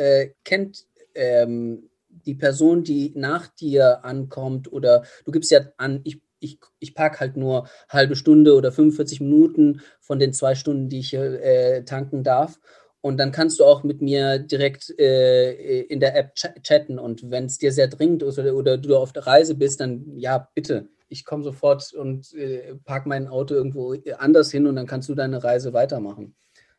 kennt 0.44 0.86
ähm, 1.14 1.90
die 2.26 2.34
Person, 2.34 2.84
die 2.84 3.12
nach 3.14 3.48
dir 3.48 4.04
ankommt, 4.04 4.72
oder 4.72 5.04
du 5.24 5.32
gibst 5.32 5.50
ja 5.50 5.60
an, 5.76 6.00
ich, 6.04 6.20
ich, 6.40 6.58
ich 6.80 6.94
parke 6.94 7.20
halt 7.20 7.36
nur 7.36 7.68
halbe 7.88 8.16
Stunde 8.16 8.54
oder 8.54 8.72
45 8.72 9.20
Minuten 9.20 9.80
von 10.00 10.18
den 10.18 10.32
zwei 10.32 10.54
Stunden, 10.54 10.88
die 10.88 11.00
ich 11.00 11.14
äh, 11.14 11.82
tanken 11.84 12.24
darf. 12.24 12.58
Und 13.00 13.16
dann 13.18 13.32
kannst 13.32 13.58
du 13.58 13.64
auch 13.64 13.82
mit 13.82 14.00
mir 14.00 14.38
direkt 14.38 14.96
äh, 14.98 15.82
in 15.82 15.98
der 15.98 16.16
App 16.16 16.36
ch 16.36 16.46
chatten. 16.62 17.00
Und 17.00 17.30
wenn 17.30 17.46
es 17.46 17.58
dir 17.58 17.72
sehr 17.72 17.88
dringend 17.88 18.22
ist 18.22 18.38
oder, 18.38 18.54
oder, 18.54 18.78
du 18.78 18.96
auf 18.96 19.12
der 19.12 19.26
Reise 19.26 19.56
bist, 19.56 19.80
dann 19.80 20.16
ja, 20.16 20.48
bitte. 20.54 20.88
Ich 21.08 21.24
komme 21.24 21.42
sofort 21.42 21.92
und 21.92 22.32
äh, 22.34 22.76
park 22.84 23.06
mein 23.06 23.26
Auto 23.26 23.54
irgendwo 23.54 23.94
anders 24.18 24.50
hin 24.50 24.66
und 24.66 24.76
dann 24.76 24.86
kannst 24.86 25.08
du 25.08 25.14
deine 25.14 25.42
Reise 25.42 25.72
weitermachen. 25.72 26.34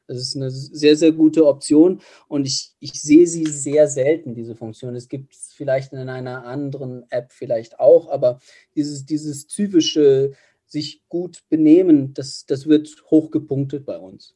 Das 0.08 0.18
ist 0.18 0.36
eine 0.36 0.52
sehr, 0.52 0.98
sehr 0.98 1.12
gute 1.14 1.48
Option 1.48 2.02
und 2.28 2.46
ich, 2.46 2.74
ich 2.80 3.02
sehe 3.02 3.26
sie 3.26 3.46
sehr 3.46 3.88
selten, 3.88 4.36
diese 4.36 4.56
Funktion. 4.56 4.96
Es 4.96 5.08
gibt 5.08 5.34
es 5.34 5.54
vielleicht 5.54 5.94
in 5.94 6.10
einer 6.10 6.46
anderen 6.46 7.06
App 7.10 7.32
vielleicht 7.32 7.80
auch, 7.80 8.10
aber 8.10 8.40
dieses, 8.76 9.06
dieses 9.06 9.48
typische 9.48 10.34
sich 10.66 11.04
gut 11.08 11.44
benehmen, 11.50 12.14
das, 12.14 12.46
das 12.46 12.68
wird 12.68 13.04
hochgepunktet 13.10 13.86
bei 13.86 13.98
uns. 13.98 14.36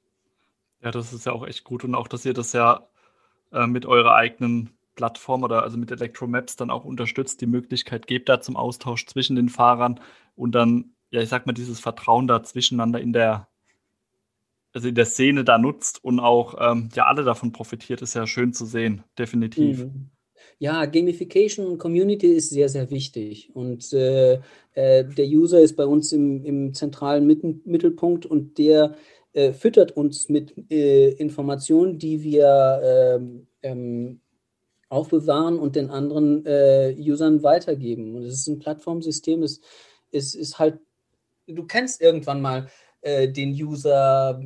Ja, 0.81 0.91
das 0.91 1.11
ist 1.11 1.25
ja 1.25 1.33
auch 1.33 1.45
echt 1.45 1.63
gut 1.63 1.83
und 1.83 1.95
auch, 1.95 2.07
dass 2.07 2.25
ihr 2.25 2.33
das 2.33 2.53
ja 2.53 2.87
äh, 3.51 3.67
mit 3.67 3.85
eurer 3.85 4.15
eigenen 4.15 4.69
Plattform 4.95 5.43
oder 5.43 5.63
also 5.63 5.77
mit 5.77 5.91
Electromaps 5.91 6.55
dann 6.55 6.69
auch 6.69 6.85
unterstützt, 6.85 7.41
die 7.41 7.47
Möglichkeit 7.47 8.07
gebt 8.07 8.29
da 8.29 8.41
zum 8.41 8.55
Austausch 8.55 9.05
zwischen 9.05 9.35
den 9.35 9.49
Fahrern 9.49 9.99
und 10.35 10.53
dann, 10.53 10.93
ja, 11.11 11.21
ich 11.21 11.29
sag 11.29 11.45
mal, 11.45 11.53
dieses 11.53 11.79
Vertrauen 11.79 12.27
da 12.27 12.43
zwischeneinander 12.43 12.99
in 12.99 13.13
der 13.13 13.47
also 14.77 14.89
in 14.89 14.95
der 14.95 15.05
Szene 15.05 15.43
da 15.43 15.57
nutzt 15.57 16.03
und 16.03 16.19
auch 16.19 16.55
ähm, 16.59 16.89
ja 16.93 17.07
alle 17.07 17.23
davon 17.23 17.51
profitiert, 17.51 18.03
ist 18.03 18.13
ja 18.13 18.27
schön 18.27 18.53
zu 18.53 18.65
sehen, 18.65 19.03
definitiv. 19.17 19.85
Mhm. 19.85 20.11
Ja, 20.59 20.85
Gamification 20.85 21.65
und 21.65 21.77
Community 21.79 22.27
ist 22.27 22.51
sehr, 22.51 22.69
sehr 22.69 22.91
wichtig. 22.91 23.49
Und 23.55 23.91
äh, 23.93 24.35
äh, 24.73 25.03
der 25.03 25.25
User 25.25 25.59
ist 25.59 25.75
bei 25.75 25.85
uns 25.85 26.11
im, 26.11 26.43
im 26.45 26.73
zentralen 26.75 27.25
Mitten, 27.25 27.61
Mittelpunkt 27.65 28.27
und 28.27 28.59
der 28.59 28.95
äh, 29.33 29.51
füttert 29.51 29.91
uns 29.93 30.29
mit 30.29 30.53
äh, 30.71 31.09
Informationen, 31.09 31.97
die 31.97 32.21
wir 32.21 32.81
ähm, 32.83 33.47
ähm, 33.63 34.21
aufbewahren 34.89 35.57
und 35.57 35.75
den 35.75 35.89
anderen 35.89 36.45
äh, 36.45 36.95
Usern 36.99 37.41
weitergeben. 37.41 38.15
Und 38.15 38.23
es 38.23 38.35
ist 38.35 38.47
ein 38.47 38.59
Plattformsystem, 38.59 39.41
es, 39.41 39.59
es 40.11 40.35
ist 40.35 40.59
halt, 40.59 40.79
du 41.47 41.65
kennst 41.65 41.99
irgendwann 41.99 42.41
mal 42.41 42.67
äh, 43.01 43.27
den 43.27 43.51
User, 43.51 44.41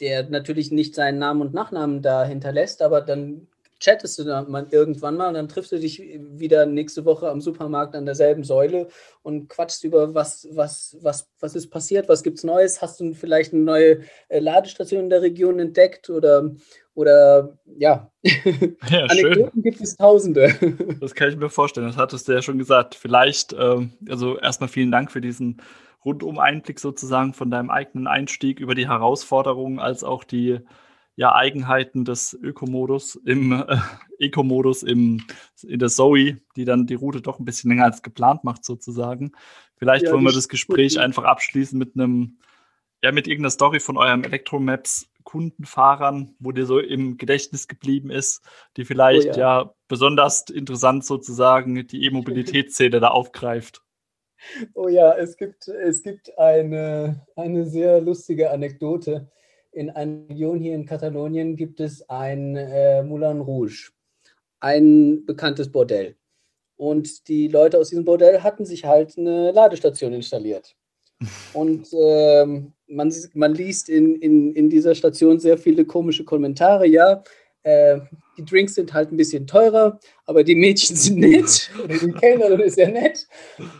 der 0.00 0.28
natürlich 0.28 0.70
nicht 0.70 0.94
seinen 0.94 1.18
Namen 1.18 1.40
und 1.42 1.54
Nachnamen 1.54 2.02
da 2.02 2.24
hinterlässt, 2.24 2.82
aber 2.82 3.00
dann 3.00 3.46
chattest 3.80 4.18
du 4.18 4.24
dann 4.24 4.50
mal 4.50 4.66
irgendwann 4.70 5.16
mal 5.16 5.28
und 5.28 5.34
dann 5.34 5.48
triffst 5.48 5.72
du 5.72 5.78
dich 5.78 6.00
wieder 6.00 6.64
nächste 6.64 7.04
Woche 7.04 7.28
am 7.28 7.40
Supermarkt 7.40 7.94
an 7.94 8.06
derselben 8.06 8.42
Säule 8.42 8.88
und 9.22 9.48
quatschst 9.48 9.84
über 9.84 10.14
was, 10.14 10.48
was, 10.52 10.96
was, 11.00 11.28
was 11.40 11.54
ist 11.54 11.70
passiert, 11.70 12.08
was 12.08 12.22
gibt 12.22 12.38
es 12.38 12.44
Neues, 12.44 12.80
hast 12.80 13.00
du 13.00 13.12
vielleicht 13.12 13.52
eine 13.52 13.62
neue 13.62 14.00
äh, 14.28 14.38
Ladestation 14.38 15.04
in 15.04 15.10
der 15.10 15.22
Region 15.22 15.58
entdeckt 15.58 16.08
oder, 16.08 16.54
oder 16.94 17.58
ja, 17.76 18.10
ja 18.24 19.04
Anekdoten 19.04 19.62
gibt 19.62 19.80
es 19.80 19.96
tausende. 19.96 20.54
Das 21.00 21.14
kann 21.14 21.28
ich 21.28 21.36
mir 21.36 21.50
vorstellen, 21.50 21.86
das 21.86 21.96
hattest 21.96 22.28
du 22.28 22.32
ja 22.32 22.42
schon 22.42 22.58
gesagt. 22.58 22.94
Vielleicht, 22.94 23.54
ähm, 23.58 23.92
also 24.08 24.38
erstmal 24.38 24.68
vielen 24.68 24.90
Dank 24.90 25.10
für 25.10 25.20
diesen 25.20 25.60
Rundum-Einblick 26.04 26.78
sozusagen 26.78 27.34
von 27.34 27.50
deinem 27.50 27.70
eigenen 27.70 28.06
Einstieg 28.06 28.60
über 28.60 28.74
die 28.74 28.88
Herausforderungen 28.88 29.78
als 29.78 30.04
auch 30.04 30.24
die 30.24 30.60
ja, 31.16 31.34
Eigenheiten 31.34 32.04
des 32.04 32.34
Ökomodus 32.34 33.16
im 33.16 33.52
äh, 33.52 33.76
Eco-Modus 34.18 34.82
im 34.82 35.24
in 35.62 35.78
der 35.78 35.88
Zoe, 35.88 36.38
die 36.56 36.64
dann 36.64 36.86
die 36.86 36.94
Route 36.94 37.20
doch 37.20 37.38
ein 37.38 37.44
bisschen 37.44 37.70
länger 37.70 37.84
als 37.84 38.02
geplant 38.02 38.44
macht 38.44 38.64
sozusagen. 38.64 39.32
Vielleicht 39.76 40.06
ja, 40.06 40.12
wollen 40.12 40.24
wir 40.24 40.32
das 40.32 40.48
Gespräch 40.48 40.98
einfach 40.98 41.24
abschließen 41.24 41.78
mit 41.78 41.94
einem 41.94 42.38
ja 43.02 43.12
mit 43.12 43.28
irgendeiner 43.28 43.50
Story 43.50 43.80
von 43.80 43.96
eurem 43.96 44.24
Electromaps 44.24 45.08
Kundenfahrern, 45.24 46.34
wo 46.38 46.52
dir 46.52 46.66
so 46.66 46.78
im 46.78 47.16
Gedächtnis 47.16 47.66
geblieben 47.68 48.10
ist, 48.10 48.42
die 48.76 48.84
vielleicht 48.84 49.28
oh 49.34 49.38
ja. 49.38 49.62
ja 49.62 49.74
besonders 49.88 50.44
interessant 50.50 51.04
sozusagen 51.04 51.86
die 51.86 52.04
E-Mobilitätsszene 52.04 53.00
da 53.00 53.08
aufgreift. 53.08 53.82
Oh 54.74 54.88
ja, 54.88 55.14
es 55.16 55.36
gibt, 55.36 55.68
es 55.68 56.02
gibt 56.02 56.38
eine, 56.38 57.26
eine 57.36 57.64
sehr 57.64 58.00
lustige 58.00 58.50
Anekdote. 58.50 59.30
In 59.72 59.90
einer 59.90 60.28
Region 60.28 60.60
hier 60.60 60.74
in 60.74 60.86
Katalonien 60.86 61.56
gibt 61.56 61.80
es 61.80 62.08
ein 62.08 62.56
äh, 62.56 63.02
Moulin 63.02 63.40
Rouge, 63.40 63.90
ein 64.60 65.24
bekanntes 65.26 65.72
Bordell. 65.72 66.16
Und 66.76 67.28
die 67.28 67.48
Leute 67.48 67.78
aus 67.78 67.88
diesem 67.88 68.04
Bordell 68.04 68.40
hatten 68.42 68.64
sich 68.66 68.84
halt 68.84 69.16
eine 69.16 69.52
Ladestation 69.52 70.12
installiert. 70.12 70.76
Und 71.54 71.88
ähm, 71.92 72.72
man, 72.94 73.12
man 73.34 73.54
liest 73.54 73.88
in, 73.88 74.16
in, 74.16 74.52
in 74.54 74.70
dieser 74.70 74.94
Station 74.94 75.38
sehr 75.38 75.58
viele 75.58 75.84
komische 75.84 76.24
Kommentare. 76.24 76.86
Ja, 76.86 77.22
äh, 77.62 78.00
die 78.36 78.44
Drinks 78.44 78.74
sind 78.74 78.92
halt 78.92 79.10
ein 79.10 79.16
bisschen 79.16 79.46
teurer, 79.46 79.98
aber 80.26 80.44
die 80.44 80.54
Mädchen 80.54 80.96
sind 80.96 81.18
nett 81.18 81.70
oder 81.84 81.94
die 81.96 82.12
Kellnerin 82.12 82.60
ist 82.60 82.78
ja 82.78 82.88
nett. 82.88 83.26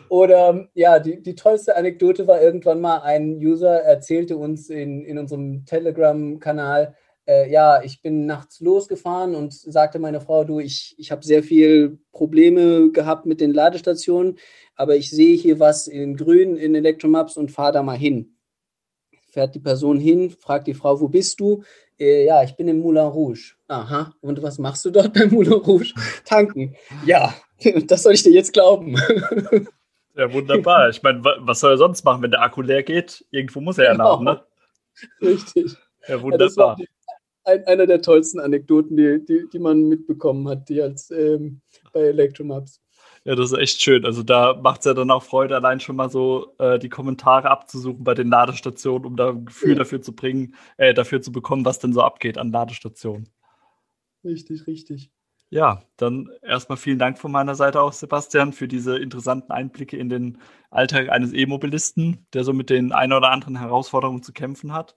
Oder 0.08 0.68
ja, 0.74 0.98
die, 0.98 1.22
die 1.22 1.34
tollste 1.34 1.76
Anekdote 1.76 2.26
war 2.26 2.40
irgendwann 2.40 2.80
mal, 2.80 2.98
ein 2.98 3.36
User 3.36 3.82
erzählte 3.82 4.36
uns 4.36 4.70
in, 4.70 5.04
in 5.04 5.18
unserem 5.18 5.64
Telegram-Kanal, 5.66 6.94
äh, 7.26 7.50
ja, 7.50 7.82
ich 7.82 8.02
bin 8.02 8.26
nachts 8.26 8.60
losgefahren 8.60 9.34
und 9.34 9.52
sagte 9.52 9.98
meine 9.98 10.20
Frau, 10.20 10.44
du, 10.44 10.60
ich, 10.60 10.94
ich 10.98 11.10
habe 11.10 11.24
sehr 11.24 11.42
viel 11.42 11.98
Probleme 12.12 12.90
gehabt 12.90 13.26
mit 13.26 13.40
den 13.40 13.52
Ladestationen, 13.52 14.38
aber 14.76 14.96
ich 14.96 15.10
sehe 15.10 15.36
hier 15.36 15.58
was 15.58 15.86
in 15.86 16.16
grün 16.16 16.56
in 16.56 16.74
Electromaps 16.74 17.36
und 17.36 17.50
fahre 17.50 17.72
da 17.72 17.82
mal 17.82 17.96
hin. 17.96 18.33
Fährt 19.34 19.52
die 19.56 19.60
Person 19.60 19.98
hin, 19.98 20.30
fragt 20.30 20.68
die 20.68 20.74
Frau, 20.74 21.00
wo 21.00 21.08
bist 21.08 21.40
du? 21.40 21.64
Äh, 21.98 22.26
ja, 22.26 22.44
ich 22.44 22.54
bin 22.54 22.68
im 22.68 22.78
Moulin 22.78 23.02
Rouge. 23.02 23.56
Aha, 23.66 24.14
und 24.20 24.40
was 24.40 24.60
machst 24.60 24.84
du 24.84 24.92
dort 24.92 25.12
beim 25.12 25.28
Moulin 25.28 25.54
Rouge? 25.54 25.92
Tanken. 26.24 26.76
Ja, 27.04 27.34
das 27.88 28.04
soll 28.04 28.14
ich 28.14 28.22
dir 28.22 28.32
jetzt 28.32 28.52
glauben. 28.52 28.96
Ja, 30.16 30.32
wunderbar. 30.32 30.90
Ich 30.90 31.02
meine, 31.02 31.24
was 31.24 31.58
soll 31.58 31.72
er 31.72 31.76
sonst 31.76 32.04
machen, 32.04 32.22
wenn 32.22 32.30
der 32.30 32.40
Akku 32.40 32.62
leer 32.62 32.84
geht? 32.84 33.26
Irgendwo 33.32 33.60
muss 33.60 33.78
er 33.78 33.86
ja 33.86 33.92
genau. 33.94 34.22
nach, 34.22 34.36
ne? 35.20 35.28
Richtig. 35.28 35.74
Ja, 36.06 36.22
wunderbar. 36.22 36.76
Ja, 36.78 36.86
ein, 37.42 37.66
einer 37.66 37.88
der 37.88 38.00
tollsten 38.00 38.38
Anekdoten, 38.38 38.96
die, 38.96 39.24
die, 39.24 39.48
die 39.52 39.58
man 39.58 39.88
mitbekommen 39.88 40.48
hat, 40.48 40.68
die 40.68 40.80
als 40.80 41.10
ähm, 41.10 41.60
bei 41.92 42.02
Electromaps. 42.02 42.80
Ja, 43.24 43.34
das 43.34 43.52
ist 43.52 43.58
echt 43.58 43.80
schön. 43.80 44.04
Also 44.04 44.22
da 44.22 44.54
macht 44.54 44.80
es 44.80 44.84
ja 44.84 44.92
dann 44.92 45.10
auch 45.10 45.22
Freude, 45.22 45.56
allein 45.56 45.80
schon 45.80 45.96
mal 45.96 46.10
so 46.10 46.54
äh, 46.58 46.78
die 46.78 46.90
Kommentare 46.90 47.50
abzusuchen 47.50 48.04
bei 48.04 48.12
den 48.12 48.28
Ladestationen, 48.28 49.06
um 49.06 49.16
da 49.16 49.30
ein 49.30 49.46
Gefühl 49.46 49.70
ja. 49.70 49.76
dafür 49.76 50.02
zu 50.02 50.14
bringen, 50.14 50.54
äh, 50.76 50.92
dafür 50.92 51.22
zu 51.22 51.32
bekommen, 51.32 51.64
was 51.64 51.78
denn 51.78 51.94
so 51.94 52.02
abgeht 52.02 52.36
an 52.36 52.52
Ladestationen. 52.52 53.30
Richtig, 54.24 54.66
richtig. 54.66 55.10
Ja, 55.48 55.82
dann 55.96 56.30
erstmal 56.42 56.76
vielen 56.76 56.98
Dank 56.98 57.18
von 57.18 57.32
meiner 57.32 57.54
Seite 57.54 57.80
aus, 57.80 58.00
Sebastian, 58.00 58.52
für 58.52 58.68
diese 58.68 58.98
interessanten 58.98 59.52
Einblicke 59.52 59.96
in 59.96 60.08
den 60.08 60.38
Alltag 60.70 61.10
eines 61.10 61.32
E-Mobilisten, 61.32 62.26
der 62.34 62.44
so 62.44 62.52
mit 62.52 62.70
den 62.70 62.92
ein 62.92 63.12
oder 63.12 63.30
anderen 63.30 63.56
Herausforderungen 63.56 64.22
zu 64.22 64.32
kämpfen 64.32 64.72
hat. 64.72 64.94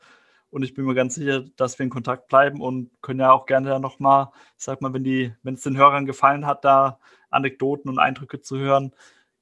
Und 0.49 0.63
ich 0.63 0.73
bin 0.73 0.85
mir 0.85 0.95
ganz 0.95 1.15
sicher, 1.15 1.45
dass 1.57 1.77
wir 1.77 1.83
in 1.83 1.89
Kontakt 1.89 2.27
bleiben 2.27 2.61
und 2.61 2.89
können 3.01 3.19
ja 3.19 3.31
auch 3.31 3.45
gerne 3.45 3.69
da 3.69 3.79
nochmal, 3.79 4.29
sag 4.55 4.81
mal, 4.81 4.93
wenn 4.93 5.03
die, 5.03 5.33
wenn 5.43 5.55
es 5.55 5.63
den 5.63 5.77
Hörern 5.77 6.05
gefallen 6.05 6.45
hat, 6.45 6.63
da 6.63 6.99
Anekdoten 7.29 7.89
und 7.89 7.99
Eindrücke 7.99 8.41
zu 8.41 8.57
hören, 8.57 8.93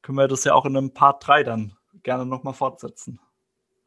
können 0.01 0.17
wir 0.17 0.27
das 0.27 0.43
ja 0.43 0.53
auch 0.53 0.65
in 0.65 0.75
einem 0.75 0.91
Part 0.91 1.27
3 1.27 1.43
dann 1.43 1.73
gerne 2.03 2.25
nochmal 2.25 2.53
fortsetzen. 2.53 3.19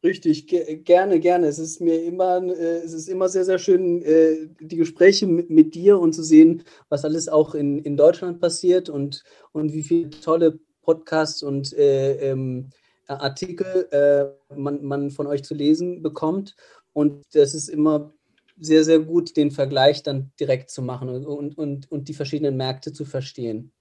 Richtig, 0.01 0.47
ge 0.47 0.77
gerne, 0.77 1.19
gerne. 1.19 1.47
Es 1.47 1.59
ist 1.59 1.81
mir 1.81 2.01
immer, 2.03 2.41
äh, 2.41 2.77
es 2.77 2.93
ist 2.93 3.09
immer 3.09 3.27
sehr, 3.27 3.43
sehr 3.43 3.59
schön, 3.59 4.01
äh, 4.01 4.47
die 4.61 4.77
Gespräche 4.77 5.27
mit, 5.27 5.49
mit, 5.49 5.75
dir 5.75 5.99
und 5.99 6.13
zu 6.13 6.23
sehen, 6.23 6.63
was 6.87 7.03
alles 7.03 7.27
auch 7.27 7.53
in, 7.53 7.79
in 7.79 7.97
Deutschland 7.97 8.39
passiert 8.39 8.87
und, 8.87 9.25
und 9.51 9.73
wie 9.73 9.83
viele 9.83 10.09
tolle 10.09 10.57
Podcasts 10.83 11.43
und 11.43 11.73
äh, 11.73 12.31
ähm, 12.31 12.69
Artikel 13.07 13.87
äh, 13.91 14.55
man, 14.55 14.83
man 14.83 15.11
von 15.11 15.27
euch 15.27 15.43
zu 15.43 15.53
lesen 15.53 16.01
bekommt. 16.01 16.55
Und 16.93 17.23
das 17.33 17.53
ist 17.53 17.69
immer 17.69 18.13
sehr, 18.59 18.83
sehr 18.83 18.99
gut, 18.99 19.37
den 19.37 19.51
Vergleich 19.51 20.03
dann 20.03 20.31
direkt 20.39 20.69
zu 20.69 20.81
machen 20.81 21.09
und, 21.09 21.57
und, 21.57 21.91
und 21.91 22.07
die 22.09 22.13
verschiedenen 22.13 22.57
Märkte 22.57 22.91
zu 22.91 23.05
verstehen. 23.05 23.71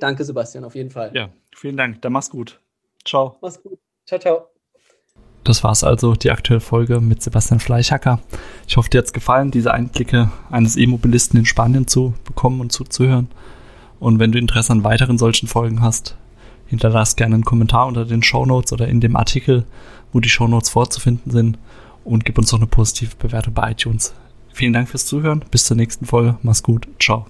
Danke, 0.00 0.24
Sebastian, 0.24 0.64
auf 0.64 0.74
jeden 0.74 0.90
Fall. 0.90 1.12
Ja, 1.14 1.30
vielen 1.54 1.76
Dank. 1.76 2.02
Dann 2.02 2.12
mach's 2.12 2.30
gut. 2.30 2.60
Ciao. 3.04 3.36
Mach's 3.40 3.62
gut. 3.62 3.78
Ciao, 4.06 4.18
ciao. 4.18 4.46
Das 5.44 5.64
war's 5.64 5.82
also, 5.82 6.14
die 6.14 6.30
aktuelle 6.30 6.60
Folge 6.60 7.00
mit 7.00 7.22
Sebastian 7.22 7.60
Fleischhacker. 7.60 8.20
Ich 8.68 8.76
hoffe, 8.76 8.90
dir 8.90 8.98
hat's 8.98 9.12
gefallen, 9.12 9.50
diese 9.50 9.74
Einblicke 9.74 10.30
eines 10.50 10.76
E-Mobilisten 10.76 11.38
in 11.38 11.46
Spanien 11.46 11.88
zu 11.88 12.14
bekommen 12.24 12.60
und 12.60 12.70
zuzuhören. 12.70 13.28
Und 13.98 14.18
wenn 14.18 14.32
du 14.32 14.38
Interesse 14.38 14.72
an 14.72 14.84
weiteren 14.84 15.18
solchen 15.18 15.48
Folgen 15.48 15.82
hast, 15.82 16.16
hinterlass 16.66 17.16
gerne 17.16 17.34
einen 17.34 17.44
Kommentar 17.44 17.86
unter 17.86 18.04
den 18.04 18.22
Show 18.22 18.46
Notes 18.46 18.72
oder 18.72 18.86
in 18.86 19.00
dem 19.00 19.16
Artikel, 19.16 19.64
wo 20.12 20.20
die 20.20 20.28
Show 20.28 20.46
Notes 20.46 20.70
vorzufinden 20.70 21.30
sind 21.30 21.58
und 22.04 22.24
gib 22.24 22.38
uns 22.38 22.52
noch 22.52 22.58
eine 22.58 22.66
positive 22.66 23.16
Bewertung 23.16 23.54
bei 23.54 23.70
iTunes. 23.70 24.14
Vielen 24.52 24.72
Dank 24.72 24.88
fürs 24.88 25.06
Zuhören. 25.06 25.44
Bis 25.50 25.64
zur 25.64 25.76
nächsten 25.76 26.06
Folge. 26.06 26.36
Mach's 26.42 26.62
gut. 26.62 26.86
Ciao. 27.00 27.26